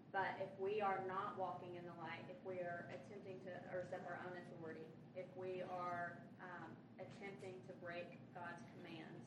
But 0.10 0.42
if 0.42 0.50
we 0.58 0.82
are 0.82 1.06
not 1.06 1.38
walking 1.38 1.78
in 1.78 1.86
the 1.86 1.98
light, 2.02 2.26
if 2.26 2.42
we 2.42 2.62
are 2.66 2.90
attempting 2.90 3.38
to 3.46 3.54
usurp 3.78 4.02
our 4.10 4.26
own 4.26 4.34
authority, 4.46 4.90
if 5.14 5.30
we 5.38 5.62
are 5.70 6.18
um, 6.42 6.70
attempting 6.98 7.62
to 7.70 7.74
break 7.78 8.10
God's 8.34 8.62
commands, 8.74 9.22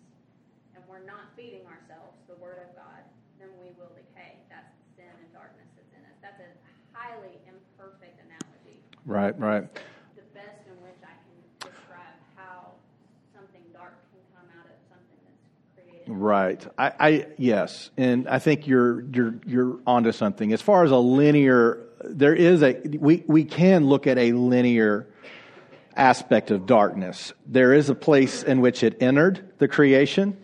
and 0.74 0.82
we're 0.90 1.06
not 1.06 1.30
feeding 1.38 1.62
ourselves 1.70 2.18
the 2.26 2.38
Word 2.42 2.58
of 2.66 2.70
God, 2.74 3.02
then 3.42 3.52
we 3.60 3.72
will 3.76 3.92
decay. 3.92 4.40
That's 4.48 4.72
the 4.72 5.02
sin 5.02 5.12
and 5.12 5.30
darkness 5.34 5.68
that's 5.76 5.92
in 5.92 6.02
us. 6.06 6.16
That's 6.24 6.40
a 6.40 6.50
highly 7.06 7.38
imperfect 7.46 8.20
analogy. 8.24 8.78
Right, 9.04 9.38
right. 9.38 9.72
The 10.14 10.22
best 10.34 10.66
in 10.66 10.82
which 10.82 11.00
I 11.02 11.14
can 11.14 11.70
describe 11.70 12.00
how 12.36 12.72
something 13.34 13.62
dark 13.72 13.94
can 14.10 14.20
come 14.34 14.48
out 14.58 14.66
of 14.66 14.78
something 14.90 15.18
that's 15.24 15.42
created. 15.74 16.12
Right. 16.12 16.66
I, 16.78 16.92
I 16.98 17.26
yes, 17.38 17.90
and 17.96 18.28
I 18.28 18.38
think 18.38 18.66
you're 18.66 19.02
you're 19.02 19.34
you're 19.46 19.78
onto 19.86 20.12
something. 20.12 20.52
As 20.52 20.62
far 20.62 20.84
as 20.84 20.90
a 20.90 20.98
linear, 20.98 21.82
there 22.04 22.34
is 22.34 22.62
a 22.62 22.74
we 22.98 23.24
we 23.26 23.44
can 23.44 23.86
look 23.86 24.06
at 24.06 24.18
a 24.18 24.32
linear 24.32 25.06
aspect 25.96 26.50
of 26.50 26.66
darkness. 26.66 27.32
There 27.46 27.72
is 27.72 27.88
a 27.88 27.94
place 27.94 28.42
in 28.42 28.60
which 28.60 28.82
it 28.82 29.02
entered 29.02 29.48
the 29.58 29.68
creation. 29.68 30.36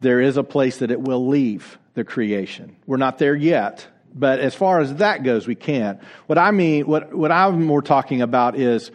There 0.00 0.20
is 0.20 0.36
a 0.36 0.44
place 0.44 0.78
that 0.78 0.90
it 0.90 1.00
will 1.00 1.26
leave 1.28 1.78
the 1.94 2.04
creation. 2.04 2.76
We're 2.86 2.96
not 2.96 3.18
there 3.18 3.34
yet, 3.34 3.86
but 4.14 4.38
as 4.38 4.54
far 4.54 4.80
as 4.80 4.94
that 4.96 5.22
goes, 5.22 5.46
we 5.46 5.54
can't. 5.54 6.00
What 6.26 6.38
I 6.38 6.50
mean, 6.50 6.86
what 6.86 7.12
what 7.12 7.32
I'm 7.32 7.64
more 7.64 7.82
talking 7.82 8.22
about 8.22 8.56
is 8.56 8.90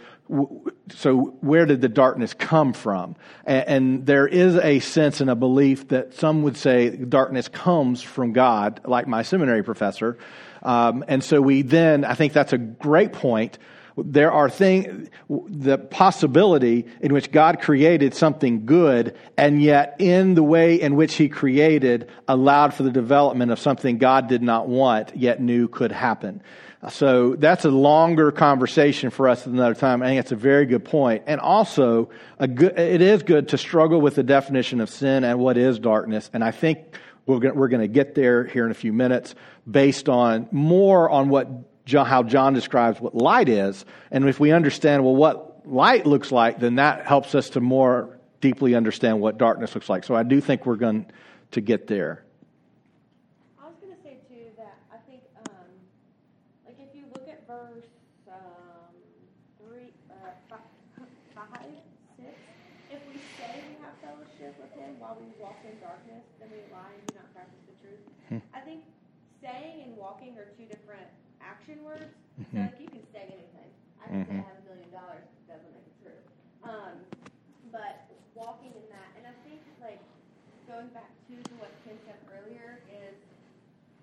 so 0.91 1.37
where 1.41 1.65
did 1.65 1.81
the 1.81 1.89
darkness 1.89 2.33
come 2.33 2.73
from? 2.73 3.15
And, 3.45 3.67
and, 3.67 4.05
there 4.05 4.27
is 4.27 4.55
a 4.57 4.79
sense 4.79 5.21
and 5.21 5.29
a 5.29 5.35
belief 5.35 5.87
that 5.87 6.13
some 6.13 6.43
would 6.43 6.55
say 6.55 6.95
darkness 6.95 7.47
comes 7.47 8.03
from 8.03 8.33
God, 8.33 8.81
like 8.85 9.07
my 9.07 9.23
seminary 9.23 9.63
professor. 9.63 10.19
Um, 10.61 11.03
and 11.07 11.23
so 11.23 11.41
we 11.41 11.63
then, 11.63 12.05
I 12.05 12.13
think 12.13 12.33
that's 12.33 12.53
a 12.53 12.59
great 12.59 13.11
point. 13.11 13.57
There 13.97 14.31
are 14.31 14.49
things, 14.49 15.09
the 15.29 15.77
possibility 15.77 16.85
in 17.01 17.13
which 17.13 17.31
God 17.31 17.61
created 17.61 18.13
something 18.13 18.65
good, 18.65 19.15
and 19.37 19.61
yet 19.61 19.95
in 19.99 20.35
the 20.35 20.43
way 20.43 20.79
in 20.79 20.95
which 20.95 21.15
He 21.15 21.29
created, 21.29 22.09
allowed 22.27 22.73
for 22.73 22.83
the 22.83 22.91
development 22.91 23.51
of 23.51 23.59
something 23.59 23.97
God 23.97 24.27
did 24.27 24.41
not 24.41 24.67
want, 24.67 25.15
yet 25.15 25.41
knew 25.41 25.67
could 25.67 25.91
happen. 25.91 26.41
So 26.91 27.35
that's 27.35 27.65
a 27.65 27.71
longer 27.71 28.31
conversation 28.31 29.09
for 29.09 29.27
us 29.27 29.41
at 29.41 29.47
another 29.47 29.75
time. 29.75 30.01
I 30.01 30.07
think 30.07 30.19
that's 30.19 30.31
a 30.31 30.37
very 30.37 30.65
good 30.65 30.85
point. 30.85 31.23
And 31.27 31.41
also, 31.41 32.09
a 32.37 32.47
good, 32.47 32.79
it 32.79 33.01
is 33.01 33.23
good 33.23 33.49
to 33.49 33.57
struggle 33.57 33.99
with 33.99 34.15
the 34.15 34.23
definition 34.23 34.79
of 34.79 34.89
sin 34.89 35.25
and 35.25 35.39
what 35.39 35.57
is 35.57 35.77
darkness. 35.77 36.29
And 36.31 36.41
I 36.41 36.51
think 36.51 36.79
we're 37.25 37.67
going 37.67 37.81
to 37.81 37.87
get 37.87 38.15
there 38.15 38.45
here 38.45 38.65
in 38.65 38.71
a 38.71 38.75
few 38.75 38.93
minutes 38.93 39.35
based 39.69 40.07
on 40.07 40.47
more 40.51 41.09
on 41.09 41.29
what 41.29 41.78
John, 41.89 42.05
how 42.05 42.21
John 42.21 42.53
describes 42.53 43.01
what 43.01 43.15
light 43.15 43.49
is. 43.49 43.83
And 44.11 44.29
if 44.29 44.39
we 44.39 44.51
understand, 44.51 45.03
well, 45.03 45.15
what 45.15 45.65
light 45.65 46.05
looks 46.05 46.31
like, 46.31 46.59
then 46.59 46.75
that 46.75 47.07
helps 47.07 47.33
us 47.33 47.49
to 47.51 47.61
more 47.61 48.19
deeply 48.41 48.75
understand 48.75 49.19
what 49.19 49.39
darkness 49.39 49.73
looks 49.73 49.89
like. 49.89 50.03
So 50.03 50.13
I 50.13 50.21
do 50.21 50.39
think 50.39 50.67
we're 50.67 50.75
going 50.75 51.07
to 51.49 51.61
get 51.61 51.87
there. 51.87 52.23
I 53.57 53.65
was 53.65 53.75
going 53.81 53.91
to 53.91 54.01
say 54.03 54.21
too 54.29 54.53
that 54.55 54.77
I 54.93 54.97
think, 55.09 55.25
um, 55.49 55.65
like 56.63 56.77
if 56.77 56.93
you 56.93 57.09
look 57.09 57.27
at 57.27 57.41
verse 57.49 57.89
um, 58.29 58.93
three, 59.57 59.89
uh, 60.13 60.29
five, 60.45 60.61
five, 61.33 61.73
six, 62.21 62.37
if 62.93 63.01
we 63.09 63.17
say 63.41 63.65
we 63.65 63.81
have 63.81 63.97
fellowship 63.97 64.53
with 64.61 64.71
Him 64.77 64.93
while 65.01 65.17
we 65.17 65.25
walk 65.41 65.57
in 65.65 65.73
darkness, 65.81 66.21
then 66.37 66.53
we 66.53 66.61
lie 66.69 66.93
and 66.93 67.01
do 67.09 67.15
not 67.17 67.33
practice 67.33 67.65
the 67.65 67.73
truth. 67.81 68.45
I 68.53 68.61
think 68.61 68.85
saying 69.41 69.89
and 69.89 69.97
walking 69.97 70.37
are 70.37 70.53
two 70.55 70.69
different 70.69 71.09
action 71.41 71.83
words. 72.39 72.51
So 72.51 72.59
like 72.59 72.79
you 72.79 72.87
can 72.87 73.05
say 73.11 73.23
anything. 73.27 73.69
I 73.99 74.05
can 74.07 74.23
say 74.25 74.39
I 74.39 74.47
have 74.47 74.59
a 74.63 74.65
million 74.71 74.91
dollars. 74.95 75.23
It 75.27 75.45
doesn't 75.51 75.71
make 75.75 75.87
it 75.87 75.97
true. 75.99 76.19
Um, 76.63 76.95
but 77.71 78.07
walking 78.35 78.71
in 78.71 78.85
that, 78.89 79.09
and 79.19 79.27
I 79.27 79.35
think 79.43 79.59
like 79.83 79.99
going 80.67 80.87
back 80.95 81.11
to, 81.27 81.35
what 81.59 81.69
Ken 81.83 81.97
said 82.07 82.17
earlier 82.31 82.81
is 82.89 83.15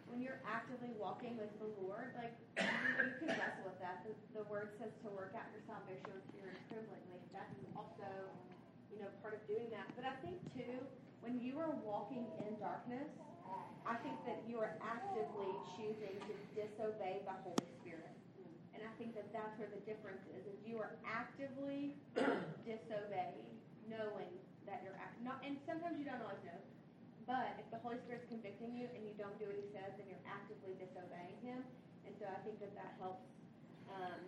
when 0.07 0.23
you're 0.23 0.39
actively 0.47 0.95
walking 1.01 1.35
with 1.35 1.51
the 1.59 1.67
Lord, 1.83 2.15
like 2.15 2.37
you, 2.61 2.63
you 2.63 3.13
can 3.19 3.35
wrestle 3.35 3.67
with 3.67 3.81
that. 3.83 4.07
The, 4.07 4.13
the 4.39 4.45
word 4.47 4.71
says 4.79 4.93
to 5.03 5.09
work 5.17 5.35
out 5.35 5.49
your 5.51 5.65
salvation 5.67 6.07
with 6.13 6.23
fear 6.37 6.53
and 6.53 6.61
trembling. 6.71 7.03
Like 7.11 7.27
that's 7.35 7.57
also, 7.75 8.07
you 8.93 9.03
know, 9.03 9.11
part 9.25 9.35
of 9.35 9.43
doing 9.51 9.67
that. 9.75 9.91
But 9.99 10.07
I 10.07 10.15
think 10.23 10.39
too, 10.55 10.79
when 11.25 11.43
you 11.43 11.59
are 11.59 11.75
walking 11.83 12.29
in 12.47 12.55
darkness, 12.63 13.11
I 13.87 13.95
think 14.03 14.19
that 14.27 14.43
you 14.51 14.59
are 14.59 14.75
actively 14.83 15.51
choosing 15.79 16.19
to 16.19 16.35
disobey 16.59 17.23
the 17.23 17.35
Holy 17.47 17.67
Spirit. 17.79 18.16
And 18.77 18.85
I 18.85 18.93
think 19.01 19.17
that 19.17 19.33
that's 19.33 19.57
where 19.57 19.73
the 19.73 19.81
difference 19.89 20.21
is, 20.37 20.45
is 20.45 20.57
you 20.69 20.77
are 20.77 21.01
actively 21.09 21.97
disobeying, 22.69 23.49
knowing 23.89 24.29
that 24.69 24.85
you're 24.85 24.97
act- 25.01 25.17
not, 25.25 25.41
and 25.41 25.57
sometimes 25.65 25.97
you 25.97 26.05
don't 26.05 26.21
always 26.21 26.45
know. 26.45 26.61
But 27.25 27.57
if 27.57 27.65
the 27.73 27.81
Holy 27.81 27.97
Spirit's 28.05 28.29
convicting 28.29 28.77
you 28.77 28.87
and 28.93 29.01
you 29.09 29.17
don't 29.17 29.33
do 29.41 29.49
what 29.49 29.57
He 29.57 29.65
says, 29.73 29.97
then 29.97 30.05
you're 30.13 30.27
actively 30.29 30.77
disobeying 30.77 31.41
Him. 31.41 31.65
And 32.05 32.13
so 32.21 32.29
I 32.29 32.37
think 32.45 32.61
that 32.61 32.77
that 32.77 33.01
helps 33.01 33.25
um, 33.89 34.21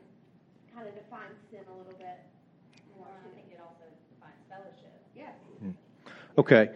kind 0.72 0.88
of 0.88 0.96
define 0.96 1.36
sin 1.52 1.62
a 1.68 1.74
little 1.76 1.94
bit 2.00 2.24
more. 2.96 3.12
I 3.20 3.28
think 3.36 3.52
it 3.52 3.60
also 3.60 3.84
defines 4.10 4.40
fellowship. 4.48 4.96
Yes. 5.12 5.36
Okay, 6.40 6.70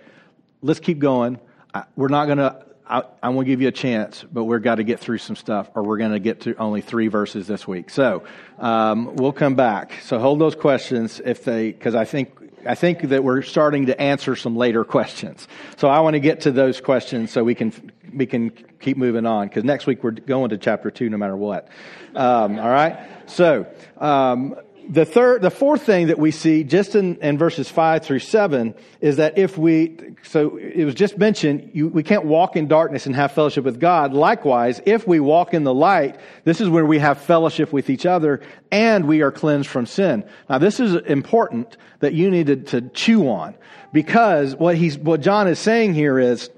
let's 0.60 0.78
keep 0.78 0.98
going. 0.98 1.40
I, 1.72 1.84
we're 1.96 2.12
not 2.12 2.26
going 2.26 2.38
to. 2.38 2.71
I, 2.86 3.02
I'm 3.22 3.34
going 3.34 3.46
to 3.46 3.50
give 3.50 3.62
you 3.62 3.68
a 3.68 3.72
chance, 3.72 4.24
but 4.32 4.44
we've 4.44 4.62
got 4.62 4.76
to 4.76 4.84
get 4.84 5.00
through 5.00 5.18
some 5.18 5.36
stuff, 5.36 5.70
or 5.74 5.82
we're 5.82 5.98
going 5.98 6.12
to 6.12 6.18
get 6.18 6.40
to 6.42 6.56
only 6.56 6.80
three 6.80 7.08
verses 7.08 7.46
this 7.46 7.66
week. 7.66 7.90
So 7.90 8.24
um, 8.58 9.16
we'll 9.16 9.32
come 9.32 9.54
back. 9.54 9.94
So 10.02 10.18
hold 10.18 10.40
those 10.40 10.54
questions 10.54 11.20
if 11.24 11.44
they, 11.44 11.72
because 11.72 11.94
I 11.94 12.04
think 12.04 12.38
I 12.66 12.74
think 12.74 13.02
that 13.08 13.24
we're 13.24 13.42
starting 13.42 13.86
to 13.86 14.00
answer 14.00 14.36
some 14.36 14.56
later 14.56 14.84
questions. 14.84 15.48
So 15.76 15.88
I 15.88 16.00
want 16.00 16.14
to 16.14 16.20
get 16.20 16.42
to 16.42 16.52
those 16.52 16.80
questions 16.80 17.32
so 17.32 17.42
we 17.42 17.54
can 17.54 17.72
we 18.14 18.26
can 18.26 18.50
keep 18.80 18.96
moving 18.96 19.26
on 19.26 19.48
because 19.48 19.64
next 19.64 19.86
week 19.86 20.04
we're 20.04 20.12
going 20.12 20.50
to 20.50 20.58
chapter 20.58 20.90
two 20.90 21.10
no 21.10 21.16
matter 21.16 21.36
what. 21.36 21.68
Um, 22.14 22.58
all 22.58 22.70
right. 22.70 23.08
So 23.26 23.66
um, 23.98 24.56
the 24.88 25.04
third, 25.04 25.42
the 25.42 25.50
fourth 25.50 25.82
thing 25.82 26.08
that 26.08 26.18
we 26.18 26.30
see 26.30 26.64
just 26.64 26.94
in, 26.94 27.16
in 27.16 27.38
verses 27.38 27.68
five 27.68 28.04
through 28.04 28.18
seven 28.18 28.74
is 29.00 29.16
that 29.16 29.38
if 29.38 29.56
we, 29.56 29.96
so 30.22 30.56
it 30.56 30.84
was 30.84 30.94
just 30.94 31.18
mentioned, 31.18 31.70
you, 31.72 31.88
we 31.88 32.02
can't 32.02 32.24
walk 32.24 32.56
in 32.56 32.68
darkness 32.68 33.06
and 33.06 33.14
have 33.16 33.32
fellowship 33.32 33.64
with 33.64 33.80
God. 33.80 34.12
Likewise, 34.12 34.80
if 34.86 35.06
we 35.06 35.20
walk 35.20 35.54
in 35.54 35.64
the 35.64 35.74
light, 35.74 36.18
this 36.44 36.60
is 36.60 36.68
where 36.68 36.84
we 36.84 36.98
have 36.98 37.18
fellowship 37.18 37.72
with 37.72 37.90
each 37.90 38.06
other 38.06 38.40
and 38.70 39.06
we 39.06 39.22
are 39.22 39.32
cleansed 39.32 39.68
from 39.68 39.86
sin. 39.86 40.24
Now, 40.48 40.58
this 40.58 40.80
is 40.80 40.94
important 40.94 41.76
that 42.00 42.14
you 42.14 42.30
need 42.30 42.46
to, 42.48 42.56
to 42.56 42.80
chew 42.90 43.28
on 43.28 43.54
because 43.92 44.56
what 44.56 44.76
he's, 44.76 44.98
what 44.98 45.20
John 45.20 45.48
is 45.48 45.58
saying 45.58 45.94
here 45.94 46.18
is 46.18 46.50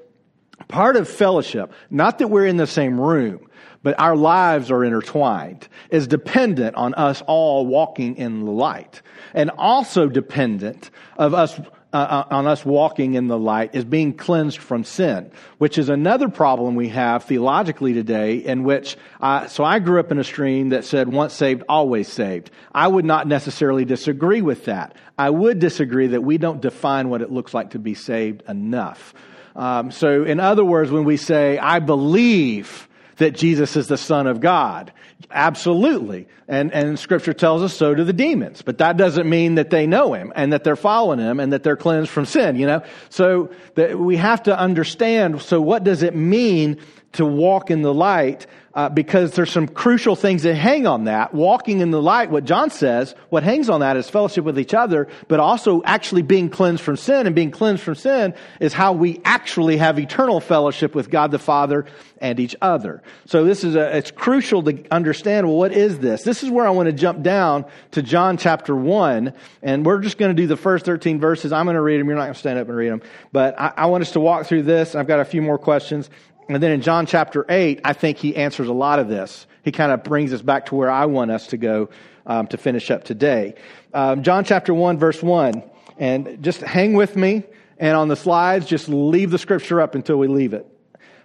part 0.68 0.96
of 0.96 1.08
fellowship, 1.08 1.72
not 1.90 2.18
that 2.18 2.28
we're 2.28 2.46
in 2.46 2.56
the 2.56 2.66
same 2.66 3.00
room, 3.00 3.48
but 3.84 4.00
our 4.00 4.16
lives 4.16 4.70
are 4.70 4.82
intertwined, 4.82 5.68
is 5.90 6.08
dependent 6.08 6.74
on 6.74 6.94
us 6.94 7.22
all 7.26 7.66
walking 7.66 8.16
in 8.16 8.44
the 8.44 8.50
light. 8.50 9.02
And 9.34 9.50
also 9.50 10.08
dependent 10.08 10.90
of 11.18 11.34
us, 11.34 11.60
uh, 11.92 12.24
on 12.30 12.46
us 12.46 12.64
walking 12.64 13.12
in 13.12 13.28
the 13.28 13.38
light 13.38 13.74
is 13.74 13.84
being 13.84 14.14
cleansed 14.14 14.58
from 14.58 14.84
sin, 14.84 15.30
which 15.58 15.76
is 15.76 15.90
another 15.90 16.30
problem 16.30 16.76
we 16.76 16.88
have 16.88 17.24
theologically 17.24 17.92
today 17.92 18.38
in 18.38 18.64
which, 18.64 18.96
I, 19.20 19.48
so 19.48 19.62
I 19.62 19.80
grew 19.80 20.00
up 20.00 20.10
in 20.10 20.18
a 20.18 20.24
stream 20.24 20.70
that 20.70 20.86
said 20.86 21.12
once 21.12 21.34
saved, 21.34 21.62
always 21.68 22.08
saved. 22.08 22.50
I 22.74 22.88
would 22.88 23.04
not 23.04 23.28
necessarily 23.28 23.84
disagree 23.84 24.40
with 24.40 24.64
that. 24.64 24.96
I 25.18 25.28
would 25.28 25.58
disagree 25.58 26.06
that 26.08 26.22
we 26.22 26.38
don't 26.38 26.62
define 26.62 27.10
what 27.10 27.20
it 27.20 27.30
looks 27.30 27.52
like 27.52 27.70
to 27.72 27.78
be 27.78 27.94
saved 27.94 28.42
enough. 28.48 29.12
Um, 29.54 29.90
so 29.90 30.24
in 30.24 30.40
other 30.40 30.64
words, 30.64 30.90
when 30.90 31.04
we 31.04 31.18
say, 31.18 31.58
I 31.58 31.80
believe, 31.80 32.88
that 33.16 33.32
Jesus 33.32 33.76
is 33.76 33.88
the 33.88 33.96
Son 33.96 34.26
of 34.26 34.40
God. 34.40 34.92
Absolutely. 35.30 36.28
And, 36.48 36.72
and 36.72 36.98
scripture 36.98 37.32
tells 37.32 37.62
us 37.62 37.74
so 37.74 37.94
do 37.94 38.04
the 38.04 38.12
demons. 38.12 38.62
But 38.62 38.78
that 38.78 38.96
doesn't 38.96 39.28
mean 39.28 39.56
that 39.56 39.70
they 39.70 39.86
know 39.86 40.12
him 40.12 40.32
and 40.36 40.52
that 40.52 40.64
they're 40.64 40.76
following 40.76 41.18
him 41.18 41.40
and 41.40 41.52
that 41.52 41.62
they're 41.62 41.76
cleansed 41.76 42.10
from 42.10 42.26
sin, 42.26 42.56
you 42.56 42.66
know? 42.66 42.82
So 43.08 43.50
that 43.74 43.98
we 43.98 44.16
have 44.16 44.42
to 44.44 44.58
understand, 44.58 45.40
so 45.42 45.60
what 45.60 45.84
does 45.84 46.02
it 46.02 46.14
mean 46.14 46.80
to 47.14 47.26
walk 47.26 47.70
in 47.70 47.82
the 47.82 47.94
light? 47.94 48.46
Uh, 48.74 48.88
because 48.88 49.30
there's 49.34 49.52
some 49.52 49.68
crucial 49.68 50.16
things 50.16 50.42
that 50.42 50.56
hang 50.56 50.84
on 50.84 51.04
that. 51.04 51.32
Walking 51.32 51.78
in 51.78 51.92
the 51.92 52.02
light, 52.02 52.28
what 52.28 52.44
John 52.44 52.70
says, 52.70 53.14
what 53.28 53.44
hangs 53.44 53.68
on 53.68 53.82
that 53.82 53.96
is 53.96 54.10
fellowship 54.10 54.44
with 54.44 54.58
each 54.58 54.74
other, 54.74 55.06
but 55.28 55.38
also 55.38 55.80
actually 55.84 56.22
being 56.22 56.50
cleansed 56.50 56.82
from 56.82 56.96
sin. 56.96 57.28
And 57.28 57.36
being 57.36 57.52
cleansed 57.52 57.84
from 57.84 57.94
sin 57.94 58.34
is 58.58 58.72
how 58.72 58.92
we 58.92 59.20
actually 59.24 59.76
have 59.76 60.00
eternal 60.00 60.40
fellowship 60.40 60.92
with 60.92 61.08
God 61.08 61.30
the 61.30 61.38
Father 61.38 61.86
and 62.18 62.40
each 62.40 62.56
other. 62.60 63.02
So 63.26 63.44
this 63.44 63.62
is 63.62 63.76
a, 63.76 63.96
it's 63.96 64.10
crucial 64.10 64.62
to 64.64 64.82
understand, 64.90 65.46
well, 65.46 65.56
what 65.56 65.72
is 65.72 66.00
this? 66.00 66.22
This 66.22 66.42
is 66.42 66.50
where 66.50 66.66
I 66.66 66.70
want 66.70 66.86
to 66.86 66.92
jump 66.92 67.22
down 67.22 67.66
to 67.92 68.02
John 68.02 68.38
chapter 68.38 68.74
1, 68.74 69.34
and 69.62 69.86
we're 69.86 70.00
just 70.00 70.18
going 70.18 70.34
to 70.34 70.42
do 70.42 70.48
the 70.48 70.56
first 70.56 70.84
13 70.84 71.20
verses. 71.20 71.52
I'm 71.52 71.66
going 71.66 71.74
to 71.74 71.82
read 71.82 72.00
them. 72.00 72.08
You're 72.08 72.16
not 72.16 72.24
going 72.24 72.34
to 72.34 72.40
stand 72.40 72.58
up 72.58 72.66
and 72.66 72.76
read 72.76 72.90
them. 72.90 73.02
But 73.30 73.60
I, 73.60 73.72
I 73.76 73.86
want 73.86 74.02
us 74.02 74.12
to 74.12 74.20
walk 74.20 74.46
through 74.46 74.62
this. 74.62 74.94
I've 74.96 75.06
got 75.06 75.20
a 75.20 75.24
few 75.24 75.42
more 75.42 75.58
questions. 75.58 76.10
And 76.48 76.62
then 76.62 76.72
in 76.72 76.82
John 76.82 77.06
chapter 77.06 77.46
8, 77.48 77.80
I 77.84 77.92
think 77.92 78.18
he 78.18 78.36
answers 78.36 78.68
a 78.68 78.72
lot 78.72 78.98
of 78.98 79.08
this. 79.08 79.46
He 79.62 79.72
kind 79.72 79.92
of 79.92 80.04
brings 80.04 80.32
us 80.32 80.42
back 80.42 80.66
to 80.66 80.74
where 80.74 80.90
I 80.90 81.06
want 81.06 81.30
us 81.30 81.46
to 81.48 81.56
go 81.56 81.88
um, 82.26 82.46
to 82.48 82.58
finish 82.58 82.90
up 82.90 83.04
today. 83.04 83.54
Um, 83.94 84.22
John 84.22 84.44
chapter 84.44 84.74
1, 84.74 84.98
verse 84.98 85.22
1. 85.22 85.62
And 85.98 86.42
just 86.42 86.60
hang 86.60 86.94
with 86.94 87.16
me. 87.16 87.44
And 87.78 87.96
on 87.96 88.08
the 88.08 88.16
slides, 88.16 88.66
just 88.66 88.88
leave 88.88 89.30
the 89.30 89.38
scripture 89.38 89.80
up 89.80 89.94
until 89.94 90.16
we 90.16 90.28
leave 90.28 90.52
it. 90.52 90.66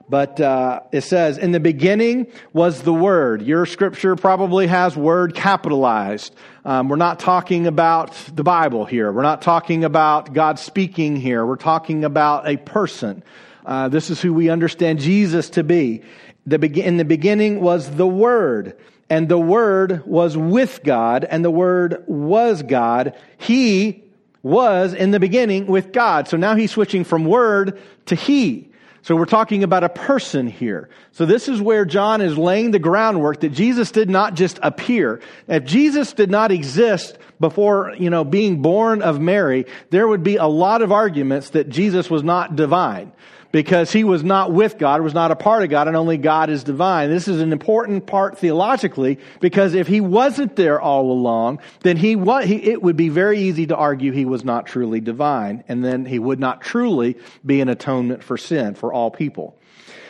But 0.09 0.41
uh, 0.41 0.81
it 0.91 1.01
says, 1.01 1.37
in 1.37 1.51
the 1.51 1.59
beginning 1.59 2.31
was 2.51 2.81
the 2.81 2.93
Word. 2.93 3.43
Your 3.43 3.67
scripture 3.67 4.15
probably 4.15 4.65
has 4.65 4.97
Word 4.97 5.35
capitalized. 5.35 6.33
Um, 6.65 6.89
we're 6.89 6.95
not 6.95 7.19
talking 7.19 7.67
about 7.67 8.13
the 8.33 8.43
Bible 8.43 8.85
here. 8.85 9.11
We're 9.11 9.21
not 9.21 9.43
talking 9.43 9.83
about 9.83 10.33
God 10.33 10.57
speaking 10.57 11.15
here. 11.15 11.45
We're 11.45 11.57
talking 11.57 12.05
about 12.05 12.47
a 12.47 12.57
person. 12.57 13.23
Uh, 13.69 13.87
this 13.87 14.09
is 14.09 14.19
who 14.19 14.33
we 14.33 14.49
understand 14.49 14.97
Jesus 14.97 15.51
to 15.51 15.63
be. 15.63 16.01
The 16.47 16.57
be- 16.57 16.81
in 16.81 16.97
the 16.97 17.05
beginning 17.05 17.61
was 17.61 17.87
the 17.97 18.07
Word, 18.07 18.75
and 19.11 19.29
the 19.29 19.37
Word 19.37 20.03
was 20.07 20.35
with 20.35 20.81
God, 20.83 21.23
and 21.23 21.45
the 21.45 21.51
Word 21.51 22.03
was 22.07 22.63
God. 22.63 23.15
He 23.37 24.03
was 24.41 24.95
in 24.95 25.11
the 25.11 25.19
beginning 25.19 25.67
with 25.67 25.91
God. 25.91 26.27
So 26.27 26.35
now 26.35 26.55
he's 26.55 26.71
switching 26.71 27.03
from 27.03 27.25
Word 27.25 27.79
to 28.07 28.15
He. 28.15 28.71
So 29.03 29.15
we're 29.15 29.25
talking 29.25 29.63
about 29.63 29.83
a 29.83 29.89
person 29.89 30.47
here. 30.47 30.89
So 31.11 31.27
this 31.27 31.47
is 31.47 31.61
where 31.61 31.85
John 31.85 32.21
is 32.21 32.39
laying 32.39 32.71
the 32.71 32.79
groundwork 32.79 33.41
that 33.41 33.49
Jesus 33.49 33.91
did 33.91 34.09
not 34.09 34.33
just 34.33 34.57
appear. 34.63 35.21
If 35.47 35.65
Jesus 35.65 36.13
did 36.13 36.31
not 36.31 36.51
exist 36.51 37.19
before, 37.39 37.93
you 37.99 38.09
know, 38.09 38.23
being 38.23 38.63
born 38.63 39.03
of 39.03 39.21
Mary, 39.21 39.67
there 39.91 40.07
would 40.07 40.23
be 40.23 40.37
a 40.37 40.47
lot 40.47 40.81
of 40.81 40.91
arguments 40.91 41.51
that 41.51 41.69
Jesus 41.69 42.09
was 42.09 42.23
not 42.23 42.55
divine 42.55 43.11
because 43.51 43.91
he 43.91 44.03
was 44.03 44.23
not 44.23 44.51
with 44.51 44.77
God, 44.77 45.01
was 45.01 45.13
not 45.13 45.31
a 45.31 45.35
part 45.35 45.63
of 45.63 45.69
God, 45.69 45.87
and 45.87 45.97
only 45.97 46.17
God 46.17 46.49
is 46.49 46.63
divine. 46.63 47.09
This 47.09 47.27
is 47.27 47.41
an 47.41 47.51
important 47.51 48.05
part 48.05 48.37
theologically 48.37 49.19
because 49.39 49.73
if 49.73 49.87
he 49.87 50.01
wasn't 50.01 50.55
there 50.55 50.79
all 50.79 51.11
along, 51.11 51.59
then 51.81 51.97
he, 51.97 52.15
he 52.15 52.69
it 52.69 52.81
would 52.81 52.95
be 52.95 53.09
very 53.09 53.39
easy 53.39 53.65
to 53.67 53.75
argue 53.75 54.11
he 54.11 54.25
was 54.25 54.43
not 54.43 54.67
truly 54.67 54.99
divine, 54.99 55.63
and 55.67 55.83
then 55.83 56.05
he 56.05 56.19
would 56.19 56.39
not 56.39 56.61
truly 56.61 57.17
be 57.45 57.61
an 57.61 57.69
atonement 57.69 58.23
for 58.23 58.37
sin 58.37 58.75
for 58.75 58.93
all 58.93 59.09
people. 59.09 59.57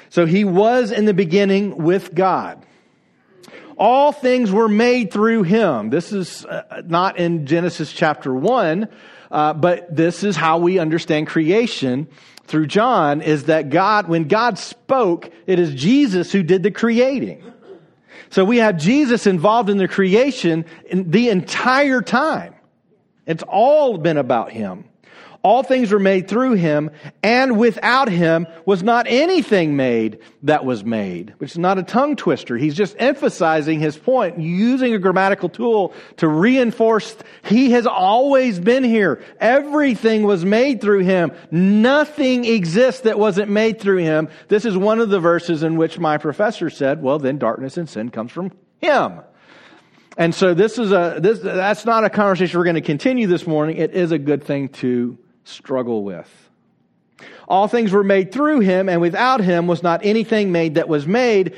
So 0.09 0.25
he 0.25 0.43
was 0.43 0.91
in 0.91 1.05
the 1.05 1.13
beginning 1.13 1.77
with 1.77 2.13
God. 2.13 2.65
All 3.77 4.11
things 4.11 4.51
were 4.51 4.67
made 4.67 5.13
through 5.13 5.43
him. 5.43 5.89
This 5.89 6.11
is 6.11 6.43
uh, 6.45 6.81
not 6.85 7.17
in 7.17 7.45
Genesis 7.45 7.93
chapter 7.93 8.33
1, 8.33 8.89
Uh, 9.31 9.53
but 9.53 9.95
this 9.95 10.23
is 10.23 10.35
how 10.35 10.57
we 10.57 10.79
understand 10.79 11.27
creation 11.27 12.07
through 12.49 12.67
John 12.67 13.21
is 13.21 13.45
that 13.45 13.69
God, 13.69 14.07
when 14.07 14.27
God 14.27 14.57
spoke, 14.57 15.31
it 15.47 15.59
is 15.59 15.73
Jesus 15.73 16.31
who 16.31 16.43
did 16.43 16.63
the 16.63 16.71
creating. 16.71 17.43
So 18.31 18.43
we 18.43 18.57
have 18.57 18.77
Jesus 18.77 19.25
involved 19.27 19.69
in 19.69 19.77
the 19.77 19.87
creation 19.87 20.65
the 20.91 21.29
entire 21.29 22.01
time. 22.01 22.55
It's 23.25 23.43
all 23.47 23.97
been 23.97 24.17
about 24.17 24.51
him. 24.51 24.88
All 25.41 25.63
things 25.63 25.91
were 25.91 25.99
made 25.99 26.27
through 26.27 26.53
him, 26.53 26.91
and 27.23 27.57
without 27.57 28.09
him 28.09 28.45
was 28.65 28.83
not 28.83 29.07
anything 29.07 29.77
made 29.77 30.19
that 30.43 30.65
was 30.65 30.83
made, 30.83 31.33
which 31.37 31.51
is 31.51 31.57
not 31.57 31.77
a 31.77 31.83
tongue 31.83 32.17
twister. 32.17 32.57
He's 32.57 32.75
just 32.75 32.95
emphasizing 32.99 33.79
his 33.79 33.97
point, 33.97 34.39
using 34.39 34.93
a 34.93 34.99
grammatical 34.99 35.47
tool 35.47 35.93
to 36.17 36.27
reinforce 36.27 37.15
he 37.43 37.71
has 37.71 37.87
always 37.87 38.59
been 38.59 38.83
here. 38.83 39.23
Everything 39.39 40.23
was 40.23 40.43
made 40.43 40.81
through 40.81 40.99
him. 40.99 41.31
Nothing 41.51 42.43
exists 42.43 43.01
that 43.01 43.17
wasn't 43.17 43.49
made 43.49 43.79
through 43.79 43.99
him. 43.99 44.27
This 44.49 44.65
is 44.65 44.77
one 44.77 44.99
of 44.99 45.09
the 45.09 45.19
verses 45.19 45.63
in 45.63 45.77
which 45.77 45.99
my 45.99 46.17
professor 46.17 46.69
said, 46.69 47.01
well, 47.01 47.17
then 47.17 47.37
darkness 47.37 47.77
and 47.77 47.87
sin 47.87 48.09
comes 48.09 48.31
from 48.31 48.51
him. 48.79 49.21
And 50.17 50.35
so 50.35 50.53
this 50.53 50.77
is 50.77 50.91
a, 50.91 51.17
this, 51.21 51.39
that's 51.39 51.85
not 51.85 52.03
a 52.03 52.09
conversation 52.09 52.57
we're 52.59 52.65
going 52.65 52.75
to 52.75 52.81
continue 52.81 53.27
this 53.27 53.47
morning. 53.47 53.77
It 53.77 53.91
is 53.91 54.11
a 54.11 54.17
good 54.17 54.43
thing 54.43 54.67
to 54.69 55.17
struggle 55.49 56.03
with. 56.03 56.49
All 57.47 57.67
things 57.67 57.91
were 57.91 58.03
made 58.03 58.31
through 58.31 58.59
him, 58.59 58.87
and 58.87 59.01
without 59.01 59.41
him 59.41 59.67
was 59.67 59.83
not 59.83 60.01
anything 60.05 60.51
made 60.51 60.75
that 60.75 60.87
was 60.87 61.07
made. 61.07 61.55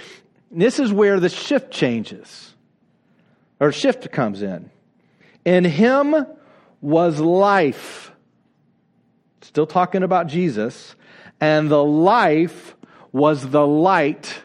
this 0.50 0.80
is 0.80 0.92
where 0.92 1.20
the 1.20 1.30
shift 1.30 1.72
changes, 1.72 2.56
or 3.60 3.72
shift 3.72 4.12
comes 4.12 4.42
in. 4.42 4.72
In 5.46 5.64
him 5.64 6.26
was 6.82 7.20
life. 7.20 8.12
Still 9.42 9.68
talking 9.68 10.04
about 10.04 10.28
Jesus. 10.28 10.96
And 11.40 11.70
the 11.70 11.84
life 11.84 12.76
was 13.12 13.50
the 13.50 13.66
light 13.66 14.42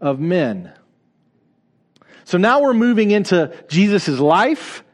of 0.00 0.20
men. 0.20 0.72
So 2.24 2.38
now 2.38 2.60
we're 2.60 2.74
moving 2.74 3.10
into 3.10 3.52
Jesus' 3.68 4.20
life 4.20 4.84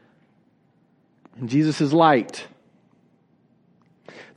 and 1.37 1.49
Jesus' 1.49 1.93
light. 1.93 2.47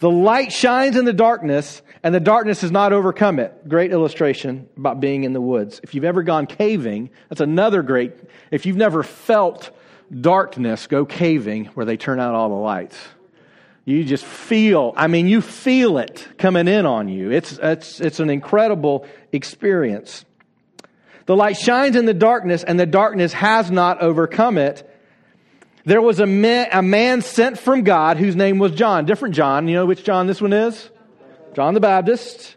The 0.00 0.10
light 0.10 0.50
shines 0.50 0.96
in 0.96 1.04
the 1.04 1.12
darkness, 1.12 1.82
and 2.02 2.14
the 2.14 2.20
darkness 2.20 2.62
has 2.62 2.70
not 2.70 2.94
overcome 2.94 3.38
it. 3.38 3.68
Great 3.68 3.92
illustration 3.92 4.66
about 4.76 4.98
being 4.98 5.24
in 5.24 5.34
the 5.34 5.42
woods. 5.42 5.78
If 5.82 5.94
you've 5.94 6.04
ever 6.04 6.22
gone 6.22 6.46
caving, 6.46 7.10
that's 7.28 7.42
another 7.42 7.82
great. 7.82 8.14
If 8.50 8.64
you've 8.64 8.78
never 8.78 9.02
felt 9.02 9.70
darkness, 10.10 10.86
go 10.86 11.04
caving 11.04 11.66
where 11.66 11.84
they 11.84 11.98
turn 11.98 12.18
out 12.18 12.34
all 12.34 12.48
the 12.48 12.54
lights. 12.54 12.96
You 13.84 14.02
just 14.04 14.24
feel, 14.24 14.94
I 14.96 15.06
mean, 15.06 15.26
you 15.28 15.42
feel 15.42 15.98
it 15.98 16.26
coming 16.38 16.66
in 16.66 16.86
on 16.86 17.08
you. 17.08 17.30
It's, 17.30 17.58
it's, 17.62 18.00
it's 18.00 18.20
an 18.20 18.30
incredible 18.30 19.06
experience. 19.32 20.24
The 21.26 21.36
light 21.36 21.58
shines 21.58 21.94
in 21.94 22.06
the 22.06 22.14
darkness, 22.14 22.64
and 22.64 22.80
the 22.80 22.86
darkness 22.86 23.34
has 23.34 23.70
not 23.70 24.00
overcome 24.00 24.56
it. 24.56 24.89
There 25.84 26.02
was 26.02 26.20
a 26.20 26.26
man, 26.26 26.68
a 26.72 26.82
man 26.82 27.22
sent 27.22 27.58
from 27.58 27.82
God 27.82 28.16
whose 28.16 28.36
name 28.36 28.58
was 28.58 28.72
John. 28.72 29.06
Different 29.06 29.34
John. 29.34 29.68
You 29.68 29.74
know 29.74 29.86
which 29.86 30.04
John 30.04 30.26
this 30.26 30.40
one 30.40 30.52
is? 30.52 30.90
John 31.54 31.74
the 31.74 31.80
Baptist, 31.80 32.56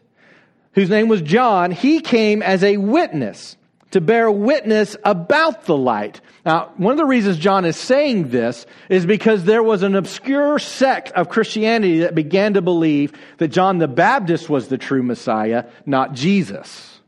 whose 0.73 0.89
name 0.89 1.07
was 1.07 1.21
John. 1.21 1.71
He 1.71 1.99
came 2.01 2.41
as 2.41 2.63
a 2.63 2.77
witness 2.77 3.57
to 3.91 4.01
bear 4.01 4.29
witness 4.31 4.97
about 5.03 5.65
the 5.65 5.77
light. 5.77 6.19
Now, 6.45 6.71
one 6.77 6.91
of 6.91 6.97
the 6.97 7.05
reasons 7.05 7.37
John 7.37 7.63
is 7.63 7.77
saying 7.77 8.29
this 8.29 8.65
is 8.89 9.05
because 9.05 9.45
there 9.45 9.61
was 9.63 9.83
an 9.83 9.95
obscure 9.95 10.57
sect 10.57 11.11
of 11.11 11.29
Christianity 11.29 11.99
that 11.99 12.15
began 12.15 12.55
to 12.55 12.61
believe 12.61 13.13
that 13.37 13.49
John 13.49 13.77
the 13.77 13.87
Baptist 13.87 14.49
was 14.49 14.67
the 14.67 14.79
true 14.79 15.03
Messiah, 15.03 15.65
not 15.85 16.13
Jesus. 16.13 16.99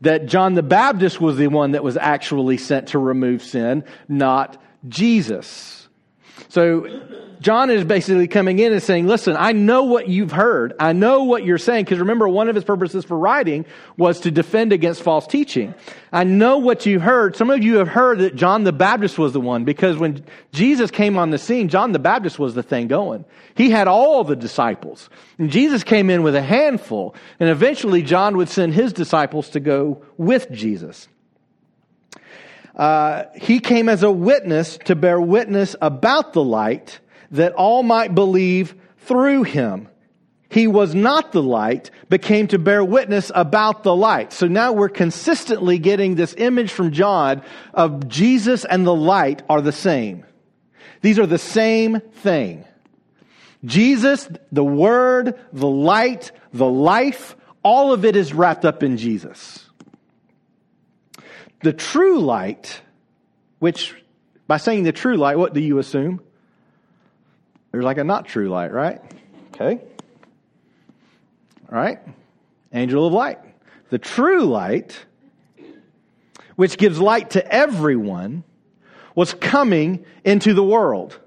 That 0.00 0.26
John 0.26 0.54
the 0.54 0.64
Baptist 0.64 1.20
was 1.20 1.36
the 1.36 1.46
one 1.46 1.72
that 1.72 1.84
was 1.84 1.96
actually 1.96 2.56
sent 2.56 2.88
to 2.88 2.98
remove 2.98 3.42
sin, 3.42 3.84
not 4.08 4.60
Jesus. 4.88 5.88
So 6.48 6.86
John 7.40 7.70
is 7.70 7.84
basically 7.84 8.28
coming 8.28 8.58
in 8.58 8.72
and 8.72 8.82
saying, 8.82 9.06
listen, 9.06 9.36
I 9.38 9.52
know 9.52 9.84
what 9.84 10.08
you've 10.08 10.32
heard. 10.32 10.74
I 10.78 10.92
know 10.92 11.24
what 11.24 11.44
you're 11.44 11.58
saying. 11.58 11.84
Because 11.84 11.98
remember, 11.98 12.28
one 12.28 12.48
of 12.48 12.54
his 12.54 12.64
purposes 12.64 13.04
for 13.04 13.16
writing 13.16 13.64
was 13.96 14.20
to 14.20 14.30
defend 14.30 14.72
against 14.72 15.02
false 15.02 15.26
teaching. 15.26 15.74
I 16.12 16.24
know 16.24 16.58
what 16.58 16.86
you've 16.86 17.02
heard. 17.02 17.36
Some 17.36 17.50
of 17.50 17.62
you 17.62 17.76
have 17.76 17.88
heard 17.88 18.18
that 18.18 18.36
John 18.36 18.64
the 18.64 18.72
Baptist 18.72 19.18
was 19.18 19.32
the 19.32 19.40
one 19.40 19.64
because 19.64 19.96
when 19.96 20.24
Jesus 20.52 20.90
came 20.90 21.16
on 21.16 21.30
the 21.30 21.38
scene, 21.38 21.68
John 21.68 21.92
the 21.92 21.98
Baptist 21.98 22.38
was 22.38 22.54
the 22.54 22.62
thing 22.62 22.88
going. 22.88 23.24
He 23.54 23.70
had 23.70 23.88
all 23.88 24.24
the 24.24 24.36
disciples. 24.36 25.08
And 25.38 25.50
Jesus 25.50 25.82
came 25.82 26.10
in 26.10 26.22
with 26.22 26.34
a 26.34 26.42
handful. 26.42 27.14
And 27.38 27.48
eventually 27.48 28.02
John 28.02 28.36
would 28.36 28.48
send 28.48 28.74
his 28.74 28.92
disciples 28.92 29.50
to 29.50 29.60
go 29.60 30.02
with 30.18 30.50
Jesus. 30.50 31.08
Uh, 32.80 33.26
he 33.34 33.60
came 33.60 33.90
as 33.90 34.02
a 34.02 34.10
witness 34.10 34.78
to 34.86 34.94
bear 34.94 35.20
witness 35.20 35.76
about 35.82 36.32
the 36.32 36.42
light 36.42 36.98
that 37.30 37.52
all 37.52 37.82
might 37.82 38.14
believe 38.14 38.74
through 39.00 39.42
him. 39.42 39.86
He 40.48 40.66
was 40.66 40.94
not 40.94 41.32
the 41.32 41.42
light, 41.42 41.90
but 42.08 42.22
came 42.22 42.46
to 42.48 42.58
bear 42.58 42.82
witness 42.82 43.30
about 43.34 43.82
the 43.82 43.94
light. 43.94 44.32
So 44.32 44.48
now 44.48 44.72
we're 44.72 44.88
consistently 44.88 45.78
getting 45.78 46.14
this 46.14 46.34
image 46.38 46.72
from 46.72 46.92
John 46.92 47.42
of 47.74 48.08
Jesus 48.08 48.64
and 48.64 48.86
the 48.86 48.96
light 48.96 49.42
are 49.50 49.60
the 49.60 49.72
same. 49.72 50.24
These 51.02 51.18
are 51.18 51.26
the 51.26 51.36
same 51.36 52.00
thing. 52.00 52.64
Jesus, 53.62 54.26
the 54.52 54.64
Word, 54.64 55.38
the 55.52 55.68
light, 55.68 56.32
the 56.54 56.66
life, 56.66 57.36
all 57.62 57.92
of 57.92 58.06
it 58.06 58.16
is 58.16 58.32
wrapped 58.32 58.64
up 58.64 58.82
in 58.82 58.96
Jesus. 58.96 59.69
The 61.62 61.72
true 61.72 62.20
light, 62.20 62.80
which 63.58 63.94
by 64.46 64.56
saying 64.56 64.84
the 64.84 64.92
true 64.92 65.16
light, 65.16 65.38
what 65.38 65.54
do 65.54 65.60
you 65.60 65.78
assume? 65.78 66.20
There's 67.70 67.84
like 67.84 67.98
a 67.98 68.04
not 68.04 68.26
true 68.26 68.48
light, 68.48 68.72
right? 68.72 69.00
Okay. 69.54 69.80
All 71.70 71.78
right. 71.78 71.98
Angel 72.72 73.06
of 73.06 73.12
light. 73.12 73.38
The 73.90 73.98
true 73.98 74.44
light, 74.44 74.98
which 76.56 76.78
gives 76.78 77.00
light 77.00 77.30
to 77.30 77.46
everyone, 77.46 78.44
was 79.14 79.34
coming 79.34 80.04
into 80.24 80.54
the 80.54 80.64
world. 80.64 81.18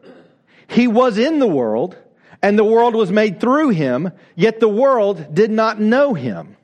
He 0.68 0.88
was 0.88 1.18
in 1.18 1.40
the 1.40 1.48
world, 1.48 1.96
and 2.42 2.58
the 2.58 2.64
world 2.64 2.96
was 2.96 3.12
made 3.12 3.40
through 3.40 3.70
him, 3.70 4.12
yet 4.36 4.60
the 4.60 4.68
world 4.68 5.34
did 5.34 5.52
not 5.52 5.80
know 5.80 6.14
him. 6.14 6.58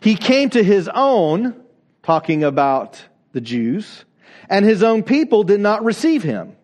He 0.00 0.14
came 0.14 0.50
to 0.50 0.62
his 0.62 0.88
own, 0.94 1.62
talking 2.02 2.44
about 2.44 3.02
the 3.32 3.40
Jews, 3.40 4.04
and 4.48 4.64
his 4.64 4.82
own 4.82 5.02
people 5.02 5.44
did 5.44 5.60
not 5.60 5.84
receive 5.84 6.22
him. 6.22 6.56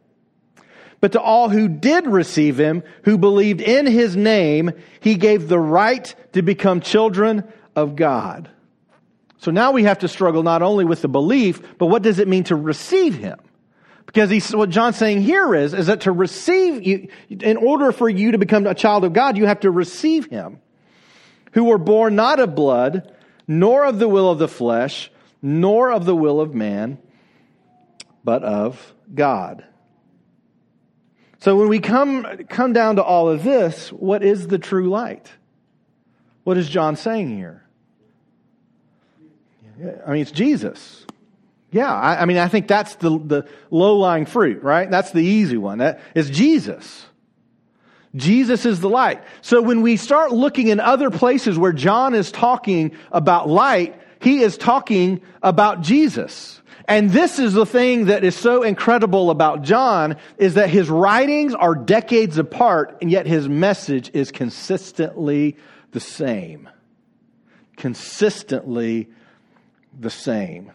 But 1.01 1.12
to 1.12 1.20
all 1.20 1.49
who 1.49 1.68
did 1.68 2.07
receive 2.07 2.59
him, 2.59 2.82
who 3.05 3.18
believed 3.18 3.61
in 3.61 3.86
his 3.86 4.16
name, 4.16 4.72
he 5.01 5.14
gave 5.14 5.49
the 5.49 5.59
right 5.59 6.12
to 6.32 6.43
become 6.43 6.80
children 6.80 7.45
of 7.76 7.95
God. 7.95 8.51
So 9.39 9.53
now 9.53 9.70
we 9.70 9.84
have 9.84 10.01
to 10.01 10.09
struggle 10.09 10.43
not 10.43 10.62
only 10.62 10.84
with 10.84 11.03
the 11.03 11.09
belief, 11.09 11.62
but 11.78 11.86
what 11.86 12.03
does 12.03 12.18
it 12.18 12.26
mean 12.26 12.45
to 12.45 12.57
receive 12.57 13.14
him? 13.14 13.39
Because 14.07 14.53
what 14.53 14.70
John's 14.70 14.97
saying 14.97 15.22
here 15.22 15.55
is, 15.55 15.74
is 15.74 15.86
that 15.86 16.01
to 16.01 16.12
receive 16.12 16.84
you, 16.84 17.09
in 17.28 17.57
order 17.57 17.93
for 17.93 18.09
you 18.09 18.32
to 18.32 18.39
become 18.39 18.66
a 18.66 18.74
child 18.74 19.05
of 19.05 19.12
God, 19.12 19.36
you 19.36 19.47
have 19.47 19.61
to 19.61 19.70
receive 19.70 20.26
him. 20.26 20.61
Who 21.53 21.64
were 21.64 21.78
born 21.78 22.16
not 22.16 22.41
of 22.41 22.55
blood, 22.55 23.14
nor 23.47 23.84
of 23.84 23.99
the 23.99 24.09
will 24.09 24.30
of 24.30 24.39
the 24.39 24.49
flesh, 24.49 25.11
nor 25.43 25.91
of 25.93 26.05
the 26.05 26.14
will 26.14 26.41
of 26.41 26.55
man, 26.55 26.99
but 28.24 28.43
of 28.43 28.95
God. 29.14 29.64
So 31.41 31.57
when 31.57 31.68
we 31.68 31.78
come, 31.78 32.26
come 32.49 32.72
down 32.72 32.97
to 32.97 33.03
all 33.03 33.28
of 33.28 33.45
this, 33.45 33.93
what 33.93 34.24
is 34.24 34.49
the 34.49 34.59
true 34.59 34.89
light? 34.89 35.30
What 36.45 36.57
is 36.57 36.68
John 36.68 36.97
saying 36.97 37.36
here? 37.36 37.64
I 40.07 40.12
mean, 40.12 40.22
it's 40.22 40.32
Jesus. 40.32 41.07
Yeah, 41.70 41.93
I, 41.93 42.22
I 42.22 42.24
mean, 42.24 42.39
I 42.39 42.49
think 42.49 42.66
that's 42.66 42.97
the, 42.97 43.11
the 43.18 43.49
low 43.70 43.97
lying 43.97 44.26
fruit, 44.26 44.62
right? 44.62 44.91
That's 44.91 45.12
the 45.12 45.20
easy 45.20 45.57
one. 45.57 45.78
That 45.78 46.01
is 46.14 46.30
Jesus. 46.30 47.07
Jesus 48.16 48.64
is 48.64 48.80
the 48.80 48.89
light. 48.89 49.22
So 49.43 49.61
when 49.61 49.82
we 49.82 49.97
start 49.97 50.32
looking 50.32 50.68
in 50.68 50.80
other 50.80 51.11
places 51.11 51.59
where 51.59 51.72
John 51.72 52.14
is 52.14 52.32
talking 52.32 52.97
about 53.12 53.49
light, 53.49 54.01
he 54.20 54.40
is 54.40 54.56
talking 54.56 55.20
about 55.42 55.80
Jesus. 55.82 56.60
And 56.86 57.10
this 57.10 57.38
is 57.38 57.52
the 57.52 57.66
thing 57.66 58.06
that 58.06 58.24
is 58.24 58.34
so 58.34 58.62
incredible 58.62 59.30
about 59.30 59.62
John 59.62 60.16
is 60.38 60.54
that 60.54 60.70
his 60.70 60.88
writings 60.88 61.54
are 61.54 61.74
decades 61.74 62.38
apart 62.38 62.98
and 63.02 63.10
yet 63.10 63.26
his 63.26 63.48
message 63.48 64.10
is 64.14 64.32
consistently 64.32 65.56
the 65.92 66.00
same. 66.00 66.68
Consistently 67.76 69.08
the 69.98 70.10
same. 70.10 70.72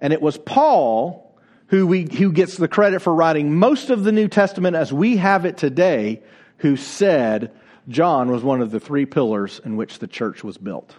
And 0.00 0.12
it 0.12 0.20
was 0.20 0.36
Paul 0.36 1.30
who, 1.68 1.86
we, 1.86 2.08
who 2.12 2.32
gets 2.32 2.56
the 2.56 2.66
credit 2.66 3.00
for 3.00 3.14
writing 3.14 3.54
most 3.54 3.90
of 3.90 4.02
the 4.02 4.10
New 4.10 4.26
Testament 4.26 4.74
as 4.74 4.92
we 4.92 5.16
have 5.18 5.44
it 5.44 5.56
today, 5.56 6.20
who 6.58 6.76
said 6.76 7.52
John 7.88 8.32
was 8.32 8.42
one 8.42 8.60
of 8.60 8.72
the 8.72 8.80
three 8.80 9.06
pillars 9.06 9.60
in 9.64 9.76
which 9.76 10.00
the 10.00 10.08
church 10.08 10.42
was 10.42 10.58
built. 10.58 10.96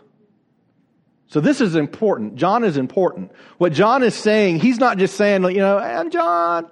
So 1.32 1.40
this 1.40 1.62
is 1.62 1.76
important. 1.76 2.36
John 2.36 2.66
is 2.66 2.76
important. 2.76 3.32
What 3.58 3.72
John 3.72 4.04
is 4.04 4.14
saying, 4.16 4.60
he's 4.60 4.80
not 4.80 4.98
just 4.98 5.16
saying, 5.16 5.44
you 5.44 5.60
know, 5.60 5.80
and 5.80 6.12
John, 6.12 6.70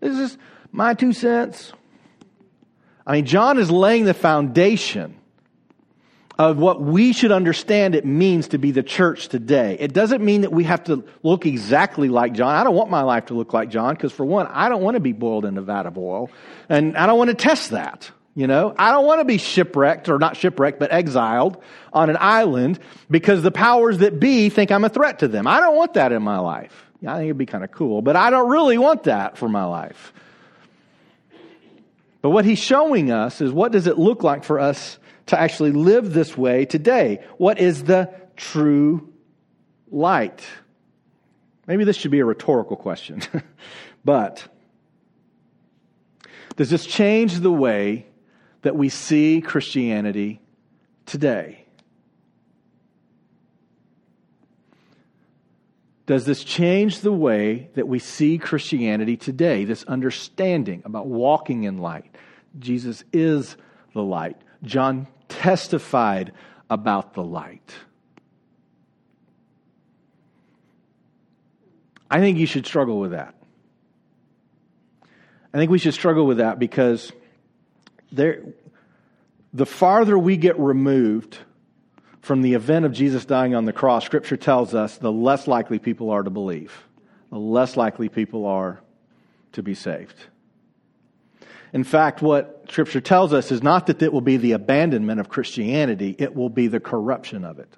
this 0.00 0.18
is 0.18 0.36
my 0.70 0.92
two 0.92 1.14
cents. 1.14 1.72
I 3.06 3.12
mean, 3.12 3.24
John 3.24 3.58
is 3.58 3.70
laying 3.70 4.04
the 4.04 4.12
foundation 4.12 5.16
of 6.38 6.58
what 6.58 6.82
we 6.82 7.14
should 7.14 7.32
understand 7.32 7.94
it 7.94 8.04
means 8.04 8.48
to 8.48 8.58
be 8.58 8.72
the 8.72 8.82
church 8.82 9.28
today. 9.28 9.78
It 9.80 9.94
doesn't 9.94 10.22
mean 10.22 10.42
that 10.42 10.52
we 10.52 10.64
have 10.64 10.84
to 10.84 11.02
look 11.22 11.46
exactly 11.46 12.10
like 12.10 12.34
John. 12.34 12.54
I 12.54 12.62
don't 12.62 12.74
want 12.74 12.90
my 12.90 13.02
life 13.02 13.26
to 13.26 13.34
look 13.34 13.54
like 13.54 13.70
John 13.70 13.94
because 13.94 14.12
for 14.12 14.26
one, 14.26 14.46
I 14.48 14.68
don't 14.68 14.82
want 14.82 14.96
to 14.96 15.00
be 15.00 15.12
boiled 15.12 15.46
in 15.46 15.56
a 15.56 15.62
vat 15.62 15.86
of 15.86 15.96
oil 15.96 16.28
and 16.68 16.94
I 16.98 17.06
don't 17.06 17.16
want 17.16 17.30
to 17.30 17.36
test 17.36 17.70
that. 17.70 18.10
You 18.36 18.48
know, 18.48 18.74
I 18.76 18.90
don't 18.90 19.06
want 19.06 19.20
to 19.20 19.24
be 19.24 19.38
shipwrecked 19.38 20.08
or 20.08 20.18
not 20.18 20.36
shipwrecked, 20.36 20.80
but 20.80 20.92
exiled 20.92 21.62
on 21.92 22.10
an 22.10 22.16
island 22.18 22.80
because 23.08 23.42
the 23.42 23.52
powers 23.52 23.98
that 23.98 24.18
be 24.18 24.48
think 24.48 24.72
I'm 24.72 24.84
a 24.84 24.88
threat 24.88 25.20
to 25.20 25.28
them. 25.28 25.46
I 25.46 25.60
don't 25.60 25.76
want 25.76 25.94
that 25.94 26.10
in 26.10 26.22
my 26.22 26.38
life. 26.38 26.90
I 27.06 27.16
think 27.16 27.26
it'd 27.26 27.38
be 27.38 27.46
kind 27.46 27.62
of 27.62 27.70
cool, 27.70 28.02
but 28.02 28.16
I 28.16 28.30
don't 28.30 28.50
really 28.50 28.78
want 28.78 29.04
that 29.04 29.36
for 29.36 29.48
my 29.48 29.64
life. 29.64 30.12
But 32.22 32.30
what 32.30 32.44
he's 32.44 32.58
showing 32.58 33.12
us 33.12 33.40
is 33.40 33.52
what 33.52 33.70
does 33.70 33.86
it 33.86 33.98
look 33.98 34.24
like 34.24 34.42
for 34.42 34.58
us 34.58 34.98
to 35.26 35.38
actually 35.38 35.72
live 35.72 36.12
this 36.12 36.36
way 36.36 36.64
today? 36.64 37.22
What 37.36 37.60
is 37.60 37.84
the 37.84 38.12
true 38.36 39.12
light? 39.90 40.42
Maybe 41.66 41.84
this 41.84 41.96
should 41.96 42.10
be 42.10 42.20
a 42.20 42.24
rhetorical 42.24 42.76
question, 42.76 43.22
but 44.04 44.48
does 46.56 46.70
this 46.70 46.84
change 46.84 47.40
the 47.40 47.52
way 47.52 48.06
that 48.64 48.74
we 48.74 48.88
see 48.88 49.42
Christianity 49.42 50.40
today? 51.04 51.66
Does 56.06 56.24
this 56.24 56.42
change 56.42 57.00
the 57.00 57.12
way 57.12 57.68
that 57.74 57.86
we 57.86 57.98
see 57.98 58.38
Christianity 58.38 59.18
today? 59.18 59.64
This 59.64 59.84
understanding 59.84 60.82
about 60.86 61.06
walking 61.06 61.64
in 61.64 61.78
light. 61.78 62.14
Jesus 62.58 63.04
is 63.12 63.56
the 63.92 64.02
light. 64.02 64.38
John 64.62 65.08
testified 65.28 66.32
about 66.70 67.12
the 67.12 67.22
light. 67.22 67.74
I 72.10 72.18
think 72.18 72.38
you 72.38 72.46
should 72.46 72.66
struggle 72.66 72.98
with 72.98 73.10
that. 73.10 73.34
I 75.52 75.58
think 75.58 75.70
we 75.70 75.78
should 75.78 75.94
struggle 75.94 76.26
with 76.26 76.38
that 76.38 76.58
because 76.58 77.12
there, 78.14 78.42
the 79.52 79.66
farther 79.66 80.18
we 80.18 80.36
get 80.36 80.58
removed 80.58 81.38
from 82.20 82.42
the 82.42 82.54
event 82.54 82.84
of 82.84 82.92
Jesus 82.92 83.24
dying 83.24 83.54
on 83.54 83.66
the 83.66 83.72
cross, 83.72 84.04
Scripture 84.04 84.36
tells 84.36 84.74
us 84.74 84.96
the 84.96 85.12
less 85.12 85.46
likely 85.46 85.78
people 85.78 86.10
are 86.10 86.22
to 86.22 86.30
believe, 86.30 86.84
the 87.30 87.38
less 87.38 87.76
likely 87.76 88.08
people 88.08 88.46
are 88.46 88.80
to 89.52 89.62
be 89.62 89.74
saved. 89.74 90.16
In 91.72 91.84
fact, 91.84 92.22
what 92.22 92.64
Scripture 92.70 93.00
tells 93.00 93.32
us 93.32 93.50
is 93.50 93.62
not 93.62 93.86
that 93.88 94.00
it 94.00 94.12
will 94.12 94.20
be 94.20 94.36
the 94.36 94.52
abandonment 94.52 95.20
of 95.20 95.28
Christianity, 95.28 96.14
it 96.18 96.34
will 96.34 96.48
be 96.48 96.66
the 96.66 96.80
corruption 96.80 97.44
of 97.44 97.58
it. 97.58 97.76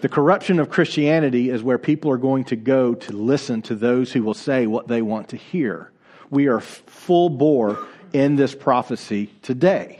The 0.00 0.08
corruption 0.08 0.60
of 0.60 0.70
Christianity 0.70 1.50
is 1.50 1.62
where 1.62 1.78
people 1.78 2.10
are 2.10 2.18
going 2.18 2.44
to 2.44 2.56
go 2.56 2.94
to 2.94 3.12
listen 3.12 3.62
to 3.62 3.74
those 3.74 4.12
who 4.12 4.22
will 4.22 4.34
say 4.34 4.66
what 4.66 4.86
they 4.86 5.02
want 5.02 5.28
to 5.30 5.36
hear. 5.36 5.92
We 6.30 6.46
are 6.48 6.60
full 6.60 7.30
bore 7.30 7.86
in 8.14 8.36
this 8.36 8.54
prophecy 8.54 9.28
today. 9.42 9.98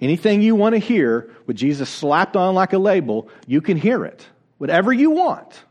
Anything 0.00 0.42
you 0.42 0.54
want 0.54 0.74
to 0.74 0.78
hear 0.78 1.34
with 1.46 1.56
Jesus 1.56 1.88
slapped 1.88 2.36
on 2.36 2.54
like 2.54 2.72
a 2.74 2.78
label, 2.78 3.28
you 3.46 3.60
can 3.60 3.76
hear 3.76 4.04
it. 4.04 4.24
Whatever 4.58 4.92
you 4.92 5.10
want, 5.10 5.64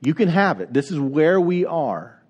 you 0.00 0.14
can 0.14 0.28
have 0.28 0.60
it. 0.60 0.72
This 0.72 0.90
is 0.90 0.98
where 0.98 1.40
we 1.40 1.66
are. 1.66 2.20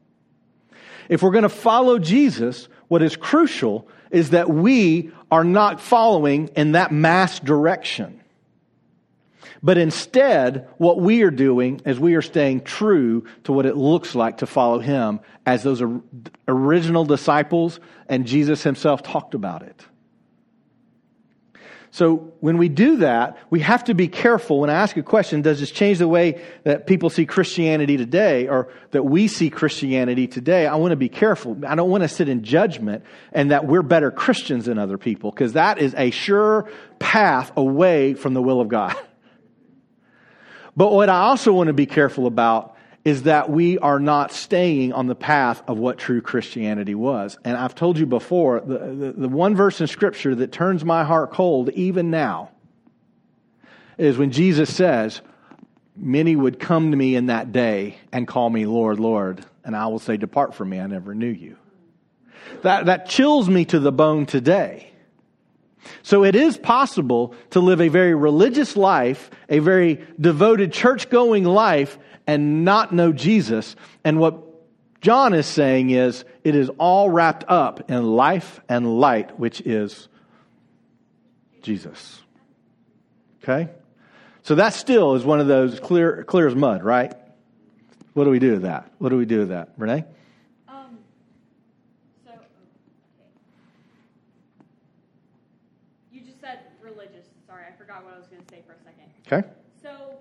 If 1.08 1.22
we're 1.22 1.30
going 1.30 1.42
to 1.42 1.48
follow 1.48 1.98
Jesus, 1.98 2.68
what 2.88 3.02
is 3.02 3.16
crucial 3.16 3.88
is 4.10 4.30
that 4.30 4.50
we 4.50 5.12
are 5.30 5.44
not 5.44 5.80
following 5.80 6.48
in 6.56 6.72
that 6.72 6.92
mass 6.92 7.38
direction. 7.38 8.19
But 9.62 9.76
instead, 9.76 10.68
what 10.78 11.00
we 11.00 11.22
are 11.22 11.30
doing 11.30 11.82
is 11.84 12.00
we 12.00 12.14
are 12.14 12.22
staying 12.22 12.62
true 12.62 13.26
to 13.44 13.52
what 13.52 13.66
it 13.66 13.76
looks 13.76 14.14
like 14.14 14.38
to 14.38 14.46
follow 14.46 14.78
him 14.78 15.20
as 15.44 15.62
those 15.62 15.82
original 16.48 17.04
disciples 17.04 17.78
and 18.08 18.26
Jesus 18.26 18.62
himself 18.62 19.02
talked 19.02 19.34
about 19.34 19.62
it. 19.62 19.84
So 21.92 22.32
when 22.38 22.56
we 22.56 22.68
do 22.68 22.98
that, 22.98 23.36
we 23.50 23.60
have 23.60 23.84
to 23.84 23.94
be 23.94 24.06
careful. 24.06 24.60
When 24.60 24.70
I 24.70 24.74
ask 24.74 24.96
a 24.96 25.02
question, 25.02 25.42
does 25.42 25.58
this 25.58 25.72
change 25.72 25.98
the 25.98 26.06
way 26.06 26.40
that 26.62 26.86
people 26.86 27.10
see 27.10 27.26
Christianity 27.26 27.96
today 27.96 28.46
or 28.46 28.68
that 28.92 29.02
we 29.02 29.26
see 29.26 29.50
Christianity 29.50 30.28
today? 30.28 30.68
I 30.68 30.76
want 30.76 30.92
to 30.92 30.96
be 30.96 31.08
careful. 31.08 31.58
I 31.66 31.74
don't 31.74 31.90
want 31.90 32.04
to 32.04 32.08
sit 32.08 32.28
in 32.28 32.44
judgment 32.44 33.04
and 33.32 33.50
that 33.50 33.66
we're 33.66 33.82
better 33.82 34.12
Christians 34.12 34.66
than 34.66 34.78
other 34.78 34.98
people 34.98 35.32
because 35.32 35.54
that 35.54 35.78
is 35.78 35.94
a 35.98 36.10
sure 36.10 36.70
path 37.00 37.52
away 37.56 38.14
from 38.14 38.34
the 38.34 38.42
will 38.42 38.60
of 38.60 38.68
God. 38.68 38.96
But 40.76 40.92
what 40.92 41.08
I 41.08 41.20
also 41.20 41.52
want 41.52 41.68
to 41.68 41.72
be 41.72 41.86
careful 41.86 42.26
about 42.26 42.76
is 43.04 43.22
that 43.22 43.48
we 43.48 43.78
are 43.78 43.98
not 43.98 44.30
staying 44.30 44.92
on 44.92 45.06
the 45.06 45.14
path 45.14 45.62
of 45.66 45.78
what 45.78 45.98
true 45.98 46.20
Christianity 46.20 46.94
was. 46.94 47.38
And 47.44 47.56
I've 47.56 47.74
told 47.74 47.98
you 47.98 48.06
before, 48.06 48.60
the, 48.60 48.78
the, 48.78 49.12
the, 49.12 49.28
one 49.28 49.56
verse 49.56 49.80
in 49.80 49.86
Scripture 49.86 50.34
that 50.34 50.52
turns 50.52 50.84
my 50.84 51.04
heart 51.04 51.32
cold 51.32 51.70
even 51.70 52.10
now 52.10 52.50
is 53.96 54.18
when 54.18 54.30
Jesus 54.32 54.74
says, 54.74 55.22
Many 55.96 56.34
would 56.34 56.58
come 56.58 56.92
to 56.92 56.96
me 56.96 57.14
in 57.14 57.26
that 57.26 57.52
day 57.52 57.96
and 58.12 58.26
call 58.26 58.48
me 58.48 58.64
Lord, 58.64 59.00
Lord, 59.00 59.44
and 59.64 59.76
I 59.76 59.88
will 59.88 59.98
say, 59.98 60.16
Depart 60.16 60.54
from 60.54 60.70
me, 60.70 60.80
I 60.80 60.86
never 60.86 61.14
knew 61.14 61.26
you. 61.26 61.56
That, 62.62 62.86
that 62.86 63.08
chills 63.08 63.48
me 63.48 63.64
to 63.66 63.78
the 63.78 63.92
bone 63.92 64.26
today. 64.26 64.89
So 66.02 66.24
it 66.24 66.34
is 66.34 66.56
possible 66.58 67.34
to 67.50 67.60
live 67.60 67.80
a 67.80 67.88
very 67.88 68.14
religious 68.14 68.76
life, 68.76 69.30
a 69.48 69.58
very 69.58 70.06
devoted 70.20 70.72
church 70.72 71.10
going 71.10 71.44
life, 71.44 71.98
and 72.26 72.64
not 72.64 72.92
know 72.92 73.12
Jesus. 73.12 73.76
And 74.04 74.18
what 74.18 74.50
John 75.00 75.32
is 75.32 75.46
saying 75.46 75.90
is 75.90 76.24
it 76.44 76.54
is 76.54 76.70
all 76.78 77.08
wrapped 77.10 77.44
up 77.48 77.90
in 77.90 78.04
life 78.04 78.60
and 78.68 79.00
light, 79.00 79.38
which 79.38 79.60
is 79.62 80.08
Jesus. 81.62 82.22
Okay? 83.42 83.70
So 84.42 84.54
that 84.56 84.74
still 84.74 85.14
is 85.14 85.24
one 85.24 85.40
of 85.40 85.46
those 85.46 85.80
clear, 85.80 86.24
clear 86.24 86.46
as 86.46 86.54
mud, 86.54 86.82
right? 86.82 87.12
What 88.14 88.24
do 88.24 88.30
we 88.30 88.38
do 88.38 88.52
with 88.52 88.62
that? 88.62 88.90
What 88.98 89.10
do 89.10 89.16
we 89.16 89.24
do 89.24 89.40
with 89.40 89.48
that? 89.50 89.70
Renee? 89.76 90.04
Um, 90.68 90.98
so, 92.24 92.32
okay. 92.32 92.40
You 96.12 96.20
just 96.20 96.40
said 96.40 96.60
religious. 96.82 97.26
Sorry, 97.46 97.64
I 97.66 97.76
forgot 97.76 98.04
what 98.04 98.14
I 98.14 98.18
was 98.18 98.26
going 98.26 98.42
to 98.42 98.48
say 98.48 98.62
for 98.66 98.72
a 98.72 98.78
second. 98.84 99.06
Okay. 99.30 99.46
So, 99.80 100.18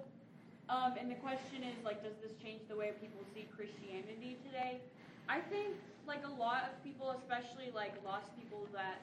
um, 0.70 0.94
and 1.00 1.10
the 1.10 1.16
question 1.16 1.64
is, 1.64 1.74
like, 1.84 2.04
does 2.04 2.14
this 2.22 2.38
change 2.44 2.62
the 2.70 2.76
way 2.76 2.92
people 3.02 3.26
see 3.34 3.48
Christianity 3.56 4.38
today? 4.46 4.82
I 5.28 5.40
think, 5.40 5.74
like, 6.06 6.22
a 6.26 6.30
lot 6.40 6.70
of 6.70 6.84
people, 6.84 7.10
especially, 7.18 7.72
like, 7.74 7.94
lost 8.06 8.28
people 8.38 8.68
that, 8.74 9.02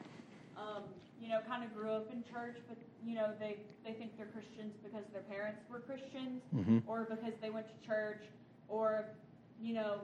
um, 0.56 0.84
you 1.20 1.28
know, 1.28 1.40
kind 1.48 1.64
of 1.64 1.74
grew 1.74 1.90
up 1.90 2.12
in 2.12 2.22
church, 2.22 2.54
but, 2.68 2.76
you 3.04 3.16
know, 3.16 3.30
they, 3.40 3.56
they 3.84 3.94
think 3.94 4.16
they're 4.16 4.30
Christians 4.30 4.74
because 4.82 5.04
their 5.12 5.22
parents 5.22 5.62
were 5.68 5.80
Christians, 5.80 6.42
Mhm. 6.54 6.82
or 6.86 7.04
because 7.10 7.34
they 7.42 7.50
went 7.50 7.66
to 7.66 7.86
church, 7.86 8.22
or, 8.68 9.06
you 9.60 9.74
know, 9.74 10.02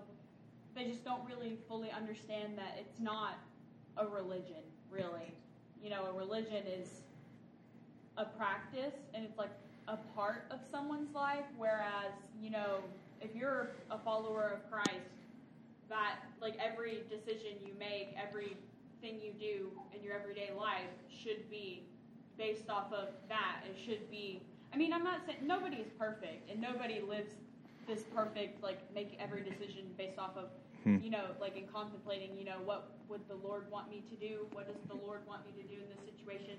they 0.75 0.87
just 0.87 1.05
don't 1.05 1.25
really 1.29 1.59
fully 1.69 1.93
understand 1.93 2.59
that 2.59 2.75
it's 2.77 2.99
not 2.99 3.39
a 3.97 4.07
religion, 4.07 4.65
really. 4.91 5.33
You 5.81 5.91
know, 5.91 6.07
a 6.07 6.13
religion 6.13 6.67
is 6.67 7.05
a 8.17 8.25
practice 8.25 8.95
and 9.15 9.25
it's 9.25 9.39
like 9.39 9.51
a 9.93 9.99
part 10.17 10.47
of 10.51 10.59
someone's 10.71 11.15
life, 11.15 11.45
whereas, 11.59 12.13
you 12.41 12.51
know, 12.51 12.79
if 13.21 13.35
you're 13.37 13.71
a 13.91 13.99
follower 13.99 14.49
of 14.57 14.71
Christ, 14.71 15.13
that 15.89 16.17
like 16.41 16.57
every 16.59 17.05
decision 17.11 17.53
you 17.65 17.75
make, 17.79 18.17
everything 18.17 19.21
you 19.23 19.33
do 19.39 19.71
in 19.95 20.03
your 20.03 20.15
everyday 20.15 20.51
life 20.59 20.91
should 21.11 21.49
be 21.51 21.85
based 22.39 22.71
off 22.71 22.93
of 22.93 23.09
that. 23.29 23.61
It 23.69 23.77
should 23.79 24.11
be 24.11 24.41
I 24.73 24.79
mean, 24.79 24.95
I'm 24.95 25.05
not 25.05 25.21
saying 25.27 25.41
nobody 25.43 25.77
is 25.77 25.89
perfect 25.99 26.51
and 26.51 26.59
nobody 26.59 27.03
lives 27.07 27.35
this 27.87 28.05
perfect 28.15 28.63
like 28.63 28.81
make 28.95 29.19
every 29.21 29.43
decision 29.43 29.85
based 29.99 30.19
off 30.19 30.37
of 30.37 30.49
Hmm. 30.85 30.99
you 31.01 31.11
know, 31.11 31.27
like 31.41 31.57
in 31.57 31.69
contemplating, 31.69 32.37
you 32.37 32.45
know, 32.45 32.59
what 32.65 32.91
would 33.09 33.21
the 33.29 33.37
Lord 33.37 33.71
want 33.71 33.89
me 33.89 34.03
to 34.11 34.17
do? 34.17 34.47
What 34.53 34.67
does 34.67 34.83
the 34.89 34.99
Lord 35.07 35.21
want 35.29 35.47
me 35.47 35.53
to 35.63 35.69
do 35.69 35.79
in 35.79 35.87
this 35.95 36.03
situation? 36.03 36.59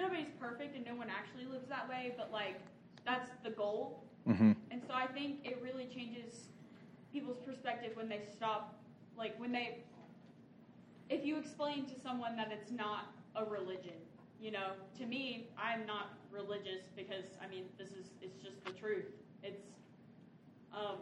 Nobody's 0.00 0.30
perfect 0.38 0.76
and 0.76 0.86
no 0.86 0.94
one 0.94 1.08
actually 1.10 1.44
lives 1.50 1.68
that 1.68 1.88
way, 1.88 2.14
but 2.16 2.30
like 2.32 2.60
that's 3.04 3.30
the 3.42 3.50
goal. 3.50 4.04
Mm-hmm. 4.28 4.52
And 4.70 4.82
so 4.86 4.94
I 4.94 5.06
think 5.06 5.40
it 5.44 5.58
really 5.62 5.86
changes 5.86 6.46
people's 7.12 7.38
perspective 7.38 7.92
when 7.94 8.08
they 8.08 8.20
stop, 8.32 8.78
like 9.16 9.38
when 9.40 9.50
they, 9.50 9.78
if 11.10 11.24
you 11.24 11.36
explain 11.38 11.86
to 11.86 11.98
someone 12.00 12.36
that 12.36 12.52
it's 12.52 12.70
not 12.70 13.12
a 13.34 13.44
religion, 13.44 13.98
you 14.40 14.52
know, 14.52 14.72
to 14.98 15.06
me, 15.06 15.48
I'm 15.58 15.84
not 15.84 16.12
religious 16.30 16.86
because 16.94 17.24
I 17.42 17.48
mean, 17.48 17.64
this 17.76 17.88
is 17.88 18.06
it's 18.22 18.38
just 18.38 18.64
the 18.64 18.72
truth. 18.72 19.06
It's, 19.42 19.64
um, 20.72 20.98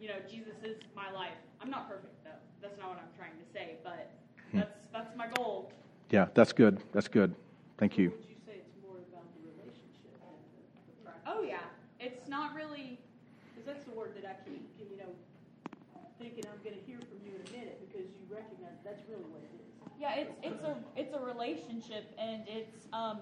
you 0.00 0.08
know, 0.08 0.16
Jesus 0.28 0.56
is 0.64 0.78
my 0.96 1.12
life. 1.12 1.38
I'm 1.60 1.70
not 1.70 1.88
perfect 1.88 2.24
though. 2.24 2.30
That's 2.60 2.78
not 2.78 2.88
what 2.88 2.98
I'm 2.98 3.16
trying 3.16 3.38
to 3.38 3.52
say, 3.52 3.76
but 3.84 4.10
that's 4.52 4.78
that's 4.92 5.16
my 5.16 5.28
goal. 5.36 5.70
Yeah, 6.10 6.26
that's 6.34 6.52
good. 6.52 6.80
That's 6.92 7.08
good. 7.08 7.34
Thank 7.78 7.98
you. 7.98 8.12
You 8.28 8.36
say 8.46 8.64
it's 8.64 8.76
more 8.80 8.96
about 9.12 9.28
the 9.36 9.44
relationship 9.52 10.16
the, 11.04 11.10
the? 11.10 11.12
Oh 11.26 11.42
yeah, 11.42 11.60
it's 12.00 12.28
not 12.28 12.54
really. 12.54 12.98
Because 13.52 13.66
that's 13.66 13.84
the 13.84 13.92
word 13.92 14.12
that 14.16 14.24
I 14.24 14.36
keep, 14.48 14.68
you 14.78 14.96
know, 14.96 15.12
thinking 16.18 16.44
I'm 16.48 16.60
going 16.64 16.76
to 16.76 16.84
hear 16.84 16.98
from 17.00 17.20
you 17.24 17.36
in 17.36 17.40
a 17.40 17.50
minute 17.52 17.80
because 17.84 18.08
you 18.16 18.24
recognize 18.28 18.76
that's 18.84 19.02
really 19.08 19.24
what 19.28 19.40
it 19.44 19.52
is. 19.60 19.66
Yeah, 20.00 20.14
it's 20.16 20.34
it's 20.42 20.62
a 20.64 20.76
it's 20.96 21.14
a 21.14 21.20
relationship, 21.20 22.12
and 22.18 22.44
it's 22.48 22.88
um, 22.92 23.20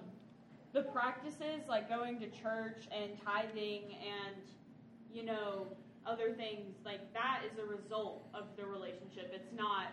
the 0.73 0.83
practices 0.83 1.67
like 1.67 1.89
going 1.89 2.19
to 2.19 2.27
church 2.27 2.87
and 2.91 3.11
tithing 3.23 3.95
and 3.99 4.35
you 5.11 5.23
know 5.23 5.67
other 6.05 6.31
things 6.33 6.75
like 6.85 7.01
that 7.13 7.41
is 7.51 7.57
a 7.59 7.65
result 7.65 8.27
of 8.33 8.45
the 8.57 8.65
relationship. 8.65 9.31
It's 9.33 9.51
not 9.51 9.87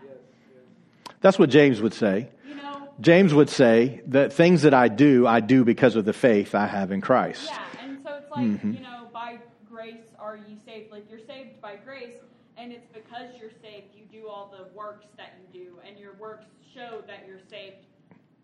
That's 1.23 1.39
what 1.39 1.51
James 1.51 1.81
would 1.81 1.95
say. 1.95 2.29
you 2.47 2.55
know 2.57 2.89
James 3.01 3.33
would 3.33 3.49
say 3.49 4.03
that 4.09 4.33
things 4.33 4.63
that 4.63 4.75
I 4.75 4.89
do, 4.89 5.27
I 5.27 5.41
do 5.41 5.65
because 5.65 5.97
of 5.97 6.05
the 6.05 6.13
faith 6.13 6.55
I 6.55 6.67
have 6.67 6.93
in 6.93 7.01
Christ. 7.01 7.49
yeah, 7.49 7.85
and 7.85 7.99
so 8.05 8.15
it's 8.17 8.31
like 8.31 8.65
you 8.65 8.83
know 8.83 9.09
by 9.13 9.39
grace 9.71 10.05
are 10.19 10.37
ye 10.37 10.59
saved? 10.67 10.93
Like 10.93 11.09
you're 11.11 11.27
saved 11.27 11.61
by 11.61 11.77
grace, 11.77 12.17
and 12.57 12.73
it's 12.73 12.87
because 12.93 13.29
you're 13.41 13.51
saved 13.63 13.87
you 13.95 14.05
do 14.21 14.29
all 14.29 14.55
the 14.57 14.69
works 14.77 15.07
that 15.17 15.35
you 15.41 15.65
do, 15.65 15.79
and 15.89 15.99
your 15.99 16.15
works 16.15 16.45
show 16.75 17.03
that 17.07 17.25
you're 17.27 17.41
saved. 17.51 17.87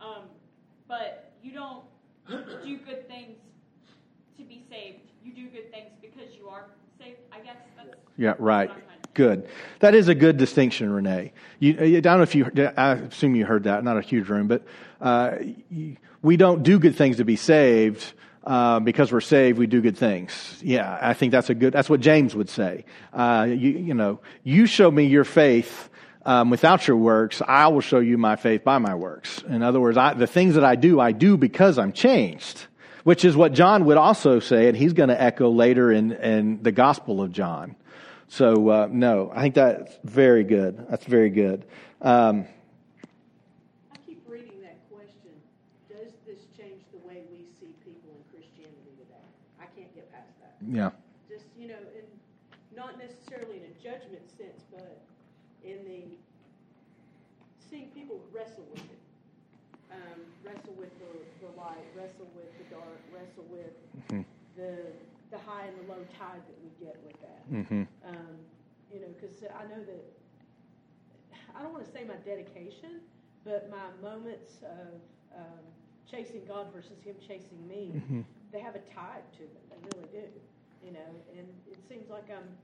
Um, 0.00 0.24
but 0.86 1.32
you 1.42 1.52
don't 1.52 1.84
do 2.64 2.78
good 2.78 3.06
things 3.08 3.36
to 4.38 4.44
be 4.44 4.64
saved. 4.70 5.10
You 5.22 5.32
do 5.32 5.48
good 5.48 5.70
things 5.70 5.90
because 6.00 6.34
you 6.36 6.48
are 6.48 6.66
saved. 6.98 7.18
I 7.32 7.40
guess 7.40 7.56
that's 7.76 7.96
Yeah, 8.16 8.34
right. 8.38 8.70
Good. 9.18 9.48
That 9.80 9.96
is 9.96 10.06
a 10.06 10.14
good 10.14 10.36
distinction, 10.36 10.92
Renee. 10.92 11.32
You, 11.58 11.72
I 11.76 11.98
don't 11.98 12.18
know 12.18 12.22
if 12.22 12.36
you, 12.36 12.48
I 12.76 12.92
assume 12.92 13.34
you 13.34 13.46
heard 13.46 13.64
that, 13.64 13.82
not 13.82 13.98
a 13.98 14.00
huge 14.00 14.28
room, 14.28 14.46
but 14.46 14.62
uh, 15.00 15.38
we 16.22 16.36
don't 16.36 16.62
do 16.62 16.78
good 16.78 16.94
things 16.94 17.16
to 17.16 17.24
be 17.24 17.34
saved. 17.34 18.12
Uh, 18.44 18.78
because 18.78 19.10
we're 19.10 19.20
saved, 19.20 19.58
we 19.58 19.66
do 19.66 19.80
good 19.82 19.98
things. 19.98 20.60
Yeah, 20.62 20.98
I 21.02 21.14
think 21.14 21.32
that's 21.32 21.50
a 21.50 21.54
good. 21.54 21.72
That's 21.72 21.90
what 21.90 22.00
James 22.00 22.36
would 22.36 22.48
say. 22.48 22.84
Uh, 23.12 23.46
you, 23.48 23.70
you 23.70 23.92
know, 23.92 24.20
you 24.44 24.66
show 24.66 24.88
me 24.88 25.06
your 25.06 25.24
faith 25.24 25.90
um, 26.24 26.48
without 26.48 26.86
your 26.86 26.96
works. 26.96 27.42
I 27.46 27.66
will 27.66 27.80
show 27.80 27.98
you 27.98 28.16
my 28.16 28.36
faith 28.36 28.62
by 28.62 28.78
my 28.78 28.94
works. 28.94 29.42
In 29.48 29.64
other 29.64 29.80
words, 29.80 29.98
I, 29.98 30.14
the 30.14 30.28
things 30.28 30.54
that 30.54 30.64
I 30.64 30.76
do, 30.76 31.00
I 31.00 31.10
do 31.10 31.36
because 31.36 31.76
I'm 31.76 31.92
changed 31.92 32.66
which 33.04 33.24
is 33.24 33.34
what 33.34 33.54
John 33.54 33.86
would 33.86 33.96
also 33.96 34.38
say, 34.38 34.68
and 34.68 34.76
he's 34.76 34.92
going 34.92 35.08
to 35.08 35.18
echo 35.18 35.48
later 35.48 35.90
in, 35.90 36.12
in 36.12 36.62
the 36.62 36.72
Gospel 36.72 37.22
of 37.22 37.32
John. 37.32 37.74
So, 38.28 38.68
uh, 38.68 38.88
no, 38.90 39.32
I 39.34 39.40
think 39.42 39.54
that's 39.54 39.98
very 40.04 40.44
good. 40.44 40.86
That's 40.88 41.04
very 41.06 41.30
good. 41.30 41.64
Um, 42.02 42.46
I 43.92 43.96
keep 44.06 44.22
reading 44.28 44.60
that 44.62 44.76
question. 44.92 45.32
Does 45.88 46.12
this 46.26 46.44
change 46.56 46.84
the 46.92 47.00
way 47.08 47.24
we 47.32 47.48
see 47.58 47.72
people 47.82 48.12
in 48.12 48.22
Christianity 48.30 48.92
today? 49.00 49.24
I 49.58 49.64
can't 49.74 49.92
get 49.94 50.12
past 50.12 50.28
that. 50.44 50.54
yeah. 50.68 50.90
Just, 51.28 51.46
you 51.58 51.68
know, 51.68 51.80
in, 51.96 52.04
not 52.76 52.98
necessarily 52.98 53.58
in 53.58 53.64
a 53.64 53.74
judgment 53.82 54.22
sense, 54.36 54.62
but 54.70 55.00
in 55.64 55.78
the 55.88 56.04
seeing 57.70 57.88
people 57.96 58.20
wrestle 58.32 58.64
with 58.72 58.84
it. 58.84 59.00
Um, 59.90 60.20
wrestle 60.44 60.76
with 60.76 60.92
the, 61.00 61.12
the 61.40 61.52
light, 61.56 61.80
wrestle 61.96 62.28
with 62.36 62.52
the 62.60 62.76
dark, 62.76 63.00
wrestle 63.08 63.44
with 63.48 63.72
the 64.56 64.92
the 65.30 65.38
high 65.44 65.64
and 65.66 65.76
the 65.80 65.92
low 65.92 66.00
tide 66.18 66.40
that 66.40 66.58
we 66.64 66.68
get 66.84 66.96
with 67.04 67.20
that. 67.20 67.27
Hmm 67.48 67.82
Um, 68.04 68.36
you 68.92 69.00
know, 69.00 69.08
because 69.18 69.42
I 69.44 69.64
know 69.68 69.82
that 69.84 70.04
I 71.56 71.62
don't 71.62 71.72
want 71.72 71.84
to 71.84 71.92
say 71.92 72.04
my 72.04 72.16
dedication, 72.24 73.00
but 73.44 73.70
my 73.70 73.90
moments 74.02 74.62
of 74.62 75.00
um, 75.36 75.64
chasing 76.10 76.44
God 76.46 76.72
versus 76.74 77.00
Him 77.04 77.16
chasing 77.20 77.66
me, 77.68 78.02
they 78.52 78.60
have 78.60 78.74
a 78.74 78.80
tide 78.94 79.24
to 79.32 79.38
them. 79.38 79.64
They 79.70 79.78
really 79.90 80.08
do. 80.12 80.26
You 80.84 80.92
know, 80.92 81.10
and 81.36 81.46
it 81.66 81.82
seems 81.88 82.08
like 82.08 82.30
I'm 82.30 82.56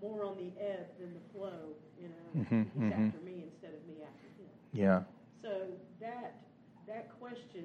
more 0.00 0.24
on 0.24 0.36
the 0.36 0.50
ebb 0.60 0.98
than 0.98 1.14
the 1.14 1.20
flow. 1.32 1.76
You 2.00 2.08
know, 2.08 2.28
Mhm, 2.42 2.64
He's 2.74 2.82
mhm. 2.82 2.92
after 2.92 3.18
me 3.20 3.44
instead 3.44 3.74
of 3.74 3.86
me 3.86 4.02
after 4.02 4.26
Him. 4.36 4.50
Yeah. 4.72 5.04
So 5.42 5.66
that 6.00 6.34
that 6.86 7.10
question 7.20 7.64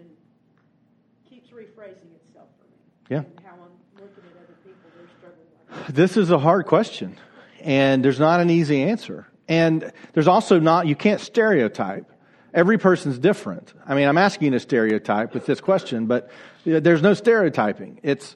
keeps 1.30 1.50
rephrasing 1.50 2.14
itself 2.16 2.50
for 2.58 2.66
me. 2.66 2.78
Yeah. 3.10 3.20
And 3.20 3.40
how 3.44 3.54
I'm 3.56 3.76
looking 3.96 4.24
at 4.26 4.38
other 4.38 4.54
people, 4.64 4.92
they're 4.96 5.08
struggling 5.08 5.38
like 5.38 5.46
that. 5.46 5.47
This 5.90 6.18
is 6.18 6.32
a 6.32 6.40
hard 6.40 6.66
question, 6.66 7.18
and 7.62 8.04
there's 8.04 8.20
not 8.20 8.40
an 8.40 8.50
easy 8.50 8.84
answer. 8.84 9.28
And 9.48 9.92
there's 10.14 10.28
also 10.28 10.60
not, 10.60 10.88
you 10.88 10.96
can't 10.96 11.22
stereotype. 11.22 12.12
Every 12.54 12.78
person's 12.78 13.20
different. 13.20 13.74
I 13.86 13.96
mean, 13.96 14.08
I'm 14.08 14.18
asking 14.18 14.54
to 14.54 14.60
stereotype 14.60 15.34
with 15.34 15.46
this 15.46 15.62
question, 15.62 16.08
but 16.08 16.30
there's 16.66 17.02
no 17.02 17.14
stereotyping. 17.14 18.00
It's, 18.04 18.36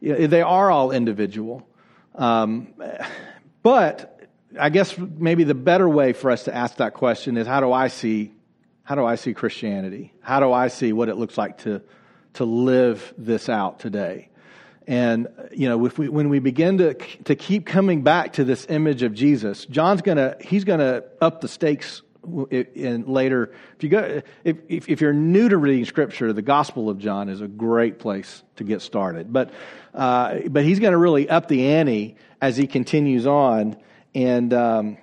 they 0.00 0.42
are 0.42 0.70
all 0.70 0.90
individual. 0.90 1.66
Um, 2.14 2.74
but 3.62 4.28
I 4.58 4.68
guess 4.68 4.96
maybe 4.98 5.44
the 5.44 5.54
better 5.54 5.88
way 5.88 6.12
for 6.12 6.30
us 6.30 6.44
to 6.44 6.54
ask 6.54 6.76
that 6.76 6.94
question 6.94 7.36
is 7.36 7.46
how 7.46 7.60
do 7.60 7.72
I 7.72 7.88
see, 7.88 8.32
how 8.84 8.94
do 8.94 9.04
I 9.04 9.14
see 9.14 9.32
Christianity? 9.32 10.12
How 10.20 10.40
do 10.40 10.52
I 10.52 10.68
see 10.68 10.92
what 10.92 11.08
it 11.08 11.16
looks 11.16 11.38
like 11.38 11.58
to, 11.58 11.82
to 12.34 12.44
live 12.44 13.14
this 13.16 13.48
out 13.48 13.80
today? 13.80 14.28
And 14.86 15.28
you 15.52 15.68
know, 15.68 15.84
if 15.86 15.98
we, 15.98 16.08
when 16.08 16.28
we 16.28 16.38
begin 16.38 16.78
to 16.78 16.94
to 16.94 17.34
keep 17.34 17.66
coming 17.66 18.02
back 18.02 18.34
to 18.34 18.44
this 18.44 18.66
image 18.68 19.02
of 19.02 19.14
Jesus, 19.14 19.64
John's 19.66 20.02
gonna 20.02 20.36
he's 20.40 20.64
gonna 20.64 21.04
up 21.20 21.40
the 21.40 21.48
stakes 21.48 22.02
in 22.50 23.04
later. 23.06 23.52
If 23.76 23.84
you 23.84 23.88
go, 23.88 24.22
if, 24.44 24.56
if 24.68 24.88
if 24.88 25.00
you're 25.00 25.12
new 25.12 25.48
to 25.48 25.56
reading 25.56 25.84
Scripture, 25.84 26.32
the 26.32 26.42
Gospel 26.42 26.88
of 26.88 26.98
John 26.98 27.28
is 27.28 27.40
a 27.40 27.48
great 27.48 27.98
place 27.98 28.42
to 28.56 28.64
get 28.64 28.82
started. 28.82 29.32
But 29.32 29.50
uh, 29.94 30.40
but 30.48 30.64
he's 30.64 30.80
going 30.80 30.92
to 30.92 30.98
really 30.98 31.28
up 31.28 31.48
the 31.48 31.66
ante 31.68 32.16
as 32.40 32.56
he 32.56 32.66
continues 32.66 33.26
on, 33.26 33.76
and 34.14 34.52
um, 34.52 34.98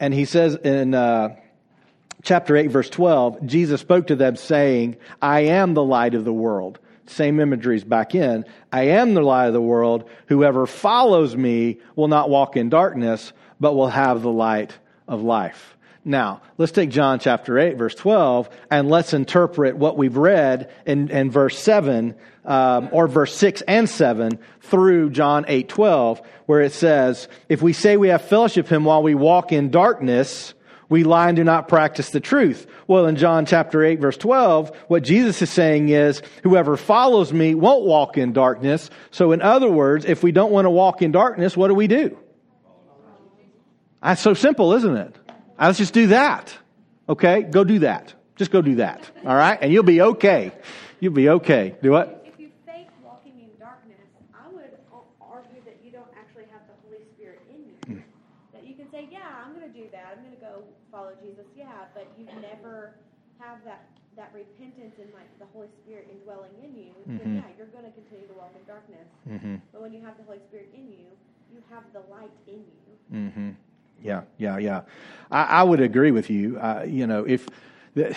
and 0.00 0.12
he 0.12 0.24
says 0.24 0.54
in. 0.56 0.94
Uh, 0.94 1.36
chapter 2.22 2.56
8, 2.56 2.68
verse 2.68 2.88
12, 2.88 3.46
Jesus 3.46 3.80
spoke 3.80 4.06
to 4.06 4.14
them 4.14 4.36
saying, 4.36 4.96
I 5.20 5.40
am 5.40 5.74
the 5.74 5.82
light 5.82 6.14
of 6.14 6.24
the 6.24 6.32
world. 6.32 6.78
Same 7.06 7.40
imageries 7.40 7.84
back 7.84 8.14
in. 8.14 8.44
I 8.72 8.82
am 8.88 9.14
the 9.14 9.22
light 9.22 9.46
of 9.46 9.52
the 9.52 9.60
world. 9.60 10.08
Whoever 10.26 10.66
follows 10.66 11.36
me 11.36 11.78
will 11.96 12.08
not 12.08 12.30
walk 12.30 12.56
in 12.56 12.68
darkness, 12.68 13.32
but 13.60 13.74
will 13.74 13.88
have 13.88 14.22
the 14.22 14.30
light 14.30 14.76
of 15.08 15.22
life. 15.22 15.76
Now, 16.04 16.42
let's 16.58 16.72
take 16.72 16.90
John 16.90 17.20
chapter 17.20 17.58
8, 17.58 17.76
verse 17.76 17.94
12, 17.94 18.50
and 18.70 18.88
let's 18.88 19.14
interpret 19.14 19.76
what 19.76 19.96
we've 19.96 20.16
read 20.16 20.72
in, 20.84 21.10
in 21.10 21.30
verse 21.30 21.56
7, 21.58 22.16
um, 22.44 22.88
or 22.90 23.06
verse 23.06 23.34
6 23.36 23.62
and 23.62 23.88
7 23.88 24.38
through 24.62 25.10
John 25.10 25.44
8, 25.46 25.68
12, 25.68 26.22
where 26.46 26.60
it 26.60 26.72
says, 26.72 27.28
If 27.48 27.62
we 27.62 27.72
say 27.72 27.96
we 27.96 28.08
have 28.08 28.22
fellowship 28.22 28.66
him 28.66 28.84
while 28.84 29.02
we 29.02 29.14
walk 29.14 29.52
in 29.52 29.70
darkness, 29.70 30.54
we 30.88 31.04
lie 31.04 31.28
and 31.28 31.36
do 31.36 31.44
not 31.44 31.68
practice 31.68 32.10
the 32.10 32.20
truth. 32.20 32.66
Well, 32.86 33.06
in 33.06 33.16
John 33.16 33.46
chapter 33.46 33.82
8 33.84 34.00
verse 34.00 34.16
12, 34.16 34.76
what 34.88 35.02
Jesus 35.02 35.40
is 35.42 35.50
saying 35.50 35.88
is, 35.88 36.22
whoever 36.42 36.76
follows 36.76 37.32
me 37.32 37.54
won't 37.54 37.84
walk 37.84 38.18
in 38.18 38.32
darkness. 38.32 38.90
So 39.10 39.32
in 39.32 39.40
other 39.42 39.70
words, 39.70 40.04
if 40.04 40.22
we 40.22 40.32
don't 40.32 40.52
want 40.52 40.66
to 40.66 40.70
walk 40.70 41.00
in 41.02 41.12
darkness, 41.12 41.56
what 41.56 41.68
do 41.68 41.74
we 41.74 41.86
do? 41.86 42.18
That's 44.02 44.20
so 44.20 44.34
simple, 44.34 44.72
isn't 44.74 44.96
it? 44.96 45.16
Let's 45.58 45.78
just 45.78 45.94
do 45.94 46.08
that. 46.08 46.52
Okay? 47.08 47.42
Go 47.42 47.62
do 47.62 47.80
that. 47.80 48.14
Just 48.36 48.50
go 48.50 48.60
do 48.62 48.76
that. 48.76 49.08
All 49.24 49.36
right? 49.36 49.58
And 49.60 49.72
you'll 49.72 49.84
be 49.84 50.00
okay. 50.02 50.50
You'll 50.98 51.12
be 51.14 51.28
okay. 51.28 51.76
Do 51.82 51.92
what? 51.92 52.26
If 52.26 52.40
you 52.40 52.50
fake 52.66 52.88
walking 53.04 53.38
in 53.38 53.50
darkness, 53.60 54.02
I 54.34 54.48
would 54.50 54.74
a- 54.90 55.06
argue 55.22 55.62
that 55.64 55.78
you 55.84 55.92
don't 55.92 56.10
actually 56.18 56.50
have 56.50 56.62
the 56.66 56.74
Holy 56.82 57.04
Spirit 57.14 57.42
in 57.50 57.62
Hmm. 57.86 57.92
you. 57.98 58.02
That 58.52 58.66
you 58.66 58.74
can 58.74 58.90
say, 58.90 59.06
yeah, 59.10 59.22
I'm 59.44 59.54
going 59.54 59.70
to 59.70 59.76
do 59.78 59.86
that. 59.92 60.18
I'm 60.18 60.24
going 60.24 60.34
to 60.34 60.42
go 60.42 60.64
follow 60.90 61.12
Jesus. 61.22 61.46
Yeah, 61.54 61.86
but 61.94 62.10
you 62.18 62.26
never 62.40 62.94
have 63.38 63.62
that 63.64 63.86
that 64.16 64.28
repentance 64.34 64.92
and 65.00 65.08
like 65.14 65.30
the 65.38 65.46
Holy 65.56 65.68
Spirit 65.82 66.06
indwelling 67.06 67.20
in 67.20 67.34
you. 67.36 67.42
Then 67.42 67.42
Mhm. 67.42 67.48
yeah, 67.48 67.56
you're 67.58 67.66
going 67.68 67.84
to 67.84 67.90
continue 67.90 68.26
to 68.26 68.34
walk 68.34 68.52
in 68.58 68.64
darkness. 68.66 69.08
Mm-hmm. 69.28 69.56
But 69.72 69.82
when 69.82 69.92
you 69.92 70.00
have 70.02 70.16
the 70.16 70.24
Holy 70.24 70.38
Spirit 70.48 70.68
in 70.74 70.86
you, 70.90 71.06
you 71.52 71.62
have 71.70 71.84
the 71.92 72.00
light 72.10 72.30
in 72.46 72.64
you. 72.64 73.16
Mm-hmm. 73.16 73.50
Yeah, 74.02 74.22
yeah, 74.38 74.58
yeah. 74.58 74.82
I, 75.30 75.42
I 75.42 75.62
would 75.62 75.80
agree 75.80 76.10
with 76.10 76.30
you. 76.30 76.58
Uh, 76.58 76.84
you 76.86 77.06
know, 77.06 77.24
if 77.24 77.46
the, 77.94 78.16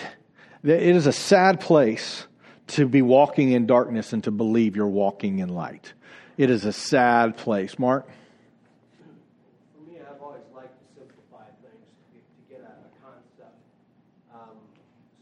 the, 0.62 0.74
it 0.74 0.96
is 0.96 1.06
a 1.06 1.12
sad 1.12 1.60
place 1.60 2.26
to 2.68 2.86
be 2.86 3.02
walking 3.02 3.52
in 3.52 3.66
darkness 3.66 4.12
and 4.12 4.24
to 4.24 4.30
believe 4.32 4.74
you're 4.74 4.86
walking 4.88 5.38
in 5.38 5.48
light. 5.48 5.92
It 6.36 6.50
is 6.50 6.64
a 6.64 6.72
sad 6.72 7.36
place, 7.36 7.78
Mark. 7.78 8.08
For 9.72 9.82
me, 9.88 10.00
I 10.00 10.10
I've 10.12 10.20
always 10.20 10.42
liked 10.52 10.74
to 10.74 10.86
simplify 10.98 11.46
things 11.62 11.86
to 11.86 12.02
get, 12.12 12.24
to 12.26 12.42
get 12.50 12.60
a, 12.66 12.74
a 12.74 12.90
concept. 12.98 13.56
Um, 14.34 14.58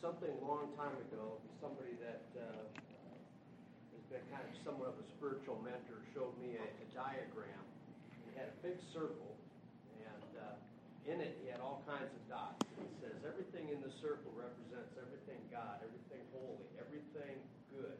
something 0.00 0.32
a 0.32 0.46
long 0.48 0.72
time 0.80 0.96
ago, 1.10 1.36
somebody 1.60 1.92
that 2.00 2.24
uh, 2.40 2.64
has 3.92 4.04
been 4.08 4.24
kind 4.32 4.42
of 4.48 4.54
somewhat 4.64 4.96
of 4.96 4.98
a 4.98 5.06
spiritual 5.20 5.60
mentor 5.62 6.00
showed 6.16 6.32
me 6.40 6.56
a, 6.56 6.64
a 6.64 6.86
diagram. 6.96 7.62
He 8.24 8.32
had 8.40 8.48
a 8.48 8.56
big 8.64 8.80
circle, 8.90 9.36
and 10.00 10.30
uh, 10.40 10.56
in 11.10 11.20
it 11.20 11.36
he 11.44 11.52
had 11.52 11.60
all 11.60 11.84
kinds 11.84 12.08
of 12.08 12.22
dots. 12.26 12.64
And 12.74 12.88
he 12.88 12.94
says 13.04 13.14
everything 13.22 13.68
in 13.70 13.84
the 13.84 13.92
circle 14.00 14.32
represents 14.34 14.96
everything 14.98 15.38
God, 15.52 15.78
everything 15.84 16.22
holy, 16.34 16.66
everything 16.80 17.38
good 17.70 17.98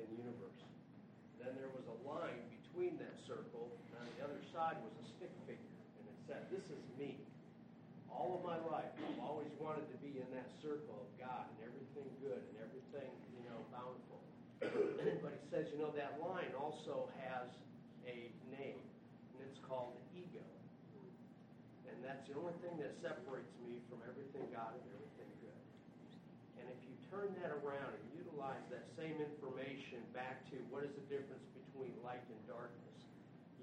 in 0.00 0.06
the 0.10 0.18
universe. 0.26 0.58
Then 1.38 1.56
there 1.56 1.72
was 1.72 1.86
a 1.88 1.98
line 2.04 2.42
between 2.60 3.00
that 3.00 3.16
circle, 3.24 3.72
and 3.96 4.04
on 4.04 4.06
the 4.18 4.20
other 4.26 4.40
side 4.52 4.76
was 4.84 4.92
a 5.00 5.06
stick 5.16 5.32
figure, 5.48 5.72
and 5.96 6.04
it 6.04 6.18
said, 6.28 6.44
"This 6.52 6.66
is 6.68 6.82
me." 6.98 7.16
all 8.10 8.34
of 8.36 8.42
my 8.42 8.58
life, 8.68 8.90
I've 9.06 9.22
always 9.22 9.48
wanted 9.62 9.86
to 9.86 9.96
be 10.02 10.18
in 10.18 10.26
that 10.34 10.50
circle 10.58 10.98
of 10.98 11.08
God 11.14 11.46
and 11.46 11.70
everything 11.70 12.10
good 12.18 12.42
and 12.42 12.56
everything, 12.58 13.06
you 13.32 13.40
know, 13.46 13.62
bountiful. 13.70 14.18
but 15.22 15.30
he 15.38 15.46
says, 15.48 15.69
you 15.69 15.69
know, 15.80 15.92
that 15.96 16.20
line 16.20 16.52
also 16.60 17.08
has 17.24 17.48
a 18.04 18.28
name, 18.52 18.84
and 19.32 19.40
it's 19.48 19.60
called 19.64 19.96
ego. 20.12 20.44
And 21.88 21.96
that's 22.04 22.20
the 22.28 22.36
only 22.36 22.54
thing 22.60 22.76
that 22.84 22.92
separates 23.00 23.50
me 23.64 23.80
from 23.88 24.04
everything 24.04 24.44
God 24.52 24.76
and 24.76 24.84
everything 24.92 25.30
good. 25.40 25.64
And 26.60 26.64
if 26.68 26.80
you 26.84 26.94
turn 27.08 27.32
that 27.40 27.50
around 27.64 27.96
and 27.96 28.04
utilize 28.12 28.60
that 28.68 28.84
same 29.00 29.16
information 29.18 30.04
back 30.12 30.44
to 30.52 30.60
what 30.68 30.84
is 30.84 30.92
the 30.92 31.06
difference 31.08 31.44
between 31.56 31.96
light 32.04 32.22
and 32.28 32.40
darkness, 32.44 33.00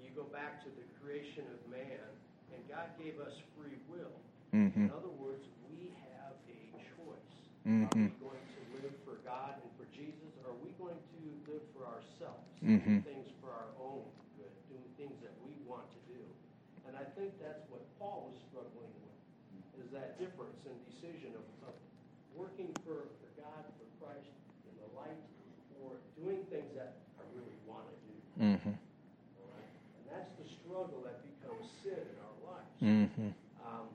you 0.02 0.10
go 0.14 0.26
back 0.34 0.58
to 0.66 0.70
the 0.74 0.86
creation 0.98 1.46
of 1.54 1.58
man, 1.70 2.02
and 2.50 2.60
God 2.66 2.90
gave 2.98 3.22
us 3.22 3.34
free 3.54 3.78
will. 3.86 4.14
Mm-hmm. 4.50 4.90
In 4.90 4.90
other 4.90 5.12
words, 5.22 5.46
we 5.70 5.94
have 6.10 6.34
a 6.50 6.60
choice. 6.98 7.34
Mhm. 7.66 7.84
Are 7.84 8.00
we 8.00 8.10
going 8.18 8.42
to 8.42 8.62
live 8.80 8.96
for 9.04 9.20
God 9.22 9.60
and 9.60 9.70
for 9.76 9.86
Jesus, 9.94 10.32
or 10.42 10.56
are 10.56 10.60
we 10.64 10.72
going 10.80 10.96
to 10.96 11.20
live 11.52 11.62
for 11.76 11.78
Mhm. 12.68 13.00
Things 13.00 13.32
for 13.40 13.48
our 13.48 13.72
own 13.80 14.04
good, 14.36 14.52
doing 14.68 14.84
things 15.00 15.16
that 15.24 15.32
we 15.40 15.56
want 15.64 15.88
to 15.88 16.00
do. 16.12 16.20
And 16.84 16.92
I 16.92 17.04
think 17.16 17.32
that's 17.40 17.64
what 17.72 17.80
Paul 17.96 18.28
was 18.28 18.36
struggling 18.52 18.92
with, 19.00 19.16
is 19.80 19.88
that 19.96 20.20
difference 20.20 20.60
in 20.68 20.76
decision 20.84 21.32
of, 21.32 21.44
of 21.64 21.74
working 22.36 22.68
for, 22.84 23.08
for 23.24 23.30
God, 23.40 23.64
for 23.80 23.88
Christ, 24.04 24.28
in 24.68 24.76
the 24.84 24.88
light, 24.92 25.16
or 25.80 25.96
doing 26.20 26.44
things 26.52 26.68
that 26.76 27.00
I 27.16 27.24
really 27.32 27.56
want 27.64 27.88
to 27.88 27.96
do. 28.04 28.16
Mm-hmm. 28.36 28.76
Right? 28.76 29.72
And 29.96 30.04
that's 30.12 30.32
the 30.36 30.44
struggle 30.60 31.00
that 31.08 31.24
becomes 31.24 31.72
sin 31.80 32.04
in 32.04 32.16
our 32.20 32.36
lives. 32.52 32.76
Mm-hmm. 32.84 33.32
Um, 33.64 33.88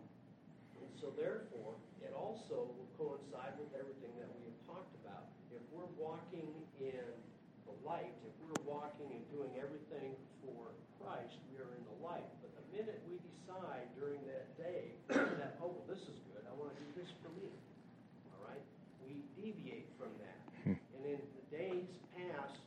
and 0.82 0.89
so 0.97 1.13
therefore, 1.13 1.78
it 2.01 2.17
also 2.17 2.74
will 2.74 2.89
coincide 2.97 3.53
with 3.61 3.69
everything 3.78 4.17
that 4.17 4.34
we 4.34 4.49
have 4.49 4.59
talked 4.65 4.93
about. 5.05 5.30
If 5.53 5.61
we're 5.69 5.93
walking 5.93 6.49
in 6.82 7.21
the 7.69 7.76
light, 7.88 8.11
if 8.28 8.34
we're 8.43 8.63
walking 8.67 9.07
and 9.11 9.24
doing 9.32 9.51
everything 9.59 10.15
for 10.43 10.71
Christ, 10.99 11.36
we 11.51 11.59
are 11.59 11.71
in 11.76 11.84
the 11.88 11.97
light. 12.03 12.28
But 12.43 12.51
the 12.55 12.65
minute 12.76 12.99
we 13.07 13.19
decide 13.24 13.88
during 13.95 14.19
that 14.28 14.51
day 14.59 14.95
that, 15.07 15.59
oh, 15.63 15.71
well, 15.71 15.88
this 15.88 16.03
is 16.03 16.17
good, 16.32 16.43
I 16.43 16.53
want 16.59 16.76
to 16.76 16.78
do 16.80 16.89
this 16.95 17.11
for 17.24 17.32
me, 17.36 17.51
all 18.36 18.43
right, 18.47 18.63
we 19.03 19.24
deviate 19.74 19.89
from 19.97 20.13
that. 20.21 20.38
And 20.65 21.01
in 21.05 21.19
the 21.19 21.45
days 21.49 21.89
past, 22.15 22.61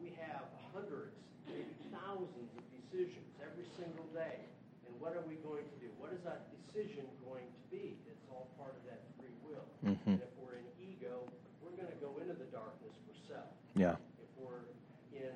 we 0.00 0.12
have 0.20 0.44
hundreds, 0.72 1.16
maybe 1.48 1.72
thousands 1.90 2.52
of 2.54 2.64
decisions 2.70 3.26
every 3.42 3.66
single 3.74 4.06
day. 4.14 4.44
And 4.86 4.92
what 5.00 5.16
are 5.16 5.24
we 5.26 5.40
going 5.40 5.64
to 5.64 5.76
do? 5.80 5.88
What 5.98 6.12
is 6.12 6.20
that 6.24 6.52
decision 6.54 7.04
going 7.24 7.48
to 7.48 7.62
be? 7.72 7.96
It's 8.06 8.22
all 8.30 8.48
part 8.60 8.76
of 8.76 8.82
that 8.86 9.02
free 9.18 9.34
will. 9.42 9.66
Mhm. 9.84 9.98
And 10.06 10.22
if 10.22 10.32
we're 10.38 10.60
in 10.60 10.68
ego, 10.78 11.26
we're 11.64 11.74
going 11.74 11.90
to 11.90 11.98
go 11.98 12.16
into 12.20 12.34
the 12.34 12.48
darkness 12.54 12.94
for 13.08 13.14
self. 13.26 13.50
Yeah. 13.74 13.96
If 14.22 14.30
we're 14.38 14.68
in 15.12 15.34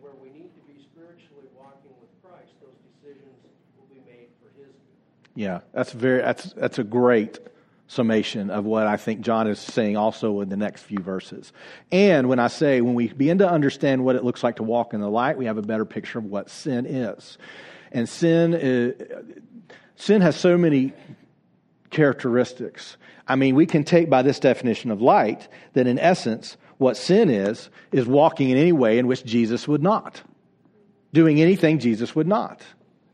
where 0.00 0.14
we 0.22 0.30
need 0.30 0.54
to 0.54 0.62
be 0.70 0.78
spiritually 0.80 1.48
walking 1.56 1.92
with 2.00 2.12
Christ, 2.22 2.54
those 2.62 2.78
decisions 2.94 3.36
will 3.76 3.88
be 3.90 4.00
made 4.06 4.30
for 4.40 4.48
His 4.56 4.70
good. 4.70 4.74
Yeah, 5.34 5.60
that's 5.72 5.92
very 5.92 6.22
that's 6.22 6.52
that's 6.54 6.78
a 6.78 6.84
great 6.84 7.38
summation 7.90 8.50
of 8.50 8.64
what 8.64 8.86
I 8.86 8.96
think 8.96 9.20
John 9.20 9.48
is 9.48 9.58
saying 9.58 9.96
also 9.96 10.40
in 10.42 10.48
the 10.48 10.56
next 10.56 10.82
few 10.82 11.00
verses. 11.00 11.52
And 11.90 12.28
when 12.28 12.38
I 12.38 12.46
say 12.46 12.80
when 12.80 12.94
we 12.94 13.08
begin 13.08 13.38
to 13.38 13.50
understand 13.50 14.04
what 14.04 14.14
it 14.14 14.22
looks 14.22 14.44
like 14.44 14.56
to 14.56 14.62
walk 14.62 14.94
in 14.94 15.00
the 15.00 15.10
light, 15.10 15.36
we 15.36 15.46
have 15.46 15.58
a 15.58 15.62
better 15.62 15.84
picture 15.84 16.20
of 16.20 16.24
what 16.24 16.50
sin 16.50 16.86
is. 16.86 17.36
And 17.90 18.08
sin 18.08 18.54
is, 18.54 18.94
sin 19.96 20.20
has 20.20 20.36
so 20.36 20.56
many 20.56 20.92
characteristics. 21.90 22.96
I 23.26 23.34
mean, 23.34 23.56
we 23.56 23.66
can 23.66 23.82
take 23.82 24.08
by 24.08 24.22
this 24.22 24.38
definition 24.38 24.92
of 24.92 25.02
light 25.02 25.48
that 25.72 25.88
in 25.88 25.98
essence 25.98 26.56
what 26.78 26.96
sin 26.96 27.28
is 27.28 27.70
is 27.90 28.06
walking 28.06 28.50
in 28.50 28.56
any 28.56 28.72
way 28.72 28.98
in 28.98 29.08
which 29.08 29.24
Jesus 29.24 29.66
would 29.66 29.82
not. 29.82 30.22
Doing 31.12 31.40
anything 31.40 31.80
Jesus 31.80 32.14
would 32.14 32.28
not. 32.28 32.62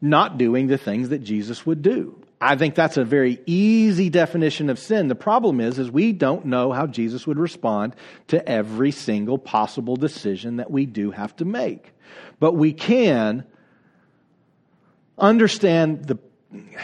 Not 0.02 0.36
doing 0.36 0.66
the 0.66 0.76
things 0.76 1.08
that 1.08 1.20
Jesus 1.20 1.64
would 1.64 1.80
do. 1.80 2.25
I 2.40 2.56
think 2.56 2.74
that's 2.74 2.98
a 2.98 3.04
very 3.04 3.40
easy 3.46 4.10
definition 4.10 4.68
of 4.68 4.78
sin. 4.78 5.08
The 5.08 5.14
problem 5.14 5.60
is 5.60 5.78
is 5.78 5.90
we 5.90 6.12
don't 6.12 6.46
know 6.46 6.72
how 6.72 6.86
Jesus 6.86 7.26
would 7.26 7.38
respond 7.38 7.96
to 8.28 8.46
every 8.46 8.90
single 8.90 9.38
possible 9.38 9.96
decision 9.96 10.56
that 10.56 10.70
we 10.70 10.84
do 10.84 11.10
have 11.12 11.34
to 11.36 11.44
make. 11.44 11.92
But 12.38 12.52
we 12.52 12.72
can 12.72 13.44
understand 15.18 16.04
the 16.04 16.18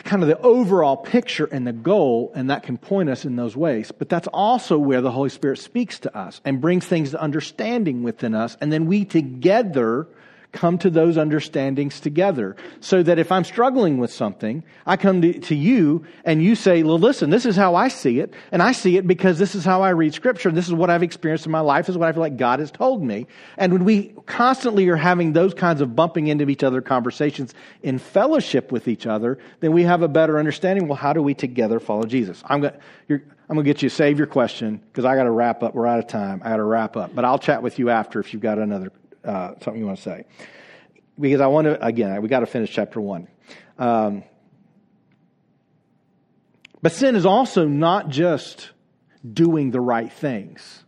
kind 0.05 0.23
of 0.23 0.29
the 0.29 0.39
overall 0.41 0.97
picture 0.97 1.45
and 1.45 1.67
the 1.67 1.73
goal, 1.73 2.33
and 2.35 2.51
that 2.51 2.63
can 2.63 2.79
point 2.79 3.09
us 3.09 3.25
in 3.25 3.37
those 3.37 3.57
ways. 3.57 3.93
But 3.93 4.09
that's 4.09 4.29
also 4.29 4.79
where 4.79 5.01
the 5.01 5.11
Holy 5.11 5.29
Spirit 5.29 5.59
speaks 5.59 5.99
to 6.01 6.17
us 6.17 6.41
and 6.45 6.61
brings 6.61 6.87
things 6.87 7.11
to 7.11 7.21
understanding 7.21 8.03
within 8.03 8.35
us, 8.35 8.57
and 8.61 8.73
then 8.73 8.87
we 8.87 9.05
together 9.05 10.09
come 10.53 10.79
to 10.79 10.91
those 10.91 11.17
understandings 11.17 11.99
together. 12.01 12.57
So 12.81 13.03
that 13.03 13.19
if 13.19 13.33
I'm 13.33 13.45
struggling 13.45 13.99
with 13.99 14.13
something, 14.13 14.63
I 14.87 14.97
come 14.97 15.23
to, 15.23 15.39
to 15.41 15.55
you 15.55 16.05
and 16.25 16.43
you 16.43 16.55
say, 16.55 16.83
well, 16.83 16.99
listen, 16.99 17.31
this 17.31 17.47
is 17.47 17.57
how 17.57 17.75
I 17.75 17.89
see 17.89 18.21
it. 18.21 18.35
And 18.53 18.63
I 18.63 18.73
see 18.73 18.97
it 18.97 19.07
because 19.07 19.39
this 19.39 19.55
is 19.55 19.65
how 19.65 19.83
I 19.83 19.91
read 19.91 20.15
scripture. 20.15 20.49
And 20.49 20.57
this 20.57 20.69
is 20.69 20.75
what 20.75 20.91
I've 20.91 21.03
experienced 21.03 21.47
in 21.47 21.53
my 21.53 21.61
life. 21.61 21.87
This 21.87 21.95
is 21.95 21.99
what 21.99 22.09
I 22.09 22.13
feel 22.13 22.21
like 22.21 22.37
God 22.37 22.61
has 22.61 22.71
told 22.71 23.03
me. 23.03 23.27
And 23.57 23.73
when 23.73 23.85
we 23.85 24.15
constantly 24.27 24.89
are 24.89 24.97
having 24.97 25.33
those 25.33 25.55
kinds 25.55 25.81
of 25.81 25.97
bumping 25.97 26.29
into 26.29 26.49
each 26.49 26.63
other 26.63 26.83
conversations 26.83 27.55
in 27.83 27.99
fellowship 27.99 28.71
with 28.71 28.89
each 28.89 29.07
other, 29.07 29.39
then 29.61 29.73
we 29.73 29.83
have 29.85 30.03
a 30.03 30.09
better 30.09 30.39
understanding. 30.39 30.87
Well, 30.87 30.97
how 30.97 31.13
do 31.13 31.23
we 31.23 31.35
together 31.35 31.81
follow 31.81 32.05
Jesus? 32.05 32.43
I'm 32.47 32.61
going 32.61 32.75
to, 33.09 33.15
I'm 33.49 33.57
going 33.57 33.65
to 33.65 33.71
get 33.73 33.83
you 33.83 33.89
save 33.89 34.19
your 34.19 34.27
question 34.27 34.81
because 34.91 35.05
I 35.05 35.17
got 35.17 35.25
to 35.25 35.31
wrap 35.31 35.63
up. 35.63 35.75
We're 35.75 35.87
out 35.87 35.99
of 35.99 36.09
time. 36.09 36.43
I 36.45 36.51
got 36.51 36.57
to 36.57 36.65
wrap 36.65 36.97
up, 36.97 37.15
but 37.15 37.25
I'll 37.25 37.39
chat 37.39 37.63
with 37.63 37.79
you 37.79 37.91
after 37.91 38.21
if 38.21 38.33
you've 38.33 38.43
got 38.43 38.59
another 38.59 38.93
uh, 39.25 39.53
something 39.61 39.79
you 39.79 39.87
want 39.87 39.99
to 39.99 40.03
say. 40.03 40.25
Because 41.19 41.41
I 41.41 41.47
want 41.47 41.67
to, 41.67 41.85
again, 41.85 42.21
we 42.23 42.29
got 42.29 42.41
to 42.41 42.47
finish 42.47 42.73
chapter 42.73 43.01
one. 43.01 43.29
Um, 43.79 44.25
but 46.81 46.93
sin 46.93 47.15
is 47.15 47.27
also 47.27 47.67
not 47.67 48.09
just 48.09 48.71
doing 49.31 49.71
the 49.71 49.81
right 49.81 50.13
things. 50.13 50.85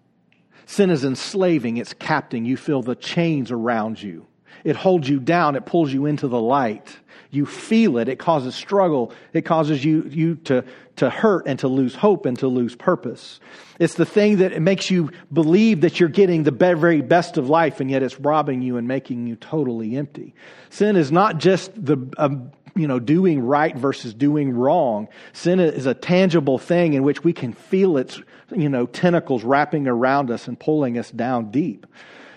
Sin 0.66 0.90
is 0.90 1.04
enslaving, 1.04 1.76
it's 1.76 1.94
capting. 1.94 2.46
You 2.46 2.56
feel 2.56 2.82
the 2.82 2.96
chains 2.96 3.50
around 3.50 4.02
you. 4.02 4.26
It 4.64 4.76
holds 4.76 5.08
you 5.08 5.20
down, 5.20 5.56
it 5.56 5.66
pulls 5.66 5.92
you 5.92 6.06
into 6.06 6.26
the 6.26 6.40
light. 6.40 6.98
You 7.34 7.46
feel 7.46 7.98
it, 7.98 8.08
it 8.08 8.18
causes 8.18 8.54
struggle, 8.54 9.12
it 9.32 9.42
causes 9.42 9.84
you, 9.84 10.02
you 10.08 10.36
to, 10.44 10.64
to 10.96 11.10
hurt 11.10 11.46
and 11.46 11.58
to 11.58 11.68
lose 11.68 11.94
hope 11.94 12.26
and 12.26 12.38
to 12.38 12.48
lose 12.48 12.76
purpose. 12.76 13.40
It's 13.78 13.94
the 13.94 14.06
thing 14.06 14.38
that 14.38 14.60
makes 14.62 14.90
you 14.90 15.10
believe 15.32 15.80
that 15.80 15.98
you're 15.98 16.08
getting 16.08 16.44
the 16.44 16.50
very 16.50 17.00
best 17.00 17.36
of 17.36 17.50
life, 17.50 17.80
and 17.80 17.90
yet 17.90 18.02
it's 18.02 18.20
robbing 18.20 18.62
you 18.62 18.76
and 18.76 18.86
making 18.86 19.26
you 19.26 19.36
totally 19.36 19.96
empty. 19.96 20.34
Sin 20.70 20.96
is 20.96 21.10
not 21.10 21.38
just 21.38 21.72
the 21.74 21.98
um, 22.18 22.52
you 22.76 22.86
know 22.86 22.98
doing 22.98 23.40
right 23.40 23.76
versus 23.76 24.14
doing 24.14 24.52
wrong. 24.52 25.08
Sin 25.32 25.60
is 25.60 25.86
a 25.86 25.94
tangible 25.94 26.58
thing 26.58 26.94
in 26.94 27.02
which 27.02 27.24
we 27.24 27.32
can 27.32 27.52
feel 27.52 27.96
its 27.96 28.20
you 28.54 28.68
know 28.68 28.86
tentacles 28.86 29.44
wrapping 29.44 29.88
around 29.88 30.30
us 30.30 30.48
and 30.48 30.58
pulling 30.58 30.98
us 30.98 31.10
down 31.10 31.50
deep. 31.50 31.86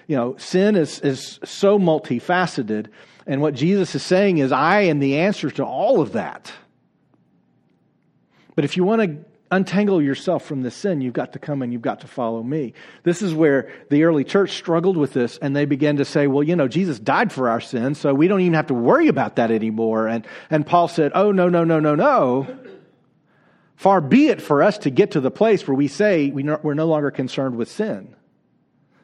You 0.07 0.15
know, 0.15 0.37
sin 0.37 0.75
is 0.75 0.99
is 1.01 1.39
so 1.43 1.77
multifaceted, 1.77 2.87
and 3.27 3.41
what 3.41 3.53
Jesus 3.53 3.93
is 3.93 4.03
saying 4.03 4.37
is, 4.37 4.53
I 4.53 4.81
am 4.83 4.99
the 4.99 5.17
answer 5.17 5.51
to 5.51 5.65
all 5.65 5.99
of 5.99 6.13
that. 6.13 6.51
But 8.55 8.63
if 8.63 8.77
you 8.77 8.85
want 8.85 9.01
to 9.01 9.25
untangle 9.51 10.01
yourself 10.01 10.45
from 10.45 10.61
the 10.61 10.71
sin, 10.71 11.01
you've 11.01 11.13
got 11.13 11.33
to 11.33 11.39
come 11.39 11.61
and 11.61 11.71
you've 11.71 11.81
got 11.81 12.01
to 12.01 12.07
follow 12.07 12.41
me. 12.41 12.73
This 13.03 13.21
is 13.21 13.33
where 13.33 13.71
the 13.89 14.03
early 14.03 14.23
church 14.23 14.51
struggled 14.51 14.97
with 14.97 15.13
this 15.13 15.37
and 15.37 15.55
they 15.55 15.65
began 15.65 15.97
to 15.97 16.05
say, 16.05 16.27
well, 16.27 16.43
you 16.43 16.55
know, 16.55 16.67
Jesus 16.67 16.99
died 16.99 17.31
for 17.31 17.49
our 17.49 17.61
sins, 17.61 17.99
so 17.99 18.13
we 18.13 18.27
don't 18.27 18.41
even 18.41 18.53
have 18.53 18.67
to 18.67 18.73
worry 18.73 19.09
about 19.09 19.35
that 19.35 19.51
anymore. 19.51 20.07
And, 20.07 20.25
and 20.49 20.65
Paul 20.65 20.87
said, 20.87 21.11
oh, 21.13 21.31
no, 21.31 21.49
no, 21.49 21.65
no, 21.65 21.79
no, 21.79 21.95
no. 21.95 22.47
Far 23.75 24.01
be 24.01 24.29
it 24.29 24.41
for 24.41 24.63
us 24.63 24.79
to 24.79 24.89
get 24.89 25.11
to 25.11 25.21
the 25.21 25.29
place 25.29 25.67
where 25.67 25.75
we 25.75 25.87
say 25.87 26.31
we 26.31 26.43
we're 26.43 26.73
no 26.73 26.87
longer 26.87 27.11
concerned 27.11 27.57
with 27.57 27.69
sin. 27.69 28.15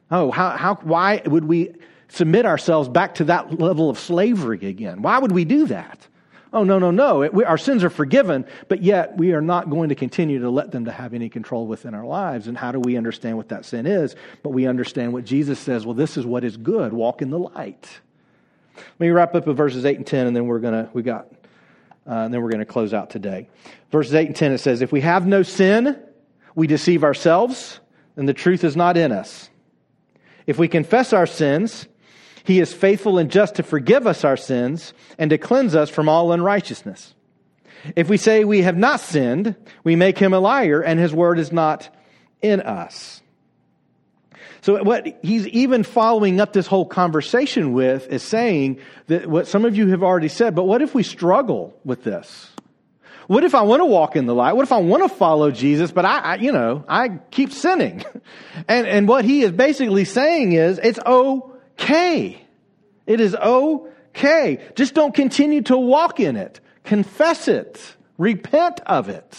Oh, 0.10 0.32
how, 0.32 0.52
how, 0.52 0.76
why 0.76 1.22
would 1.26 1.44
we 1.44 1.74
submit 2.14 2.46
ourselves 2.46 2.88
back 2.88 3.16
to 3.16 3.24
that 3.26 3.60
level 3.60 3.90
of 3.90 3.98
slavery 3.98 4.68
again? 4.68 5.02
Why 5.02 5.18
would 5.18 5.32
we 5.32 5.46
do 5.46 5.66
that? 5.68 6.08
Oh, 6.54 6.64
no, 6.64 6.78
no, 6.78 6.92
no. 6.92 7.24
It, 7.24 7.34
we, 7.34 7.44
our 7.44 7.58
sins 7.58 7.84
are 7.84 7.90
forgiven, 7.90 8.46
but 8.68 8.84
yet 8.84 9.18
we 9.18 9.34
are 9.34 9.42
not 9.42 9.72
going 9.72 9.90
to 9.90 9.96
continue 9.96 10.40
to 10.42 10.52
let 10.52 10.70
them 10.70 10.86
to 10.86 10.92
have 10.92 11.16
any 11.16 11.28
control 11.28 11.66
within 11.66 11.96
our 11.96 12.06
lives. 12.06 12.48
And 12.48 12.56
how 12.56 12.72
do 12.72 12.80
we 12.80 12.96
understand 12.96 13.38
what 13.38 13.50
that 13.50 13.66
sin 13.66 13.88
is? 13.88 14.16
But 14.44 14.52
we 14.52 14.68
understand 14.68 15.14
what 15.14 15.26
Jesus 15.26 15.60
says, 15.60 15.84
well, 15.84 15.96
this 15.96 16.16
is 16.16 16.28
what 16.28 16.44
is 16.44 16.56
good. 16.56 16.94
Walk 16.94 17.24
in 17.24 17.32
the 17.32 17.40
light. 17.40 17.90
Let 18.76 19.00
me 19.00 19.10
wrap 19.10 19.34
up 19.34 19.48
with 19.48 19.58
verses 19.58 19.84
8 19.84 19.98
and 19.98 20.06
10, 20.06 20.28
and 20.28 20.36
then 20.36 20.46
we're 20.46 20.60
going 20.60 20.86
to, 20.86 20.92
we 20.94 21.02
got, 21.02 21.32
uh, 22.08 22.12
and 22.12 22.34
then 22.34 22.44
we're 22.44 22.52
going 22.52 22.60
to 22.60 22.66
close 22.66 22.94
out 22.94 23.10
today. 23.10 23.50
Verses 23.92 24.14
8 24.14 24.28
and 24.28 24.36
10, 24.36 24.52
it 24.52 24.58
says, 24.60 24.84
If 24.84 24.92
we 24.92 25.02
have 25.02 25.26
no 25.26 25.42
sin, 25.42 26.00
we 26.54 26.68
deceive 26.68 27.04
ourselves, 27.04 27.80
and 28.16 28.30
the 28.30 28.34
truth 28.34 28.64
is 28.64 28.76
not 28.76 28.98
in 28.98 29.12
us. 29.12 29.50
If 30.46 30.60
we 30.60 30.68
confess 30.68 31.14
our 31.14 31.26
sins, 31.26 31.88
he 32.44 32.60
is 32.60 32.74
faithful 32.74 33.18
and 33.18 33.32
just 33.32 33.56
to 33.56 33.64
forgive 33.64 34.06
us 34.06 34.24
our 34.24 34.38
sins 34.38 34.94
and 35.18 35.30
to 35.30 35.38
cleanse 35.38 35.76
us 35.76 35.90
from 35.90 36.10
all 36.10 36.32
unrighteousness. 36.32 37.14
If 37.96 38.10
we 38.10 38.18
say 38.18 38.44
we 38.44 38.62
have 38.62 38.78
not 38.78 39.00
sinned, 39.00 39.56
we 39.84 39.96
make 39.96 40.18
him 40.18 40.34
a 40.34 40.40
liar 40.40 40.82
and 40.82 41.00
his 41.00 41.14
word 41.14 41.40
is 41.40 41.52
not 41.52 41.90
in 42.42 42.62
us. 42.62 43.22
So 44.62 44.82
what 44.82 45.06
he's 45.22 45.46
even 45.48 45.84
following 45.84 46.40
up 46.40 46.54
this 46.54 46.68
whole 46.68 46.86
conversation 46.86 47.74
with 47.74 48.08
is 48.08 48.24
saying 48.24 48.80
that 49.08 49.28
what 49.28 49.48
some 49.48 49.66
of 49.66 49.76
you 49.76 49.88
have 49.90 50.04
already 50.04 50.30
said, 50.30 50.56
but 50.56 50.64
what 50.64 50.82
if 50.82 50.96
we 50.96 51.04
struggle 51.04 51.78
with 51.84 52.04
this? 52.04 52.50
What 53.28 53.44
if 53.44 53.56
I 53.56 53.62
want 53.62 53.82
to 53.82 53.86
walk 53.86 54.16
in 54.16 54.26
the 54.26 54.36
light? 54.36 54.54
What 54.54 54.64
if 54.64 54.72
I 54.72 54.78
want 54.78 55.04
to 55.04 55.10
follow 55.10 55.52
Jesus, 55.52 55.92
but 55.92 56.06
I, 56.06 56.20
I 56.20 56.36
you 56.36 56.52
know, 56.52 56.84
I 56.88 57.10
keep 57.32 57.52
sinning? 57.52 58.04
And, 58.68 58.88
and 58.88 59.08
what 59.08 59.26
he 59.26 59.42
is 59.42 59.52
basically 59.52 60.06
saying 60.06 60.54
is, 60.54 60.80
it's 60.82 61.00
okay. 61.00 61.53
It 63.06 63.20
is 63.20 63.36
okay. 63.36 64.60
Just 64.76 64.94
don't 64.94 65.14
continue 65.14 65.62
to 65.64 65.78
walk 65.78 66.20
in 66.20 66.36
it. 66.36 66.60
Confess 66.84 67.48
it. 67.48 67.82
Repent 68.18 68.80
of 68.86 69.10
it. 69.10 69.38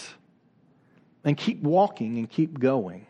And 1.23 1.35
keep 1.35 1.61
walking 1.63 2.17
and 2.17 2.29
keep 2.29 2.59
going. 2.59 3.07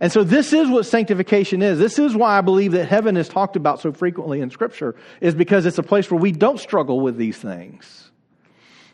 And 0.00 0.10
so 0.10 0.24
this 0.24 0.52
is 0.52 0.68
what 0.68 0.84
sanctification 0.84 1.62
is. 1.62 1.78
This 1.78 1.98
is 1.98 2.16
why 2.16 2.36
I 2.36 2.40
believe 2.40 2.72
that 2.72 2.86
heaven 2.86 3.16
is 3.16 3.28
talked 3.28 3.54
about 3.54 3.80
so 3.80 3.92
frequently 3.92 4.40
in 4.40 4.50
scripture, 4.50 4.96
is 5.20 5.34
because 5.34 5.64
it's 5.64 5.78
a 5.78 5.82
place 5.82 6.10
where 6.10 6.20
we 6.20 6.32
don't 6.32 6.58
struggle 6.58 7.00
with 7.00 7.16
these 7.16 7.38
things. 7.38 8.10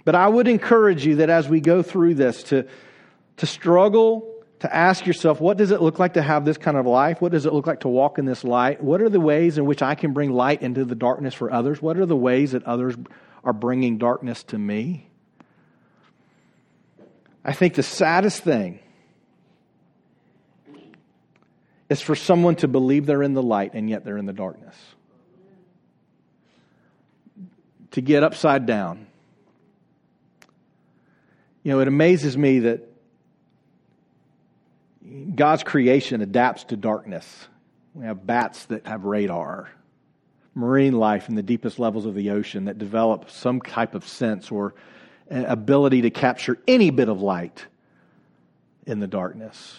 But 0.05 0.15
I 0.15 0.29
would 0.29 0.49
encourage 0.49 1.07
you 1.07 1.17
that 1.17 1.31
as 1.31 1.49
we 1.49 1.61
go 1.61 1.83
through 1.83 2.15
this 2.15 2.43
to, 2.45 2.67
to 3.39 3.47
struggle, 3.47 4.35
to 4.61 4.75
ask 4.75 5.07
yourself, 5.07 5.41
what 5.41 5.57
does 5.57 5.71
it 5.71 5.81
look 5.81 5.99
like 5.99 6.15
to 6.15 6.23
have 6.23 6.45
this 6.45 6.59
kind 6.59 6.77
of 6.77 6.87
life? 6.87 7.21
What 7.21 7.33
does 7.33 7.47
it 7.47 7.53
look 7.53 7.67
like 7.67 7.81
to 7.81 7.89
walk 7.89 8.19
in 8.19 8.25
this 8.25 8.43
light? 8.43 8.83
What 8.83 9.01
are 9.01 9.09
the 9.09 9.21
ways 9.21 9.59
in 9.59 9.67
which 9.67 9.83
I 9.83 9.95
can 9.95 10.13
bring 10.13 10.33
light 10.33 10.63
into 10.63 10.85
the 10.85 10.95
darkness 10.95 11.35
for 11.35 11.53
others? 11.53 11.81
What 11.81 11.97
are 11.97 12.07
the 12.07 12.17
ways 12.17 12.53
that 12.53 12.65
others 12.65 12.97
are 13.45 13.53
bringing 13.53 13.99
darkness 13.99 14.43
to 14.45 14.59
me? 14.59 15.11
I 17.45 17.53
think 17.53 17.75
the 17.75 17.83
saddest 17.83 18.43
thing 18.43 18.81
is 21.89 22.01
for 22.01 22.15
someone 22.15 22.57
to 22.57 22.69
believe 22.69 23.07
they're 23.07 23.23
in 23.23 23.35
the 23.35 23.43
light 23.43 23.75
and 23.75 23.89
yet 23.89 24.05
they're 24.05 24.19
in 24.19 24.27
the 24.27 24.33
darkness. 24.33 24.77
To 27.93 28.01
get 28.01 28.23
upside 28.23 28.67
down 28.67 29.09
you 31.69 31.75
know, 31.75 31.81
it 31.81 31.89
amazes 31.89 32.35
me 32.35 32.61
that 32.61 32.88
God's 35.35 35.63
creation 35.63 36.21
adapts 36.21 36.65
to 36.65 36.77
darkness. 36.77 37.49
We 37.95 38.05
have 38.05 38.27
bats 38.27 38.67
that 38.67 38.87
have 38.87 39.05
radar, 39.05 39.71
marine 40.55 40.95
life 40.95 41.29
in 41.29 41.35
the 41.35 41.43
deepest 41.43 41.79
levels 41.79 42.05
of 42.05 42.15
the 42.15 42.31
ocean 42.31 42.67
that 42.67 42.79
develop 42.79 43.31
some 43.31 43.61
type 43.61 43.95
of 43.95 44.07
sense 44.07 44.51
or 44.51 44.75
ability 45.31 46.03
to 46.03 46.11
capture 46.11 46.59
any 46.67 46.91
bit 46.91 47.09
of 47.09 47.23
light 47.23 47.67
in 48.87 49.01
the 49.01 49.07
darkness. 49.07 49.77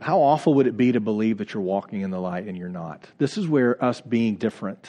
How 0.00 0.20
awful 0.20 0.54
would 0.54 0.66
it 0.66 0.76
be 0.76 0.92
to 0.92 1.00
believe 1.00 1.38
that 1.38 1.54
you're 1.54 1.62
walking 1.62 2.02
in 2.02 2.10
the 2.10 2.20
light 2.20 2.46
and 2.46 2.56
you're 2.56 2.68
not? 2.68 3.08
This 3.18 3.36
is 3.36 3.48
where 3.48 3.82
us 3.82 4.00
being 4.00 4.36
different 4.36 4.88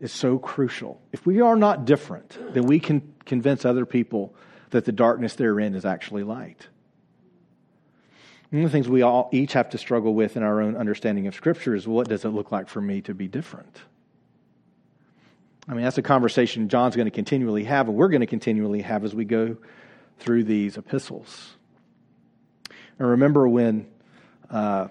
is 0.00 0.12
so 0.12 0.38
crucial. 0.38 1.00
If 1.12 1.26
we 1.26 1.40
are 1.40 1.56
not 1.56 1.84
different, 1.84 2.36
then 2.52 2.64
we 2.64 2.78
can 2.78 3.14
convince 3.24 3.64
other 3.64 3.86
people 3.86 4.34
that 4.70 4.84
the 4.84 4.92
darkness 4.92 5.34
they're 5.34 5.60
in 5.60 5.74
is 5.74 5.84
actually 5.84 6.24
light. 6.24 6.68
One 8.50 8.64
of 8.64 8.70
the 8.70 8.76
things 8.76 8.88
we 8.88 9.02
all 9.02 9.28
each 9.32 9.52
have 9.52 9.70
to 9.70 9.78
struggle 9.78 10.12
with 10.12 10.36
in 10.36 10.42
our 10.42 10.60
own 10.60 10.76
understanding 10.76 11.28
of 11.28 11.34
Scripture 11.34 11.74
is 11.74 11.86
what 11.86 12.08
does 12.08 12.24
it 12.24 12.30
look 12.30 12.50
like 12.50 12.68
for 12.68 12.80
me 12.80 13.00
to 13.02 13.14
be 13.14 13.28
different? 13.28 13.80
I 15.68 15.74
mean, 15.74 15.84
that's 15.84 15.98
a 15.98 16.02
conversation 16.02 16.68
John's 16.68 16.96
going 16.96 17.06
to 17.06 17.12
continually 17.12 17.64
have, 17.64 17.88
and 17.88 17.96
we're 17.96 18.08
going 18.08 18.22
to 18.22 18.26
continually 18.26 18.82
have 18.82 19.04
as 19.04 19.14
we 19.14 19.24
go 19.24 19.56
through 20.18 20.44
these 20.44 20.76
epistles. 20.76 21.56
And 22.98 23.08
remember 23.08 23.48
when 23.48 23.86
uh, 24.50 24.88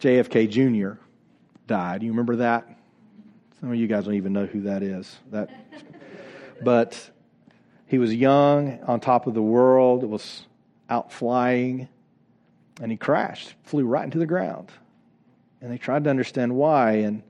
JFK 0.00 0.50
Jr. 0.50 0.98
died? 1.68 2.02
You 2.02 2.10
remember 2.10 2.36
that? 2.36 2.68
Some 3.60 3.70
of 3.70 3.76
you 3.76 3.86
guys 3.86 4.06
don't 4.06 4.14
even 4.14 4.32
know 4.32 4.46
who 4.46 4.62
that 4.62 4.82
is. 4.82 5.16
That, 5.30 5.50
but 6.62 7.10
he 7.86 7.98
was 7.98 8.12
young, 8.12 8.82
on 8.82 8.98
top 8.98 9.28
of 9.28 9.34
the 9.34 9.42
world, 9.42 10.02
It 10.02 10.08
was 10.08 10.46
out 10.88 11.12
flying, 11.12 11.88
and 12.80 12.90
he 12.90 12.96
crashed, 12.96 13.54
flew 13.64 13.84
right 13.84 14.04
into 14.04 14.18
the 14.18 14.26
ground. 14.26 14.70
And 15.60 15.72
they 15.72 15.78
tried 15.78 16.04
to 16.04 16.10
understand 16.10 16.54
why, 16.54 16.92
and 16.92 17.22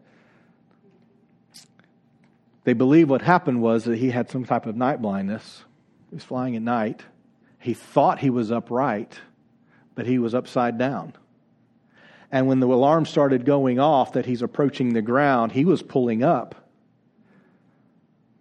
they 2.64 2.72
believe 2.72 3.09
what 3.09 3.22
happened 3.22 3.62
was 3.62 3.84
that 3.84 3.98
he 3.98 4.11
had 4.11 4.30
some 4.30 4.44
type 4.44 4.66
of 4.66 4.76
night 4.76 5.00
blindness. 5.00 5.62
He 6.11 6.16
was 6.16 6.24
flying 6.24 6.57
at 6.57 6.62
night. 6.62 7.02
He 7.61 7.74
thought 7.74 8.18
he 8.18 8.30
was 8.30 8.50
upright, 8.50 9.18
but 9.94 10.07
he 10.07 10.18
was 10.18 10.34
upside 10.34 10.76
down. 10.78 11.14
And 12.32 12.48
when 12.48 12.61
the 12.61 12.66
alarm 12.66 13.07
started 13.07 13.44
going 13.44 13.78
off 13.78 14.12
that 14.14 14.26
he's 14.26 14.42
approaching 14.42 14.92
the 14.92 15.02
ground, 15.02 15.52
he 15.52 15.64
was 15.64 15.82
pulling 15.82 16.24
up. 16.24 16.54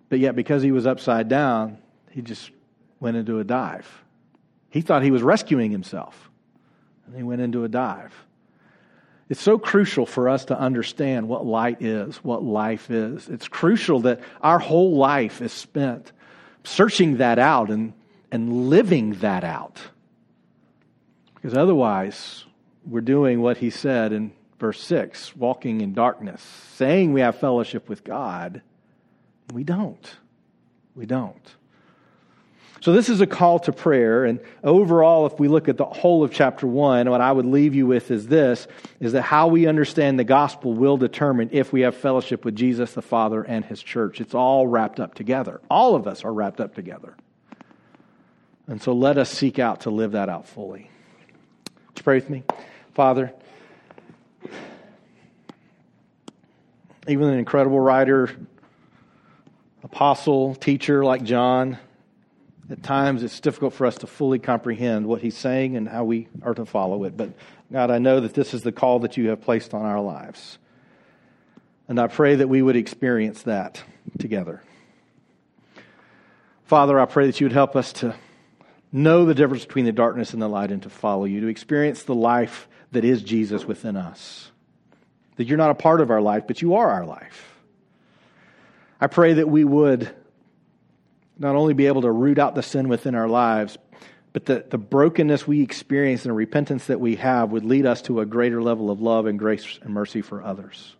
But 0.09 0.19
yet, 0.19 0.35
because 0.35 0.63
he 0.63 0.71
was 0.71 0.87
upside 0.87 1.29
down, 1.29 1.77
he 2.09 2.21
just 2.21 2.51
went 2.99 3.17
into 3.17 3.39
a 3.39 3.43
dive. 3.43 4.04
He 4.75 4.81
thought 4.81 5.03
he 5.03 5.11
was 5.11 5.23
rescuing 5.23 5.71
himself, 5.71 6.29
and 7.07 7.15
he 7.15 7.23
went 7.23 7.39
into 7.39 7.63
a 7.63 7.69
dive. 7.69 8.13
It's 9.29 9.41
so 9.41 9.57
crucial 9.57 10.05
for 10.05 10.27
us 10.27 10.43
to 10.45 10.59
understand 10.59 11.29
what 11.29 11.45
light 11.45 11.81
is, 11.81 12.17
what 12.17 12.43
life 12.43 12.91
is. 12.91 13.29
It's 13.29 13.47
crucial 13.47 14.01
that 14.01 14.19
our 14.41 14.59
whole 14.59 14.97
life 14.97 15.41
is 15.41 15.53
spent 15.53 16.11
searching 16.65 17.17
that 17.17 17.39
out 17.39 17.69
and, 17.69 17.93
and 18.33 18.69
living 18.69 19.13
that 19.19 19.45
out. 19.45 19.79
Because 21.35 21.55
otherwise, 21.55 22.43
we're 22.85 22.99
doing 22.99 23.39
what 23.39 23.55
he 23.55 23.69
said 23.69 24.11
in 24.11 24.33
verse 24.59 24.81
6 24.81 25.37
walking 25.37 25.79
in 25.79 25.93
darkness, 25.93 26.41
saying 26.73 27.13
we 27.13 27.21
have 27.21 27.37
fellowship 27.37 27.87
with 27.87 28.03
God. 28.03 28.61
We 29.53 29.63
don't. 29.63 30.17
We 30.95 31.05
don't. 31.05 31.55
So, 32.85 32.93
this 32.93 33.09
is 33.09 33.19
a 33.19 33.25
call 33.25 33.57
to 33.61 33.71
prayer. 33.71 34.25
And 34.25 34.39
overall, 34.63 35.25
if 35.25 35.39
we 35.39 35.47
look 35.47 35.69
at 35.69 35.75
the 35.75 35.85
whole 35.85 36.23
of 36.23 36.31
chapter 36.31 36.67
1, 36.67 37.09
what 37.09 37.19
I 37.19 37.31
would 37.31 37.47
leave 37.47 37.73
you 37.73 37.87
with 37.87 38.11
is 38.11 38.27
this 38.27 38.67
is 38.99 39.13
that 39.13 39.23
how 39.23 39.47
we 39.47 39.65
understand 39.65 40.19
the 40.19 40.23
gospel 40.23 40.71
will 40.71 40.95
determine 40.95 41.49
if 41.51 41.73
we 41.73 41.81
have 41.81 41.95
fellowship 41.95 42.45
with 42.45 42.55
Jesus 42.55 42.93
the 42.93 43.01
Father 43.01 43.41
and 43.41 43.65
his 43.65 43.81
church. 43.81 44.21
It's 44.21 44.35
all 44.35 44.67
wrapped 44.67 44.99
up 44.99 45.15
together. 45.15 45.61
All 45.67 45.95
of 45.95 46.05
us 46.05 46.23
are 46.23 46.31
wrapped 46.31 46.61
up 46.61 46.75
together. 46.75 47.17
And 48.67 48.79
so, 48.79 48.93
let 48.93 49.17
us 49.17 49.31
seek 49.31 49.57
out 49.57 49.81
to 49.81 49.89
live 49.89 50.11
that 50.11 50.29
out 50.29 50.47
fully. 50.47 50.91
Would 51.87 51.97
you 51.97 52.03
pray 52.03 52.17
with 52.17 52.29
me? 52.29 52.43
Father, 52.93 53.33
even 57.07 57.29
an 57.29 57.39
incredible 57.39 57.79
writer, 57.79 58.29
apostle, 59.83 60.53
teacher 60.53 61.03
like 61.03 61.23
John, 61.23 61.79
at 62.69 62.81
times 62.81 63.21
it's 63.23 63.39
difficult 63.39 63.73
for 63.73 63.85
us 63.85 63.97
to 63.99 64.07
fully 64.07 64.39
comprehend 64.39 65.05
what 65.05 65.21
he's 65.21 65.37
saying 65.37 65.75
and 65.75 65.87
how 65.87 66.03
we 66.03 66.27
are 66.41 66.53
to 66.55 66.65
follow 66.65 67.03
it. 67.03 67.15
But 67.15 67.31
God, 67.71 67.91
I 67.91 67.99
know 67.99 68.19
that 68.21 68.33
this 68.33 68.53
is 68.53 68.63
the 68.63 68.71
call 68.71 68.99
that 68.99 69.17
you 69.17 69.29
have 69.29 69.41
placed 69.41 69.73
on 69.73 69.83
our 69.83 70.01
lives. 70.01 70.57
And 71.87 71.99
I 71.99 72.07
pray 72.07 72.35
that 72.35 72.49
we 72.49 72.61
would 72.61 72.75
experience 72.75 73.43
that 73.43 73.83
together. 74.17 74.63
Father, 76.63 76.99
I 76.99 77.05
pray 77.05 77.27
that 77.27 77.39
you 77.39 77.45
would 77.45 77.53
help 77.53 77.75
us 77.75 77.93
to 77.93 78.15
know 78.91 79.25
the 79.25 79.35
difference 79.35 79.65
between 79.65 79.85
the 79.85 79.91
darkness 79.91 80.33
and 80.33 80.41
the 80.41 80.47
light 80.47 80.71
and 80.71 80.81
to 80.83 80.89
follow 80.89 81.25
you, 81.25 81.41
to 81.41 81.47
experience 81.47 82.03
the 82.03 82.15
life 82.15 82.67
that 82.91 83.05
is 83.05 83.21
Jesus 83.21 83.65
within 83.65 83.95
us. 83.95 84.49
That 85.35 85.45
you're 85.45 85.57
not 85.57 85.69
a 85.69 85.75
part 85.75 86.01
of 86.01 86.09
our 86.09 86.21
life, 86.21 86.47
but 86.47 86.61
you 86.61 86.75
are 86.75 86.89
our 86.89 87.05
life. 87.05 87.55
I 88.99 89.07
pray 89.07 89.33
that 89.33 89.49
we 89.49 89.63
would 89.63 90.15
not 91.37 91.55
only 91.55 91.73
be 91.73 91.87
able 91.87 92.01
to 92.01 92.11
root 92.11 92.39
out 92.39 92.55
the 92.55 92.63
sin 92.63 92.87
within 92.87 93.15
our 93.15 93.27
lives, 93.27 93.77
but 94.33 94.45
that 94.45 94.69
the 94.69 94.77
brokenness 94.77 95.47
we 95.47 95.61
experience 95.61 96.23
and 96.23 96.31
the 96.31 96.35
repentance 96.35 96.87
that 96.87 96.99
we 96.99 97.15
have 97.15 97.51
would 97.51 97.63
lead 97.63 97.85
us 97.85 98.01
to 98.03 98.19
a 98.19 98.25
greater 98.25 98.61
level 98.61 98.91
of 98.91 99.01
love 99.01 99.25
and 99.25 99.39
grace 99.39 99.79
and 99.81 99.93
mercy 99.93 100.21
for 100.21 100.43
others. 100.43 100.95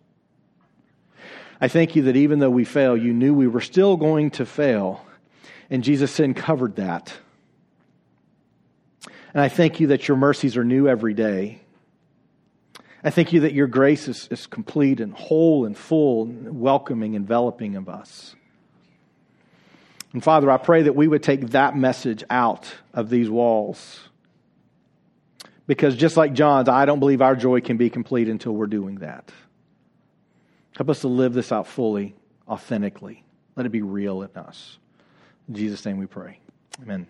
I 1.60 1.68
thank 1.68 1.96
you 1.96 2.02
that 2.02 2.16
even 2.16 2.38
though 2.38 2.50
we 2.50 2.64
fail, 2.64 2.96
you 2.96 3.12
knew 3.12 3.34
we 3.34 3.46
were 3.46 3.60
still 3.60 3.96
going 3.96 4.30
to 4.32 4.46
fail. 4.46 5.06
And 5.70 5.82
Jesus' 5.82 6.12
sin 6.12 6.34
covered 6.34 6.76
that. 6.76 7.14
And 9.32 9.42
I 9.42 9.48
thank 9.48 9.80
you 9.80 9.88
that 9.88 10.08
your 10.08 10.16
mercies 10.16 10.56
are 10.56 10.64
new 10.64 10.88
every 10.88 11.14
day. 11.14 11.60
I 13.04 13.10
thank 13.10 13.32
you 13.32 13.40
that 13.40 13.52
your 13.52 13.66
grace 13.66 14.08
is, 14.08 14.28
is 14.30 14.46
complete 14.46 15.00
and 15.00 15.12
whole 15.12 15.64
and 15.64 15.76
full, 15.76 16.22
and 16.22 16.60
welcoming, 16.60 17.14
enveloping 17.14 17.76
of 17.76 17.88
us. 17.88 18.34
And 20.16 20.24
Father, 20.24 20.50
I 20.50 20.56
pray 20.56 20.84
that 20.84 20.96
we 20.96 21.06
would 21.08 21.22
take 21.22 21.50
that 21.50 21.76
message 21.76 22.24
out 22.30 22.74
of 22.94 23.10
these 23.10 23.28
walls. 23.28 24.00
Because 25.66 25.94
just 25.94 26.16
like 26.16 26.32
John's, 26.32 26.70
I 26.70 26.86
don't 26.86 27.00
believe 27.00 27.20
our 27.20 27.36
joy 27.36 27.60
can 27.60 27.76
be 27.76 27.90
complete 27.90 28.26
until 28.26 28.52
we're 28.52 28.66
doing 28.66 28.94
that. 29.00 29.30
Help 30.74 30.88
us 30.88 31.02
to 31.02 31.08
live 31.08 31.34
this 31.34 31.52
out 31.52 31.66
fully, 31.66 32.14
authentically. 32.48 33.24
Let 33.56 33.66
it 33.66 33.72
be 33.72 33.82
real 33.82 34.22
in 34.22 34.30
us. 34.36 34.78
In 35.48 35.54
Jesus' 35.54 35.84
name 35.84 35.98
we 35.98 36.06
pray. 36.06 36.40
Amen. 36.80 37.06